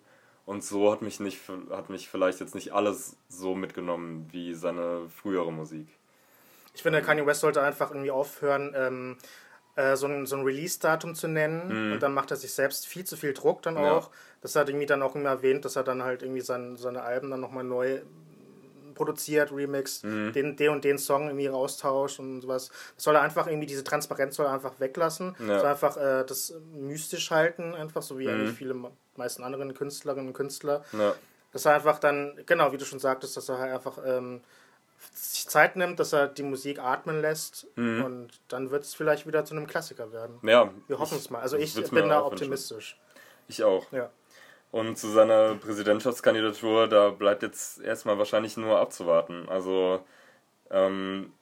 Und 0.46 0.62
so 0.62 0.92
hat 0.92 1.00
mich 1.00 1.20
nicht 1.20 1.40
hat 1.70 1.88
mich 1.88 2.08
vielleicht 2.08 2.40
jetzt 2.40 2.54
nicht 2.54 2.72
alles 2.74 3.16
so 3.28 3.54
mitgenommen 3.54 4.28
wie 4.30 4.54
seine 4.54 5.08
frühere 5.08 5.52
Musik. 5.52 5.88
Ich 6.74 6.82
finde, 6.82 7.00
Kanye 7.02 7.24
West 7.24 7.40
sollte 7.40 7.62
einfach 7.62 7.90
irgendwie 7.92 8.10
aufhören, 8.10 8.74
ähm, 8.76 9.16
äh, 9.76 9.96
so 9.96 10.06
ein, 10.06 10.26
so 10.26 10.36
ein 10.36 10.42
Release-Datum 10.42 11.14
zu 11.14 11.28
nennen. 11.28 11.92
Und 11.92 12.02
dann 12.02 12.12
macht 12.14 12.30
er 12.30 12.36
sich 12.36 12.52
selbst 12.52 12.86
viel 12.86 13.04
zu 13.04 13.16
viel 13.16 13.32
Druck 13.32 13.62
dann 13.62 13.74
Mhm. 13.74 13.80
Ja. 13.84 13.92
auch. 13.92 14.10
Das 14.40 14.54
hat 14.56 14.68
irgendwie 14.68 14.86
dann 14.86 15.02
auch 15.02 15.14
immer 15.14 15.30
erwähnt, 15.30 15.64
dass 15.64 15.76
er 15.76 15.84
dann 15.84 16.02
halt 16.02 16.22
irgendwie 16.22 16.42
sein, 16.42 16.76
seine 16.76 17.02
Alben 17.02 17.30
dann 17.30 17.40
nochmal 17.40 17.64
neu 17.64 18.02
produziert, 18.94 19.52
remixt, 19.52 20.04
Mhm. 20.04 20.32
den, 20.32 20.56
den 20.56 20.70
und 20.70 20.84
den 20.84 20.98
Song 20.98 21.26
irgendwie 21.26 21.48
austauscht 21.50 22.18
und 22.20 22.40
sowas. 22.42 22.70
Das 22.94 23.04
soll 23.04 23.14
er 23.16 23.22
einfach 23.22 23.46
irgendwie, 23.46 23.66
diese 23.66 23.84
Transparenz 23.84 24.36
soll 24.36 24.46
er 24.46 24.52
einfach 24.52 24.78
weglassen. 24.78 25.34
Ja. 25.46 25.58
Soll 25.60 25.68
einfach 25.68 25.96
äh, 25.96 26.24
das 26.26 26.54
mystisch 26.72 27.30
halten, 27.30 27.74
einfach 27.74 28.02
so 28.02 28.18
wie 28.18 28.26
Mhm. 28.26 28.30
eigentlich 28.34 28.56
viele 28.56 28.74
me- 28.74 28.92
meisten 29.16 29.42
anderen 29.44 29.74
Künstlerinnen 29.74 30.28
und 30.28 30.34
Künstler. 30.34 30.84
Ja. 30.92 31.14
Dass 31.52 31.64
er 31.66 31.74
einfach 31.74 31.98
dann, 31.98 32.38
genau, 32.46 32.72
wie 32.72 32.76
du 32.78 32.84
schon 32.84 32.98
sagtest, 32.98 33.36
dass 33.36 33.48
er 33.48 33.58
halt 33.58 33.72
einfach 33.74 33.98
ähm, 34.04 34.40
sich 35.12 35.46
Zeit 35.48 35.76
nimmt, 35.76 36.00
dass 36.00 36.12
er 36.12 36.28
die 36.28 36.42
Musik 36.42 36.78
atmen 36.78 37.20
lässt 37.20 37.66
und 37.76 38.28
dann 38.48 38.70
wird 38.70 38.84
es 38.84 38.94
vielleicht 38.94 39.26
wieder 39.26 39.44
zu 39.44 39.54
einem 39.54 39.66
Klassiker 39.66 40.12
werden. 40.12 40.38
Ja, 40.42 40.70
Wir 40.88 40.98
hoffen 40.98 41.18
es 41.18 41.28
mal. 41.30 41.40
Also 41.42 41.56
ich 41.58 41.74
bin 41.90 42.08
da 42.08 42.24
optimistisch. 42.24 42.98
Ich 43.46 43.62
auch. 43.62 43.90
Ja. 43.92 44.10
Und 44.74 44.98
zu 44.98 45.06
seiner 45.06 45.54
Präsidentschaftskandidatur, 45.54 46.88
da 46.88 47.10
bleibt 47.10 47.44
jetzt 47.44 47.80
erstmal 47.80 48.18
wahrscheinlich 48.18 48.56
nur 48.56 48.80
abzuwarten. 48.80 49.48
Also, 49.48 50.04
ähm, 50.68 51.32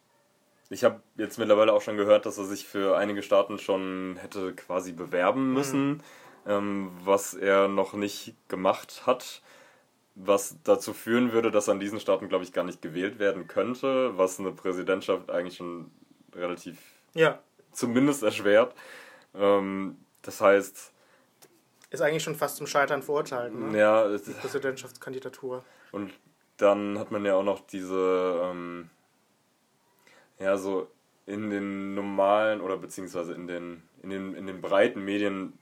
ich 0.68 0.84
habe 0.84 1.00
jetzt 1.16 1.38
mittlerweile 1.38 1.72
auch 1.72 1.80
schon 1.80 1.96
gehört, 1.96 2.26
dass 2.26 2.36
er 2.36 2.44
sich 2.44 2.66
für 2.66 2.94
einige 2.94 3.22
Staaten 3.22 3.58
schon 3.58 4.18
hätte 4.20 4.52
quasi 4.54 4.92
bewerben 4.92 5.54
müssen, 5.54 6.02
ähm, 6.46 6.90
was 7.04 7.32
er 7.32 7.68
noch 7.68 7.94
nicht 7.94 8.34
gemacht 8.48 9.04
hat. 9.06 9.40
Was 10.14 10.58
dazu 10.62 10.92
führen 10.92 11.32
würde, 11.32 11.50
dass 11.50 11.68
in 11.68 11.80
diesen 11.80 12.00
Staaten, 12.00 12.28
glaube 12.28 12.44
ich, 12.44 12.52
gar 12.52 12.64
nicht 12.64 12.82
gewählt 12.82 13.18
werden 13.18 13.48
könnte, 13.48 14.18
was 14.18 14.40
eine 14.40 14.52
Präsidentschaft 14.52 15.30
eigentlich 15.30 15.56
schon 15.56 15.90
relativ 16.34 16.76
Ja, 17.14 17.38
zumindest 17.72 18.24
erschwert. 18.24 18.74
Ähm, 19.34 19.96
das 20.20 20.42
heißt, 20.42 20.91
ist 21.92 22.00
eigentlich 22.00 22.22
schon 22.22 22.34
fast 22.34 22.56
zum 22.56 22.66
Scheitern 22.66 23.02
verurteilt, 23.02 23.54
ne? 23.54 23.78
ja, 23.78 24.04
es- 24.06 24.24
Präsidentschaftskandidatur. 24.34 25.64
Und 25.92 26.12
dann 26.56 26.98
hat 26.98 27.10
man 27.10 27.24
ja 27.24 27.34
auch 27.34 27.42
noch 27.44 27.60
diese, 27.66 28.40
ähm, 28.44 28.90
ja, 30.38 30.56
so 30.56 30.88
in 31.26 31.50
den 31.50 31.94
normalen 31.94 32.60
oder 32.60 32.76
beziehungsweise 32.76 33.32
in 33.34 33.46
den, 33.46 33.82
in 34.02 34.10
den, 34.10 34.34
in 34.34 34.46
den 34.46 34.60
breiten 34.60 35.04
Medien 35.04 35.52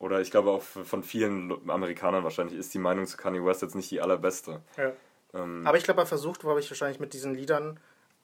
oder 0.00 0.20
ich 0.20 0.30
glaube 0.30 0.50
auch 0.50 0.62
von 0.62 1.02
vielen 1.02 1.68
Amerikanern 1.70 2.24
wahrscheinlich 2.24 2.56
ist 2.58 2.72
die 2.74 2.78
Meinung 2.78 3.06
zu 3.06 3.16
Kanye 3.16 3.44
West 3.44 3.62
jetzt 3.62 3.74
nicht 3.74 3.90
die 3.90 4.00
allerbeste. 4.00 4.60
Ja. 4.76 4.92
Ähm, 5.34 5.66
Aber 5.66 5.76
ich 5.76 5.84
glaube, 5.84 6.00
er 6.02 6.06
versucht, 6.06 6.40
glaube 6.40 6.60
ich, 6.60 6.70
wahrscheinlich 6.70 7.00
mit 7.00 7.12
diesen 7.12 7.34
Liedern 7.34 7.78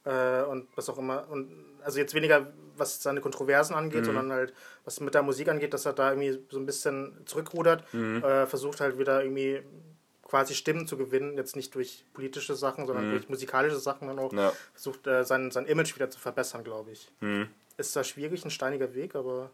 äh, 0.05 0.43
und 0.43 0.69
was 0.77 0.89
auch 0.89 0.99
immer, 0.99 1.29
und 1.31 1.51
also 1.85 1.99
jetzt 1.99 2.15
weniger, 2.15 2.53
was 2.77 3.03
seine 3.03 3.21
Kontroversen 3.21 3.75
angeht, 3.75 4.01
Mhm. 4.01 4.05
sondern 4.07 4.33
halt, 4.33 4.55
was 4.85 5.01
mit 5.01 5.15
der 5.15 5.23
Musik 5.23 5.49
angeht, 5.49 5.73
dass 5.75 5.87
er 5.87 5.93
da 5.93 6.11
irgendwie 6.13 6.39
so 6.51 6.59
ein 6.59 6.67
bisschen 6.67 7.17
zurückrudert, 7.27 7.85
Mhm. 7.95 8.23
äh, 8.25 8.47
versucht 8.47 8.81
halt 8.81 8.99
wieder 8.99 9.23
irgendwie 9.23 9.63
quasi 10.27 10.55
Stimmen 10.55 10.87
zu 10.89 10.97
gewinnen, 10.97 11.37
jetzt 11.37 11.55
nicht 11.55 11.75
durch 11.75 12.05
politische 12.15 12.55
Sachen, 12.57 12.87
sondern 12.87 13.11
durch 13.11 13.29
musikalische 13.29 13.77
Sachen 13.79 14.09
dann 14.09 14.19
auch, 14.19 14.33
Mhm. 14.33 14.39
Ja. 14.39 14.53
versucht 14.73 15.07
äh, 15.07 15.23
sein, 15.25 15.51
sein 15.51 15.67
Image 15.67 15.95
wieder 15.95 16.11
zu 16.11 16.19
verbessern, 16.19 16.65
glaube 16.65 16.91
ich. 16.93 17.11
Mhm. 17.21 17.49
Ist 17.77 17.95
da 17.95 18.03
schwierig, 18.03 18.45
ein 18.45 18.51
steiniger 18.51 18.95
Weg, 18.95 19.15
aber 19.15 19.51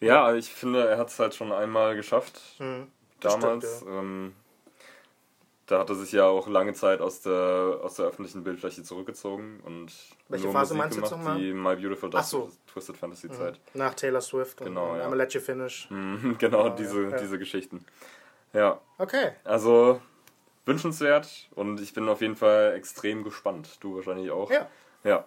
ja, 0.00 0.34
ich 0.34 0.52
finde, 0.52 0.86
er 0.86 0.98
hat 0.98 1.08
es 1.08 1.18
halt 1.18 1.34
schon 1.34 1.52
einmal 1.52 1.96
geschafft. 1.96 2.40
hm, 2.58 2.88
das 3.20 3.34
damals. 3.40 3.76
stimmt, 3.78 3.90
ähm, 3.90 4.34
da 5.66 5.78
hat 5.78 5.88
er 5.88 5.94
sich 5.96 6.12
ja 6.12 6.26
auch 6.26 6.46
lange 6.48 6.74
Zeit 6.74 7.00
aus 7.00 7.22
der, 7.22 7.78
aus 7.82 7.94
der 7.94 8.06
öffentlichen 8.06 8.44
Bildfläche 8.44 8.82
zurückgezogen 8.82 9.60
und 9.64 9.92
Welche 10.28 10.44
nur 10.44 10.52
Phase 10.52 10.74
Musik 10.74 10.78
meinst 10.84 10.96
du 10.96 11.00
jetzt 11.00 11.10
gemacht, 11.10 11.24
nochmal? 11.26 11.40
die 11.40 11.52
My 11.54 11.76
Beautiful 11.76 12.10
Ach 12.14 12.24
so. 12.24 12.50
Twisted 12.72 12.96
Fantasy 12.96 13.30
Zeit. 13.30 13.58
nach 13.74 13.94
Taylor 13.94 14.20
Swift 14.20 14.58
Genau, 14.58 14.92
und 14.92 14.98
ja. 14.98 15.06
I'ma 15.08 15.14
Let 15.14 15.32
You 15.34 15.40
Finish. 15.40 15.88
Mhm, 15.90 16.36
genau, 16.38 16.64
Ja, 16.66 16.70
diese, 16.74 17.10
ja. 17.10 17.16
diese 17.16 17.38
Geschichten. 17.38 17.84
Ja, 18.52 18.80
Okay. 18.98 19.32
also 19.44 20.00
wünschenswert 20.66 21.48
und 21.54 21.80
ich 21.80 21.92
bin 21.94 22.08
auf 22.08 22.20
jeden 22.20 22.36
Fall 22.36 22.74
extrem 22.76 23.24
gespannt. 23.24 23.78
Du 23.80 23.96
wahrscheinlich 23.96 24.30
auch. 24.30 24.50
Ja. 24.50 24.68
Ja. 25.02 25.24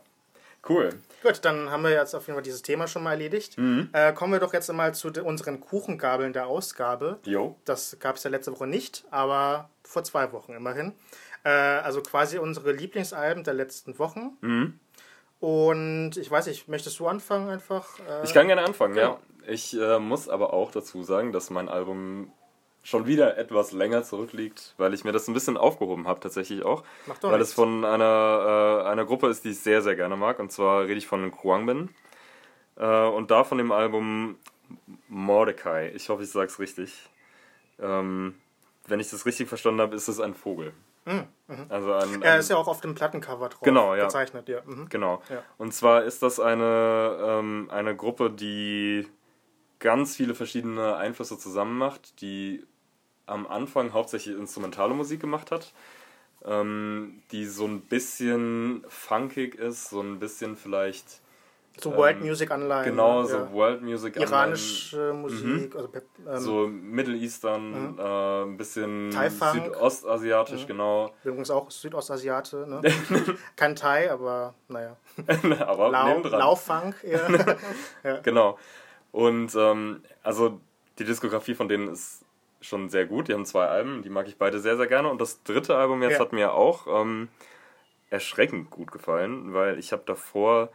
Cool. 0.68 0.90
Gut, 1.24 1.40
dann 1.44 1.72
haben 1.72 1.84
wir 1.84 1.92
jetzt 1.92 2.14
auf 2.14 2.28
jeden 2.28 2.36
Fall 2.36 2.44
dieses 2.44 2.62
Thema 2.62 2.88
schon 2.88 3.04
mal 3.04 3.12
erledigt. 3.12 3.58
Mhm. 3.58 3.90
Äh, 3.94 4.14
kommen 4.14 4.34
wir 4.34 4.40
doch 4.40 4.54
jetzt 4.54 4.70
einmal 4.70 4.94
zu 4.94 5.10
unseren 5.24 5.60
Kuchengabeln 5.60 6.34
der 6.34 6.48
Ausgabe. 6.48 7.20
Jo. 7.26 7.56
Das 7.66 7.98
gab 8.00 8.18
es 8.18 8.24
ja 8.24 8.30
letzte 8.30 8.52
Woche 8.52 8.68
nicht, 8.68 9.06
aber 9.12 9.70
vor 9.84 10.04
zwei 10.04 10.32
Wochen 10.34 10.54
immerhin. 10.54 10.94
Äh, 11.44 11.50
also 11.50 12.02
quasi 12.02 12.38
unsere 12.38 12.72
Lieblingsalben 12.74 13.44
der 13.44 13.54
letzten 13.54 13.98
Wochen. 14.00 14.38
Mhm. 14.42 14.80
Und 15.40 16.18
ich 16.18 16.30
weiß 16.30 16.48
nicht, 16.48 16.68
möchtest 16.68 17.00
du 17.00 17.08
anfangen 17.08 17.50
einfach? 17.50 17.88
Äh, 18.00 18.24
Ich 18.24 18.34
kann 18.34 18.48
gerne 18.48 18.64
anfangen, 18.64 18.96
Genau. 18.96 19.14
ja. 19.14 19.20
Ich 19.50 19.80
äh, 19.80 20.00
muss 20.00 20.28
aber 20.28 20.52
auch 20.54 20.72
dazu 20.72 21.04
sagen, 21.04 21.32
dass 21.32 21.50
mein 21.50 21.70
Album 21.70 22.34
schon 22.88 23.06
wieder 23.06 23.38
etwas 23.38 23.74
länger 23.74 24.04
zurückliegt, 24.04 24.74
weil 24.78 24.94
ich 24.94 25.04
mir 25.04 25.12
das 25.12 25.28
ein 25.28 25.34
bisschen 25.34 25.58
aufgehoben 25.58 26.08
habe, 26.08 26.22
tatsächlich 26.22 26.64
auch. 26.64 26.84
Macht 27.06 27.22
doch 27.22 27.32
weil 27.32 27.40
nichts. 27.40 27.50
es 27.50 27.56
von 27.56 27.84
einer, 27.84 28.84
äh, 28.86 28.88
einer 28.88 29.04
Gruppe 29.04 29.28
ist, 29.28 29.44
die 29.44 29.50
ich 29.50 29.60
sehr, 29.60 29.82
sehr 29.82 29.98
gerne 29.98 30.16
mag. 30.16 30.40
Und 30.40 30.54
zwar 30.54 30.84
rede 30.84 30.94
ich 30.94 31.06
von 31.06 31.30
Kwangbin. 31.30 31.90
Äh, 32.78 32.86
und 33.08 33.30
da 33.30 33.44
von 33.44 33.58
dem 33.58 33.74
Album 33.74 34.38
Mordecai. 35.10 35.92
Ich 35.96 36.08
hoffe, 36.08 36.24
ich 36.24 36.32
sage 36.32 36.46
es 36.48 36.60
richtig. 36.60 37.10
Ähm, 37.78 38.36
wenn 38.88 39.02
ich 39.02 39.10
das 39.10 39.26
richtig 39.26 39.50
verstanden 39.50 39.82
habe, 39.82 39.94
ist 39.94 40.08
es 40.08 40.22
ein 40.22 40.34
Vogel. 40.34 40.72
Mhm. 41.04 41.26
Also 41.68 41.92
ein, 41.92 42.22
Er 42.22 42.36
ein, 42.36 42.40
ist 42.40 42.50
ja 42.50 42.56
auch 42.56 42.70
auf 42.70 42.80
dem 42.80 42.96
Plattencover 42.96 43.50
drauf 43.50 43.64
Genau, 43.64 43.96
ja. 43.96 44.06
gezeichnet. 44.06 44.48
Ja. 44.48 44.62
Mhm. 44.66 44.88
Genau. 44.88 45.22
Ja. 45.30 45.44
Und 45.58 45.74
zwar 45.74 46.06
ist 46.06 46.24
das 46.24 46.40
eine, 46.40 47.18
ähm, 47.22 47.68
eine 47.70 47.98
Gruppe, 47.98 48.32
die 48.32 49.08
ganz 49.80 50.16
viele 50.16 50.36
verschiedene 50.36 50.96
Einflüsse 50.96 51.38
zusammen 51.38 51.78
macht, 51.78 52.22
die 52.22 52.66
am 53.28 53.46
Anfang 53.46 53.94
hauptsächlich 53.94 54.36
instrumentale 54.36 54.94
Musik 54.94 55.20
gemacht 55.20 55.52
hat, 55.52 55.74
ähm, 56.46 57.22
die 57.32 57.46
so 57.46 57.66
ein 57.66 57.82
bisschen 57.82 58.84
funkig 58.88 59.56
ist, 59.56 59.90
so 59.90 60.02
ein 60.02 60.20
bisschen 60.20 60.56
vielleicht 60.56 61.22
So 61.80 61.96
World 61.96 62.18
Ähm, 62.18 62.28
Music 62.28 62.50
Anleihen. 62.50 62.86
genau 62.86 63.22
ja. 63.22 63.28
so 63.28 63.52
World 63.52 63.84
Music 63.84 64.16
Iranische 64.16 65.14
Musik, 65.14 65.76
also 65.76 65.90
ähm, 66.28 66.40
so 66.40 66.68
Middle 66.68 67.16
Eastern, 67.18 67.98
äh, 68.00 68.44
ein 68.44 68.58
bisschen 68.58 69.12
südostasiatisch, 69.12 70.66
genau. 70.66 71.14
übrigens 71.24 71.52
auch 71.52 71.70
Südostasiate. 71.70 72.66
Ne? 72.68 72.82
Kein 73.56 73.76
Thai, 73.76 74.12
aber 74.12 74.56
naja. 74.70 74.96
Aber 75.60 75.90
Lau, 75.90 76.08
nebendran. 76.08 76.40
Laufunk 76.40 76.96
eher. 77.04 77.58
Genau. 78.24 78.58
Und 79.12 79.56
ähm, 79.56 80.02
also 80.24 80.60
die 81.00 81.04
Diskografie 81.04 81.56
von 81.56 81.68
denen 81.68 81.90
ist 81.90 82.24
schon 82.68 82.90
sehr 82.90 83.06
gut. 83.06 83.28
Die 83.28 83.34
haben 83.34 83.46
zwei 83.46 83.66
Alben, 83.66 84.02
die 84.04 84.10
mag 84.10 84.28
ich 84.28 84.38
beide 84.38 84.60
sehr, 84.60 84.78
sehr 84.78 84.88
gerne. 84.88 85.10
Und 85.10 85.20
das 85.22 85.44
dritte 85.44 85.76
Album 85.78 86.02
jetzt 86.02 86.14
Ja. 86.14 86.20
hat 86.20 86.34
mir 86.34 86.54
auch 86.54 86.88
ähm, 87.02 87.30
erschreckend 88.10 88.70
gut 88.70 88.92
gefallen, 88.92 89.54
weil 89.54 89.80
ich 89.80 89.92
habe 89.92 90.04
davor 90.06 90.70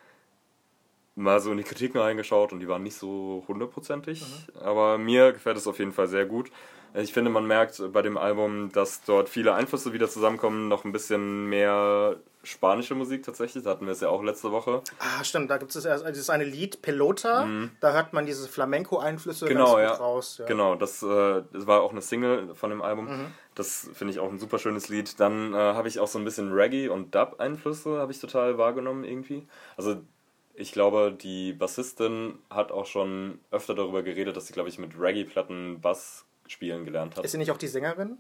mal 1.15 1.41
so 1.41 1.51
in 1.51 1.59
die 1.59 1.65
Kritiken 1.65 2.01
reingeschaut 2.01 2.53
und 2.53 2.61
die 2.61 2.69
waren 2.69 2.83
nicht 2.83 2.97
so 2.97 3.45
hundertprozentig. 3.47 4.25
Aber 4.61 4.97
mir 4.99 5.33
gefällt 5.33 5.57
es 5.59 5.67
auf 5.67 5.79
jeden 5.79 5.93
Fall 5.93 6.09
sehr 6.09 6.25
gut. 6.25 6.51
Ich 6.95 7.13
finde, 7.13 7.31
man 7.31 7.47
merkt 7.47 7.83
bei 7.93 8.03
dem 8.03 8.19
Album, 8.19 8.71
dass 8.73 9.03
dort 9.05 9.29
viele 9.29 9.55
Einflüsse 9.55 9.93
wieder 9.93 10.09
zusammenkommen. 10.09 10.69
Noch 10.69 10.85
ein 10.85 10.93
bisschen 10.93 11.47
mehr 11.49 12.17
spanische 12.45 12.95
Musik 12.95 13.23
tatsächlich. 13.23 13.65
Da 13.65 13.71
hatten 13.71 13.87
wir 13.87 13.93
es 13.93 14.01
ja 14.01 14.09
auch 14.09 14.23
letzte 14.23 14.51
Woche. 14.51 14.83
Ah, 14.99 15.23
stimmt, 15.25 15.51
da 15.51 15.59
gibt 15.59 15.75
es 15.75 15.85
erst 15.85 16.07
dieses 16.09 16.29
eine 16.29 16.45
Lied, 16.45 16.83
Pelota, 16.83 17.47
da 17.81 17.93
hört 17.93 18.13
man 18.13 18.27
diese 18.27 18.49
Flamenco-Einflüsse 18.49 19.45
Mhm. 19.45 19.49
Genau, 19.49 19.77
ganz 19.77 19.91
ja. 19.91 19.95
raus. 19.95 20.39
Ja. 20.39 20.47
Genau, 20.47 20.75
das, 20.75 21.03
äh, 21.03 21.43
das 21.53 21.67
war 21.67 21.83
auch 21.83 21.93
eine 21.93 22.03
Single 22.03 22.55
von 22.55 22.71
dem 22.71 22.83
Album. 22.83 23.07
Mhm. 23.07 23.27
Das 23.55 23.89
finde 23.95 24.13
ich 24.13 24.21
auch 24.21 24.31
ein 24.31 24.39
super 24.39 24.59
schönes 24.59 24.89
Lied. 24.89 25.21
Dann 25.21 25.55
äh, 25.55 25.57
habe 25.57 25.89
ich 25.89 26.01
auch 26.01 26.09
so 26.09 26.19
ein 26.19 26.25
bisschen 26.25 26.53
Reggae- 26.53 26.89
und 26.89 27.15
Dub-Einflüsse, 27.15 27.99
habe 27.99 28.13
ich 28.13 28.21
total 28.21 28.59
wahrgenommen 28.59 29.05
irgendwie. 29.05 29.47
Also 29.77 30.01
ich 30.55 30.73
glaube, 30.73 31.13
die 31.19 31.53
Bassistin 31.53 32.39
hat 32.51 32.73
auch 32.73 32.87
schon 32.87 33.39
öfter 33.51 33.75
darüber 33.75 34.03
geredet, 34.03 34.37
dass 34.37 34.49
sie, 34.49 34.53
glaube 34.53 34.69
ich, 34.69 34.79
mit 34.79 34.99
Reggae-Platten 34.99 35.81
Bass 35.81 36.27
spielen 36.53 36.85
gelernt 36.85 37.17
hat. 37.17 37.25
Ist 37.25 37.33
sie 37.33 37.39
nicht 37.39 37.51
auch 37.51 37.57
die 37.59 37.67
Sängerin 37.69 38.09
von 38.11 38.19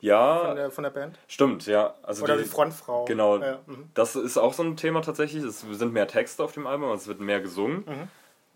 Ja, 0.00 0.54
der, 0.54 0.70
von 0.70 0.82
der 0.84 0.90
Band? 0.90 1.18
stimmt, 1.28 1.66
ja. 1.66 1.94
Also 2.02 2.24
Oder 2.24 2.36
die 2.38 2.44
Frontfrau? 2.44 3.04
Genau, 3.04 3.38
Ja, 3.38 3.60
mhm. 3.66 3.90
das 3.94 4.16
ist 4.16 4.38
auch 4.38 4.52
so 4.54 4.62
ein 4.62 4.76
Thema 4.76 5.02
tatsächlich. 5.02 5.44
Es 5.44 5.60
sind 5.60 5.92
mehr 5.92 6.08
Texte 6.08 6.42
auf 6.42 6.52
dem 6.52 6.66
Album, 6.66 6.88
also 6.90 7.02
es 7.02 7.08
wird 7.08 7.20
mehr 7.20 7.40
gesungen, 7.40 7.84
Mhm. 7.86 8.08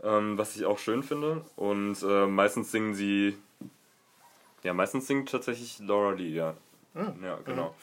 ähm, 0.03 0.39
was 0.39 0.57
ich 0.57 0.65
auch 0.65 0.79
schön 0.79 1.03
finde. 1.03 1.45
Und 1.57 2.03
äh, 2.03 2.27
meistens 2.27 2.73
singen 2.73 2.95
sie, 2.95 3.37
ja, 4.63 4.73
meistens 4.75 5.07
singt 5.07 5.31
tatsächlich 5.31 5.79
Laura 5.81 6.13
Lee, 6.13 6.31
ja. 6.35 6.55
Mhm. 6.95 7.23
Ja, 7.23 7.39
genau. 7.45 7.75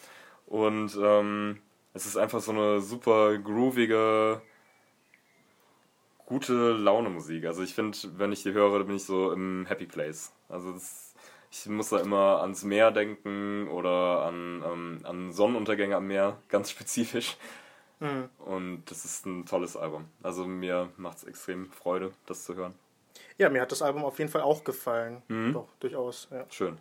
Und 0.47 0.97
ähm, 1.01 1.61
es 1.93 2.05
ist 2.05 2.17
einfach 2.17 2.39
so 2.41 2.51
eine 2.51 2.81
super 2.81 3.37
groovige, 3.37 4.41
gute 6.25 6.71
Laune 6.71 7.09
Musik. 7.09 7.45
Also 7.45 7.61
ich 7.63 7.73
finde, 7.73 7.97
wenn 8.17 8.31
ich 8.31 8.43
die 8.43 8.53
höre, 8.53 8.83
bin 8.83 8.95
ich 8.95 9.03
so 9.05 9.31
im 9.31 9.65
Happy 9.67 9.85
Place. 9.85 10.31
Also 10.49 10.71
das, 10.71 11.00
ich 11.51 11.65
muss 11.67 11.89
da 11.89 11.99
immer 11.99 12.41
ans 12.41 12.63
Meer 12.63 12.91
denken 12.91 13.67
oder 13.67 14.23
an, 14.25 14.63
ähm, 14.65 14.99
an 15.03 15.31
Sonnenuntergänge 15.33 15.95
am 15.95 16.07
Meer, 16.07 16.37
ganz 16.49 16.71
spezifisch. 16.71 17.37
Mhm. 17.99 18.29
Und 18.39 18.85
das 18.85 19.05
ist 19.05 19.25
ein 19.25 19.45
tolles 19.45 19.77
Album. 19.77 20.05
Also 20.23 20.45
mir 20.45 20.89
macht 20.97 21.17
es 21.17 21.23
extrem 21.25 21.71
Freude, 21.71 22.11
das 22.25 22.45
zu 22.45 22.55
hören. 22.55 22.73
Ja, 23.37 23.49
mir 23.49 23.61
hat 23.61 23.71
das 23.71 23.81
Album 23.81 24.03
auf 24.03 24.17
jeden 24.17 24.31
Fall 24.31 24.41
auch 24.41 24.63
gefallen. 24.63 25.21
Mhm. 25.27 25.53
Doch, 25.53 25.67
durchaus. 25.79 26.27
Ja. 26.31 26.45
Schön. 26.49 26.79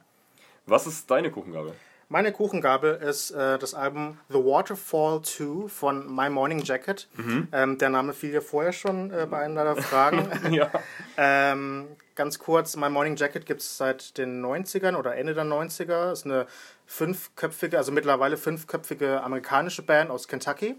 Was 0.67 0.87
ist 0.87 1.11
deine 1.11 1.31
Kuchengabel? 1.31 1.75
Meine 2.13 2.33
Kuchengabel 2.33 2.97
ist 2.97 3.31
äh, 3.31 3.57
das 3.57 3.73
Album 3.73 4.19
The 4.31 4.39
Waterfall 4.39 5.23
2 5.23 5.69
von 5.69 6.13
My 6.13 6.29
Morning 6.29 6.61
Jacket. 6.61 7.09
Mhm. 7.15 7.47
Ähm, 7.53 7.79
der 7.79 7.89
Name 7.89 8.15
fiel 8.15 8.33
ja 8.33 8.41
vorher 8.41 8.73
schon 8.73 9.13
äh, 9.13 9.29
bei 9.31 9.39
einer 9.45 9.63
der 9.63 9.77
Fragen. 9.77 10.29
ja. 10.53 10.73
ähm, 11.17 11.87
ganz 12.17 12.41
kurz, 12.41 12.77
My 12.77 12.91
Morning 12.91 13.15
Jacket 13.15 13.47
gibt 13.47 13.61
es 13.61 13.77
seit 13.77 14.19
den 14.19 14.45
90ern 14.45 14.97
oder 14.97 15.15
Ende 15.15 15.35
der 15.35 15.45
90er. 15.45 16.11
Ist 16.11 16.25
eine 16.25 16.49
fünfköpfige, 16.85 17.79
also 17.79 17.93
mittlerweile 17.93 18.37
fünfköpfige 18.37 19.23
amerikanische 19.23 19.83
Band 19.83 20.11
aus 20.11 20.27
Kentucky. 20.27 20.75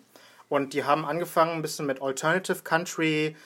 Und 0.50 0.74
die 0.74 0.84
haben 0.84 1.06
angefangen 1.06 1.54
ein 1.54 1.62
bisschen 1.62 1.86
mit 1.86 2.02
Alternative 2.02 2.62
Country, 2.62 3.38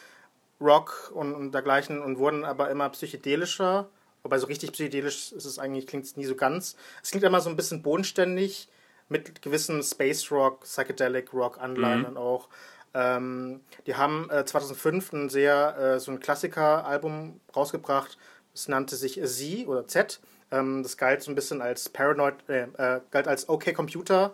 Rock 0.60 1.12
und, 1.14 1.36
und 1.36 1.52
dergleichen 1.52 2.02
und 2.02 2.18
wurden 2.18 2.46
aber 2.46 2.72
immer 2.72 2.90
psychedelischer. 2.90 3.90
Wobei 4.26 4.40
so 4.40 4.48
richtig 4.48 4.72
psychedelisch 4.72 5.34
ist 5.34 5.46
es 5.46 5.60
eigentlich, 5.60 5.86
klingt 5.86 6.04
es 6.04 6.18
nie 6.18 6.26
so 6.26 6.36
ganz. 6.36 6.76
Es 7.04 7.12
klingt 7.12 7.24
immer 7.24 7.42
so 7.42 7.50
ein 7.52 7.56
bisschen 7.56 7.84
bodenständig 7.84 8.70
mit 9.08 9.44
gewissen 9.44 9.84
Space 9.84 10.32
Rock, 10.32 10.62
Psychedelic 10.62 11.32
Rock 11.32 11.62
Anleihen 11.62 12.06
und 12.06 12.18
auch. 12.18 12.50
Ähm, 12.96 13.62
die 13.86 13.94
haben 13.94 14.28
äh, 14.32 14.44
2005 14.44 15.14
ein 15.14 15.30
sehr, 15.30 15.78
äh, 15.78 16.00
so 16.00 16.12
ein 16.12 16.20
Klassiker-Album 16.20 17.40
rausgebracht. 17.56 18.18
Es 18.52 18.68
nannte 18.68 18.96
sich 18.96 19.22
Z 19.22 19.68
oder 19.68 19.88
Z. 19.88 20.20
Ähm, 20.50 20.82
das 20.82 20.98
galt 20.98 21.22
so 21.22 21.32
ein 21.32 21.36
bisschen 21.36 21.62
als 21.62 21.90
Paranoid, 21.90 22.50
äh, 22.50 22.64
äh, 22.78 23.02
galt 23.12 23.28
als 23.28 23.48
OK 23.48 23.76
Computer 23.76 24.34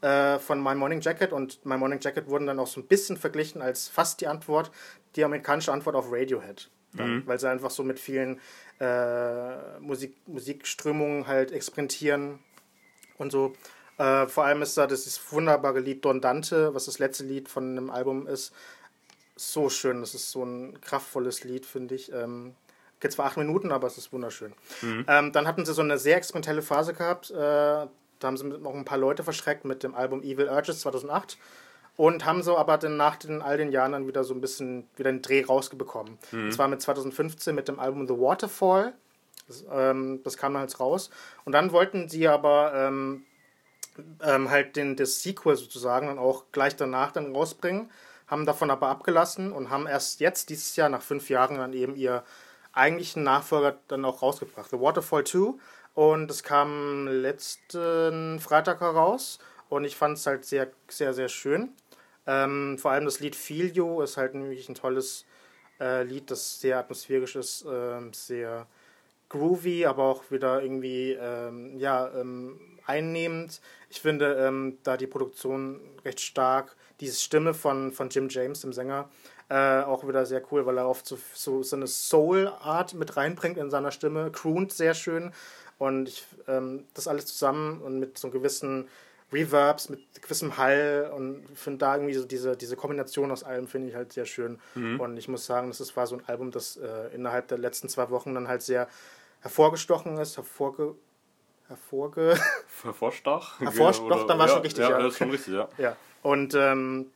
äh, 0.00 0.40
von 0.40 0.60
My 0.60 0.74
Morning 0.74 1.00
Jacket 1.00 1.32
und 1.32 1.64
My 1.64 1.76
Morning 1.76 2.00
Jacket 2.02 2.28
wurden 2.28 2.48
dann 2.48 2.58
auch 2.58 2.66
so 2.66 2.80
ein 2.80 2.88
bisschen 2.88 3.16
verglichen 3.16 3.62
als 3.62 3.86
fast 3.86 4.20
die 4.20 4.26
Antwort, 4.26 4.72
die 5.14 5.22
amerikanische 5.22 5.72
Antwort 5.72 5.94
auf 5.94 6.10
Radiohead. 6.10 6.70
Dann, 6.94 7.26
Weil 7.26 7.38
sie 7.38 7.48
einfach 7.48 7.70
so 7.70 7.82
mit 7.82 7.98
vielen 7.98 8.40
äh, 8.80 9.78
Musik, 9.80 10.16
Musikströmungen 10.26 11.26
halt 11.26 11.52
experimentieren 11.52 12.38
und 13.18 13.30
so. 13.30 13.54
Äh, 13.98 14.26
vor 14.26 14.44
allem 14.44 14.62
ist 14.62 14.76
da 14.78 14.86
das 14.86 15.20
wunderbare 15.30 15.80
Lied 15.80 16.04
Don 16.04 16.20
Dante, 16.20 16.72
was 16.74 16.86
das 16.86 16.98
letzte 16.98 17.24
Lied 17.24 17.48
von 17.48 17.72
einem 17.72 17.90
Album 17.90 18.26
ist. 18.26 18.52
So 19.36 19.68
schön, 19.68 20.00
das 20.00 20.14
ist 20.14 20.30
so 20.30 20.44
ein 20.44 20.80
kraftvolles 20.80 21.44
Lied, 21.44 21.66
finde 21.66 21.94
ich. 21.94 22.12
Ähm, 22.12 22.54
geht 23.00 23.12
zwar 23.12 23.26
acht 23.26 23.36
Minuten, 23.36 23.70
aber 23.70 23.86
es 23.86 23.98
ist 23.98 24.12
wunderschön. 24.12 24.52
Ähm, 25.08 25.32
dann 25.32 25.46
hatten 25.46 25.64
sie 25.64 25.74
so 25.74 25.82
eine 25.82 25.98
sehr 25.98 26.16
experimentelle 26.16 26.62
Phase 26.62 26.94
gehabt. 26.94 27.30
Äh, 27.30 27.34
da 27.36 27.90
haben 28.22 28.36
sie 28.36 28.44
noch 28.44 28.74
ein 28.74 28.84
paar 28.84 28.98
Leute 28.98 29.22
verschreckt 29.22 29.64
mit 29.64 29.82
dem 29.82 29.94
Album 29.94 30.22
Evil 30.22 30.48
Urges 30.48 30.80
2008 30.80 31.38
und 31.98 32.24
haben 32.24 32.44
so 32.44 32.56
aber 32.56 32.78
dann 32.78 32.96
nach 32.96 33.16
den, 33.16 33.42
all 33.42 33.56
den 33.56 33.72
Jahren 33.72 33.90
dann 33.90 34.06
wieder 34.06 34.22
so 34.22 34.32
ein 34.32 34.40
bisschen 34.40 34.88
wieder 34.96 35.08
einen 35.08 35.20
Dreh 35.20 35.44
rausbekommen. 35.44 36.16
Das 36.46 36.56
war 36.56 36.68
mit 36.68 36.80
2015 36.80 37.52
mit 37.52 37.66
dem 37.66 37.80
Album 37.80 38.06
The 38.06 38.14
Waterfall. 38.14 38.94
Das, 39.48 39.64
ähm, 39.70 40.20
das 40.22 40.36
kam 40.36 40.52
dann 40.52 40.60
halt 40.60 40.78
raus. 40.78 41.10
Und 41.44 41.52
dann 41.52 41.72
wollten 41.72 42.08
sie 42.08 42.28
aber 42.28 42.72
ähm, 42.72 43.24
ähm, 44.22 44.48
halt 44.48 44.76
den, 44.76 44.94
das 44.94 45.22
Sequel 45.24 45.56
sozusagen 45.56 46.06
dann 46.06 46.20
auch 46.20 46.44
gleich 46.52 46.76
danach 46.76 47.10
dann 47.10 47.34
rausbringen, 47.34 47.90
haben 48.28 48.46
davon 48.46 48.70
aber 48.70 48.90
abgelassen 48.90 49.50
und 49.50 49.70
haben 49.70 49.88
erst 49.88 50.20
jetzt 50.20 50.50
dieses 50.50 50.76
Jahr 50.76 50.90
nach 50.90 51.02
fünf 51.02 51.28
Jahren 51.28 51.56
dann 51.56 51.72
eben 51.72 51.96
ihr 51.96 52.22
eigentlichen 52.72 53.24
Nachfolger 53.24 53.76
dann 53.88 54.04
auch 54.04 54.22
rausgebracht. 54.22 54.70
The 54.70 54.78
Waterfall 54.78 55.24
2 55.24 55.54
und 55.94 56.30
es 56.30 56.44
kam 56.44 57.08
letzten 57.08 58.38
Freitag 58.38 58.82
heraus 58.82 59.40
und 59.68 59.84
ich 59.84 59.96
fand 59.96 60.16
es 60.16 60.26
halt 60.26 60.44
sehr, 60.44 60.68
sehr, 60.88 61.12
sehr 61.12 61.28
schön. 61.28 61.70
Ähm, 62.28 62.76
vor 62.78 62.90
allem 62.90 63.06
das 63.06 63.20
Lied 63.20 63.34
Feel 63.34 63.74
You 63.74 64.02
ist 64.02 64.18
halt 64.18 64.34
nämlich 64.34 64.68
ein 64.68 64.74
tolles 64.74 65.24
äh, 65.80 66.02
Lied, 66.02 66.30
das 66.30 66.60
sehr 66.60 66.78
atmosphärisch 66.78 67.36
ist, 67.36 67.64
ähm, 67.66 68.12
sehr 68.12 68.66
groovy, 69.30 69.86
aber 69.86 70.04
auch 70.04 70.30
wieder 70.30 70.62
irgendwie 70.62 71.12
ähm, 71.12 71.78
ja, 71.78 72.10
ähm, 72.14 72.60
einnehmend. 72.84 73.62
Ich 73.88 74.02
finde 74.02 74.34
ähm, 74.34 74.76
da 74.82 74.98
die 74.98 75.06
Produktion 75.06 75.80
recht 76.04 76.20
stark. 76.20 76.76
Diese 77.00 77.18
Stimme 77.18 77.54
von, 77.54 77.92
von 77.92 78.10
Jim 78.10 78.28
James, 78.28 78.60
dem 78.60 78.74
Sänger, 78.74 79.08
äh, 79.48 79.80
auch 79.80 80.06
wieder 80.06 80.26
sehr 80.26 80.42
cool, 80.52 80.66
weil 80.66 80.76
er 80.76 80.88
oft 80.88 81.06
so, 81.06 81.18
so, 81.32 81.62
so 81.62 81.76
eine 81.76 81.86
Soul-Art 81.86 82.92
mit 82.92 83.16
reinbringt 83.16 83.56
in 83.56 83.70
seiner 83.70 83.90
Stimme. 83.90 84.30
Croont 84.30 84.72
sehr 84.72 84.92
schön. 84.92 85.32
Und 85.78 86.08
ich, 86.08 86.26
ähm, 86.46 86.84
das 86.92 87.08
alles 87.08 87.26
zusammen 87.26 87.80
und 87.80 87.98
mit 88.00 88.18
so 88.18 88.28
gewissen 88.30 88.88
Reverbs, 89.32 89.88
mit 89.90 90.22
gewissem 90.22 90.56
Hall 90.56 91.12
und 91.14 91.44
finde 91.54 91.78
da 91.78 91.94
irgendwie 91.96 92.14
so 92.14 92.24
diese, 92.24 92.56
diese 92.56 92.76
Kombination 92.76 93.30
aus 93.30 93.44
allem 93.44 93.66
finde 93.68 93.88
ich 93.88 93.94
halt 93.94 94.12
sehr 94.12 94.24
schön. 94.24 94.58
Und 94.98 95.16
ich 95.16 95.28
muss 95.28 95.44
sagen, 95.46 95.68
das 95.68 95.80
ist- 95.80 95.96
war 95.96 96.06
so 96.06 96.16
ein 96.16 96.22
Album, 96.26 96.50
das 96.50 96.76
äh, 96.78 97.14
innerhalb 97.14 97.48
der 97.48 97.58
letzten 97.58 97.88
zwei 97.88 98.08
Wochen 98.10 98.34
dann 98.34 98.48
halt 98.48 98.62
sehr 98.62 98.88
hervorgestochen 99.40 100.16
ist, 100.18 100.36
hervorge... 100.36 100.94
hervorge 101.68 102.38
Hervorstach? 102.82 103.60
Hervorstach, 103.60 104.26
dann 104.28 104.38
war 104.38 104.46
ja, 104.46 104.52
schon 104.54 104.62
richtig, 104.62 104.82
Ja, 104.84 104.90
ja. 104.90 104.98
das 104.98 105.12
ist 105.12 105.18
schon 105.18 105.30
richtig, 105.30 105.54
ja. 105.54 105.68
Ja, 105.78 105.96
und 106.22 106.54
ähm, 106.54 107.10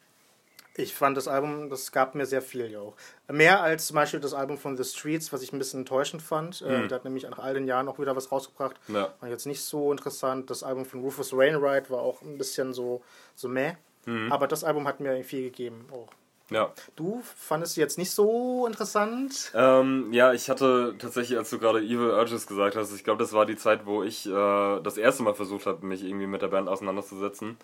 Ich 0.76 0.94
fand 0.94 1.16
das 1.16 1.28
Album, 1.28 1.68
das 1.68 1.92
gab 1.92 2.14
mir 2.14 2.24
sehr 2.24 2.40
viel 2.40 2.70
ja 2.70 2.80
auch. 2.80 2.94
Mehr 3.30 3.62
als 3.62 3.86
zum 3.88 3.96
Beispiel 3.96 4.20
das 4.20 4.32
Album 4.32 4.56
von 4.56 4.76
The 4.76 4.84
Streets, 4.84 5.32
was 5.32 5.42
ich 5.42 5.52
ein 5.52 5.58
bisschen 5.58 5.80
enttäuschend 5.80 6.22
fand. 6.22 6.62
Mhm. 6.62 6.88
der 6.88 6.96
hat 6.96 7.04
nämlich 7.04 7.24
nach 7.24 7.38
all 7.38 7.54
den 7.54 7.66
Jahren 7.66 7.88
auch 7.88 7.98
wieder 7.98 8.16
was 8.16 8.32
rausgebracht. 8.32 8.76
Ja. 8.88 9.12
War 9.20 9.28
jetzt 9.28 9.46
nicht 9.46 9.62
so 9.62 9.92
interessant. 9.92 10.48
Das 10.48 10.62
Album 10.62 10.86
von 10.86 11.00
Rufus 11.00 11.36
Wainwright 11.36 11.90
war 11.90 12.00
auch 12.00 12.22
ein 12.22 12.38
bisschen 12.38 12.72
so, 12.72 13.02
so 13.34 13.48
meh. 13.48 13.74
Mhm. 14.06 14.32
Aber 14.32 14.48
das 14.48 14.64
Album 14.64 14.88
hat 14.88 15.00
mir 15.00 15.22
viel 15.24 15.42
gegeben 15.42 15.86
auch. 15.92 16.08
Ja. 16.50 16.72
Du 16.96 17.22
fandest 17.36 17.74
sie 17.74 17.80
jetzt 17.80 17.98
nicht 17.98 18.10
so 18.10 18.66
interessant? 18.66 19.52
Ähm, 19.54 20.12
ja, 20.12 20.32
ich 20.32 20.50
hatte 20.50 20.94
tatsächlich, 20.98 21.38
als 21.38 21.50
du 21.50 21.58
gerade 21.58 21.80
Evil 21.80 22.10
Urges 22.10 22.46
gesagt 22.46 22.76
hast, 22.76 22.94
ich 22.94 23.04
glaube, 23.04 23.22
das 23.22 23.32
war 23.32 23.46
die 23.46 23.56
Zeit, 23.56 23.86
wo 23.86 24.02
ich 24.02 24.26
äh, 24.26 24.80
das 24.80 24.98
erste 24.98 25.22
Mal 25.22 25.34
versucht 25.34 25.66
habe, 25.66 25.86
mich 25.86 26.04
irgendwie 26.04 26.26
mit 26.26 26.42
der 26.42 26.48
Band 26.48 26.68
auseinanderzusetzen. 26.68 27.56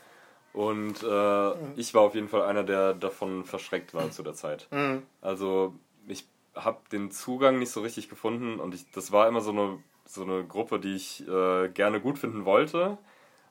Und 0.53 1.03
äh, 1.03 1.07
mhm. 1.07 1.73
ich 1.77 1.95
war 1.95 2.03
auf 2.03 2.15
jeden 2.15 2.29
Fall 2.29 2.43
einer, 2.43 2.65
der 2.65 2.95
davon 2.95 3.45
verschreckt 3.45 3.95
war 3.95 4.11
zu 4.11 4.23
der 4.23 4.35
Zeit. 4.35 4.69
Mhm. 4.71 5.03
Also 5.21 5.75
ich 6.07 6.27
habe 6.55 6.79
den 6.91 7.11
Zugang 7.11 7.59
nicht 7.59 7.71
so 7.71 7.81
richtig 7.81 8.09
gefunden 8.09 8.59
und 8.59 8.75
ich, 8.75 8.91
das 8.91 9.13
war 9.13 9.29
immer 9.29 9.41
so 9.41 9.51
eine, 9.51 9.79
so 10.05 10.23
eine 10.23 10.45
Gruppe, 10.45 10.81
die 10.81 10.97
ich 10.97 11.27
äh, 11.29 11.69
gerne 11.69 12.01
gut 12.01 12.19
finden 12.19 12.45
wollte, 12.45 12.99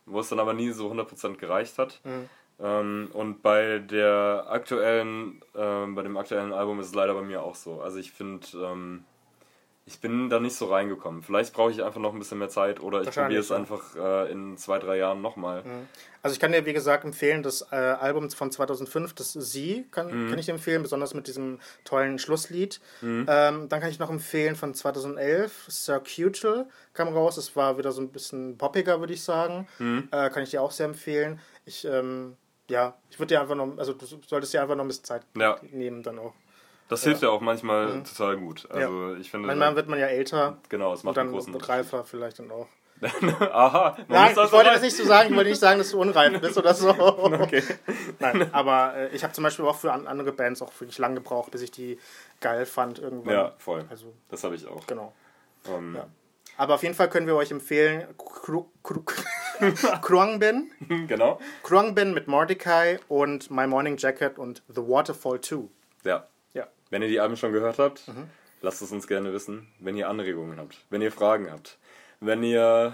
wo 0.06 0.20
es 0.20 0.30
dann 0.30 0.40
aber 0.40 0.54
nie 0.54 0.72
so 0.72 0.92
100% 0.92 1.38
gereicht 1.38 1.78
hat. 1.78 2.02
Mhm. 2.04 2.30
Ähm, 2.60 3.10
und 3.14 3.44
bei 3.44 3.80
der 3.80 4.46
aktuellen, 4.50 5.42
äh, 5.54 5.86
bei 5.88 6.02
dem 6.02 6.18
aktuellen 6.18 6.54
Album 6.54 6.80
ist 6.80 6.88
es 6.88 6.96
leider 6.96 7.14
bei 7.14 7.22
mir 7.22 7.44
auch 7.44 7.56
so. 7.56 7.82
Also 7.82 8.00
ich 8.00 8.12
finde, 8.12 8.48
ähm, 8.56 9.06
ich 9.88 10.02
bin 10.02 10.30
da 10.30 10.40
nicht 10.42 10.56
so 10.56 10.66
reingekommen. 10.66 11.24
Vielleicht 11.24 11.54
brauche 11.54 11.72
ich 11.72 11.82
einfach 11.82 12.02
noch 12.02 12.12
ein 12.12 12.20
bisschen 12.20 12.40
mehr 12.40 12.50
Zeit 12.50 12.82
oder 12.82 13.02
ich 13.02 13.10
probiere 13.10 13.40
es 13.40 13.54
einfach 13.54 13.96
äh, 13.96 14.30
in 14.32 14.58
zwei, 14.58 14.80
drei 14.80 14.98
Jahren 14.98 15.22
nochmal. 15.22 15.64
Mhm. 15.64 15.88
Also 16.22 16.34
ich 16.34 16.42
kann 16.42 16.52
dir, 16.52 16.66
wie 16.66 16.74
gesagt, 16.74 17.06
empfehlen, 17.06 17.42
das 17.42 17.62
äh, 17.72 17.76
Album 17.76 18.30
von 18.30 18.52
2005, 18.52 19.14
das 19.14 19.32
Sie, 19.32 19.86
kann, 19.90 20.26
mhm. 20.26 20.30
kann 20.30 20.40
ich 20.40 20.50
empfehlen, 20.50 20.84
besonders 20.84 21.14
mit 21.14 21.28
diesem 21.28 21.60
tollen 21.86 22.20
Schlusslied. 22.20 22.82
Mhm. 23.00 23.28
Ähm, 23.30 23.70
dann 23.70 23.80
kann 23.80 23.90
ich 23.90 23.98
noch 23.98 24.10
empfehlen 24.10 24.58
von 24.58 24.74
2011, 24.74 25.68
Circutal 25.70 26.68
kam 26.94 27.08
raus. 27.08 27.36
Das 27.36 27.56
war 27.56 27.78
wieder 27.78 27.94
so 27.94 28.02
ein 28.02 28.10
bisschen 28.10 28.58
poppiger, 28.58 29.00
würde 29.00 29.14
ich 29.14 29.24
sagen. 29.24 29.70
Mhm. 29.80 30.10
Äh, 30.12 30.30
kann 30.30 30.44
ich 30.44 30.50
dir 30.50 30.62
auch 30.62 30.72
sehr 30.72 30.88
empfehlen. 30.88 31.40
Ich, 31.64 31.86
ähm, 31.86 32.36
ja, 32.70 32.98
ich 33.10 33.20
würde 33.20 33.36
dir 33.36 33.42
einfach 33.42 33.56
noch, 33.56 33.78
also 33.78 33.94
du 33.94 34.06
solltest 34.06 34.54
dir 34.54 34.62
einfach 34.62 34.76
noch 34.76 34.84
ein 34.84 34.90
bisschen 34.90 35.06
Zeit 35.06 35.22
ja. 35.38 35.58
nehmen 35.72 36.04
dann 36.04 36.20
auch. 36.20 36.34
Das 36.90 37.04
hilft 37.04 37.22
ja, 37.22 37.30
ja 37.30 37.34
auch 37.34 37.42
manchmal 37.42 37.88
mhm. 37.88 38.04
total 38.06 38.38
gut. 38.38 38.68
Also 38.70 39.14
ja. 39.14 39.18
ich 39.18 39.30
finde. 39.30 39.48
Manchmal 39.48 39.76
wird 39.76 39.90
man 39.90 40.00
ja 40.00 40.08
älter. 40.08 40.58
Genau, 40.70 40.94
es 40.94 41.04
macht 41.04 41.12
und 41.12 41.18
dann 41.18 41.28
einen 41.28 41.36
großen 41.36 41.56
reifer 41.56 42.06
vielleicht 42.06 42.40
dann 42.40 42.52
auch. 42.52 42.68
Aha, 43.40 43.96
Nein, 44.08 44.32
ich 44.32 44.52
wollte 44.52 44.72
das 44.72 44.82
nicht 44.82 44.96
so 44.96 45.04
sagen, 45.04 45.30
ich 45.30 45.36
wollte 45.36 45.52
nicht 45.52 45.60
sagen, 45.60 45.78
dass 45.78 45.92
du 45.92 46.02
unreif 46.02 46.42
bist 46.42 46.58
oder 46.58 46.74
so. 46.74 46.90
okay. 46.98 47.62
Nein, 48.20 48.52
aber 48.54 48.96
äh, 48.96 49.16
ich 49.16 49.24
habe 49.24 49.34
zum 49.34 49.44
Beispiel 49.44 49.66
auch 49.66 49.76
für 49.76 49.92
andere 49.92 50.32
Bands 50.32 50.64
auch 50.64 50.72
wirklich 50.80 50.98
lang 50.98 51.14
gebraucht, 51.14 51.52
bis 51.52 51.62
ich 51.62 51.70
die 51.70 52.00
geil 52.42 52.66
fand 52.66 52.98
irgendwann. 52.98 53.34
Ja, 53.34 53.54
voll. 53.60 53.86
Also, 53.90 54.14
das 54.30 54.44
habe 54.44 54.56
ich 54.56 54.68
auch. 54.68 54.88
Genau. 54.88 55.14
Um, 55.68 55.74
ähm, 55.76 55.96
ja. 55.96 56.08
Aber 56.58 56.74
auf 56.74 56.82
jeden 56.82 56.96
Fall 56.96 57.08
können 57.10 57.28
wir 57.28 57.36
euch 57.36 57.52
empfehlen, 57.52 58.08
Kruangbin. 60.02 60.72
genau. 61.08 61.40
Kruangbin 61.62 62.16
mit 62.16 62.28
Mordecai 62.28 63.00
und 63.08 63.52
My 63.52 63.68
Morning 63.68 63.98
Jacket 63.98 64.40
und 64.40 64.64
The 64.68 64.82
Waterfall 64.82 65.40
2. 65.40 65.66
Ja. 66.04 66.26
Wenn 66.90 67.02
ihr 67.02 67.08
die 67.08 67.20
Alben 67.20 67.38
schon 67.38 67.54
gehört 67.54 67.80
habt, 67.80 68.08
mhm. 68.08 68.30
lasst 68.62 68.82
es 68.82 68.92
uns 68.92 69.08
gerne 69.08 69.34
wissen. 69.34 69.68
Wenn 69.80 69.98
ihr 69.98 70.10
Anregungen 70.10 70.58
habt, 70.58 70.78
wenn 70.90 71.02
ihr 71.02 71.12
Fragen 71.12 71.52
habt, 71.52 71.78
wenn 72.20 72.44
ihr 72.44 72.94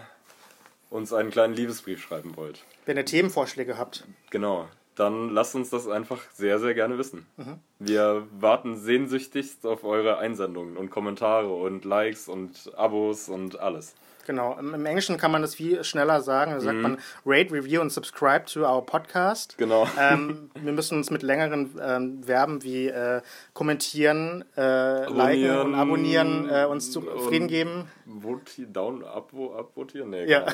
uns 0.90 1.14
einen 1.14 1.32
kleinen 1.32 1.56
Liebesbrief 1.56 2.02
schreiben 2.02 2.36
wollt. 2.38 2.64
Wenn 2.86 2.98
ihr 2.98 3.06
Themenvorschläge 3.06 3.78
habt. 3.78 4.06
Genau, 4.30 4.68
dann 4.96 5.30
lasst 5.30 5.56
uns 5.56 5.70
das 5.70 5.88
einfach 5.88 6.22
sehr, 6.34 6.60
sehr 6.60 6.74
gerne 6.74 6.98
wissen. 6.98 7.26
Mhm. 7.38 7.60
Wir 7.80 8.28
warten 8.40 8.78
sehnsüchtigst 8.78 9.66
auf 9.66 9.84
eure 9.84 10.18
Einsendungen 10.18 10.78
und 10.78 10.92
Kommentare 10.92 11.52
und 11.52 11.86
Likes 11.86 12.28
und 12.28 12.72
Abos 12.76 13.30
und 13.30 13.60
alles. 13.60 13.96
Genau, 14.26 14.58
im 14.58 14.86
Englischen 14.86 15.18
kann 15.18 15.32
man 15.32 15.42
das 15.42 15.56
viel 15.56 15.84
schneller 15.84 16.22
sagen. 16.22 16.52
Da 16.52 16.60
sagt 16.60 16.78
mhm. 16.78 16.82
man 16.82 16.98
Rate, 17.26 17.52
Review 17.52 17.82
und 17.82 17.92
Subscribe 17.92 18.46
to 18.46 18.62
our 18.62 18.86
Podcast. 18.86 19.58
Genau. 19.58 19.88
Ähm, 20.00 20.50
wir 20.56 20.72
müssen 20.72 20.98
uns 20.98 21.10
mit 21.10 21.24
längeren 21.24 21.72
ähm, 21.82 22.24
Verben 22.24 22.64
wie 22.64 22.88
äh, 22.88 23.22
kommentieren, 23.54 24.46
äh, 24.56 25.10
liken 25.10 25.60
und 25.60 25.76
abonnieren 25.76 26.50
äh, 26.50 26.66
uns 26.66 26.92
zufrieden 26.92 27.48
geben. 27.48 27.90
Voti 28.06 28.66
down, 28.72 29.04
ab, 29.04 29.32
abvotieren? 29.58 30.10
Nee, 30.10 30.26
ja. 30.26 30.46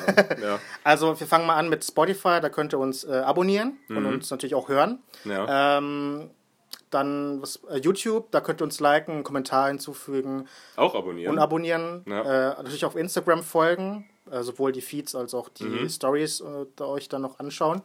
ja. 0.42 0.58
Also 0.84 1.18
wir 1.18 1.26
fangen 1.26 1.46
mal 1.46 1.56
an 1.56 1.68
mit 1.68 1.84
Spotify, 1.84 2.40
da 2.40 2.48
könnt 2.48 2.72
ihr 2.72 2.78
uns 2.78 3.04
äh, 3.04 3.12
abonnieren 3.12 3.78
mhm. 3.88 3.96
und 3.96 4.06
uns 4.06 4.30
natürlich 4.30 4.54
auch 4.54 4.68
hören. 4.68 5.00
Ja. 5.24 5.78
Ähm, 5.78 6.30
dann 6.90 7.40
was, 7.42 7.60
äh, 7.70 7.78
YouTube, 7.78 8.30
da 8.30 8.40
könnt 8.40 8.60
ihr 8.60 8.64
uns 8.64 8.80
liken, 8.80 9.12
einen 9.12 9.24
Kommentar 9.24 9.68
hinzufügen. 9.68 10.48
Auch 10.76 10.94
abonnieren. 10.94 11.32
Und 11.32 11.38
abonnieren. 11.38 12.04
Ja. 12.06 12.52
Äh, 12.52 12.62
natürlich 12.62 12.84
auf 12.84 12.96
Instagram 12.96 13.42
folgen, 13.42 14.08
äh, 14.30 14.42
sowohl 14.42 14.72
die 14.72 14.80
Feeds 14.80 15.14
als 15.14 15.34
auch 15.34 15.48
die 15.48 15.64
mhm. 15.64 15.88
Stories 15.88 16.40
äh, 16.40 16.82
euch 16.82 17.08
dann 17.08 17.22
noch 17.22 17.38
anschauen. 17.38 17.82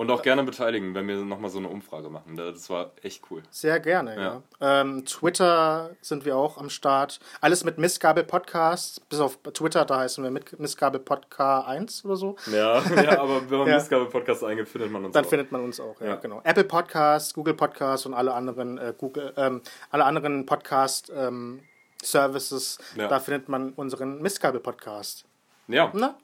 Und 0.00 0.10
auch 0.10 0.22
gerne 0.22 0.42
beteiligen, 0.44 0.94
wenn 0.94 1.06
wir 1.06 1.16
nochmal 1.16 1.50
so 1.50 1.58
eine 1.58 1.68
Umfrage 1.68 2.08
machen. 2.08 2.34
Das 2.34 2.70
war 2.70 2.92
echt 3.02 3.22
cool. 3.30 3.42
Sehr 3.50 3.80
gerne, 3.80 4.16
ja. 4.16 4.42
ja. 4.58 4.80
Ähm, 4.80 5.04
Twitter 5.04 5.90
sind 6.00 6.24
wir 6.24 6.38
auch 6.38 6.56
am 6.56 6.70
Start. 6.70 7.20
Alles 7.42 7.64
mit 7.64 7.76
Missgabel 7.76 8.24
Podcasts. 8.24 8.98
Bis 8.98 9.20
auf 9.20 9.36
Twitter, 9.52 9.84
da 9.84 9.98
heißen 9.98 10.24
wir 10.24 10.30
mit 10.30 10.58
Missgabel 10.58 11.00
Podcast 11.00 11.68
1 11.68 12.04
oder 12.06 12.16
so. 12.16 12.36
Ja, 12.50 12.80
ja 13.02 13.20
aber 13.20 13.50
wenn 13.50 13.58
man 13.58 13.68
ja. 13.68 13.74
Missgabel 13.74 14.06
Podcast 14.06 14.42
eingibt, 14.42 14.70
findet 14.70 14.90
man 14.90 15.04
uns 15.04 15.12
Dann 15.12 15.26
auch. 15.26 15.28
findet 15.28 15.52
man 15.52 15.64
uns 15.64 15.78
auch, 15.78 16.00
ja, 16.00 16.06
ja, 16.06 16.14
genau. 16.14 16.40
Apple 16.44 16.64
Podcasts, 16.64 17.34
Google 17.34 17.52
Podcasts 17.52 18.06
und 18.06 18.14
alle 18.14 18.32
anderen 18.32 18.78
äh, 18.78 18.94
Google, 18.96 19.34
ähm, 19.36 19.60
alle 19.90 20.06
anderen 20.06 20.46
Podcast 20.46 21.12
ähm, 21.14 21.60
Services. 22.02 22.78
Da 22.96 23.20
findet 23.20 23.50
man 23.50 23.74
unseren 23.74 24.22
Missgabel 24.22 24.60
Podcast. 24.62 25.26
Ja. 25.68 25.90
Na? 25.92 26.16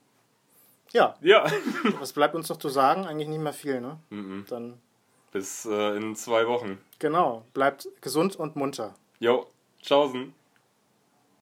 Ja. 0.97 1.15
Ja. 1.21 1.45
Was 2.01 2.15
bleibt 2.15 2.35
uns 2.35 2.49
noch 2.49 2.57
zu 2.57 2.71
sagen? 2.71 3.07
Eigentlich 3.07 3.29
nicht 3.29 3.43
mehr 3.43 3.53
viel, 3.53 3.83
ne? 3.83 3.99
Mm 4.09 4.19
-mm. 4.19 4.49
Dann. 4.49 4.81
Bis 5.31 5.67
äh, 5.67 5.97
in 5.97 6.17
zwei 6.17 6.47
Wochen. 6.49 6.79
Genau. 6.99 7.45
Bleibt 7.53 7.87
gesund 8.01 8.37
und 8.37 8.57
munter. 8.57 8.95
Jo. 9.21 9.47
Tschaußen. 9.83 10.33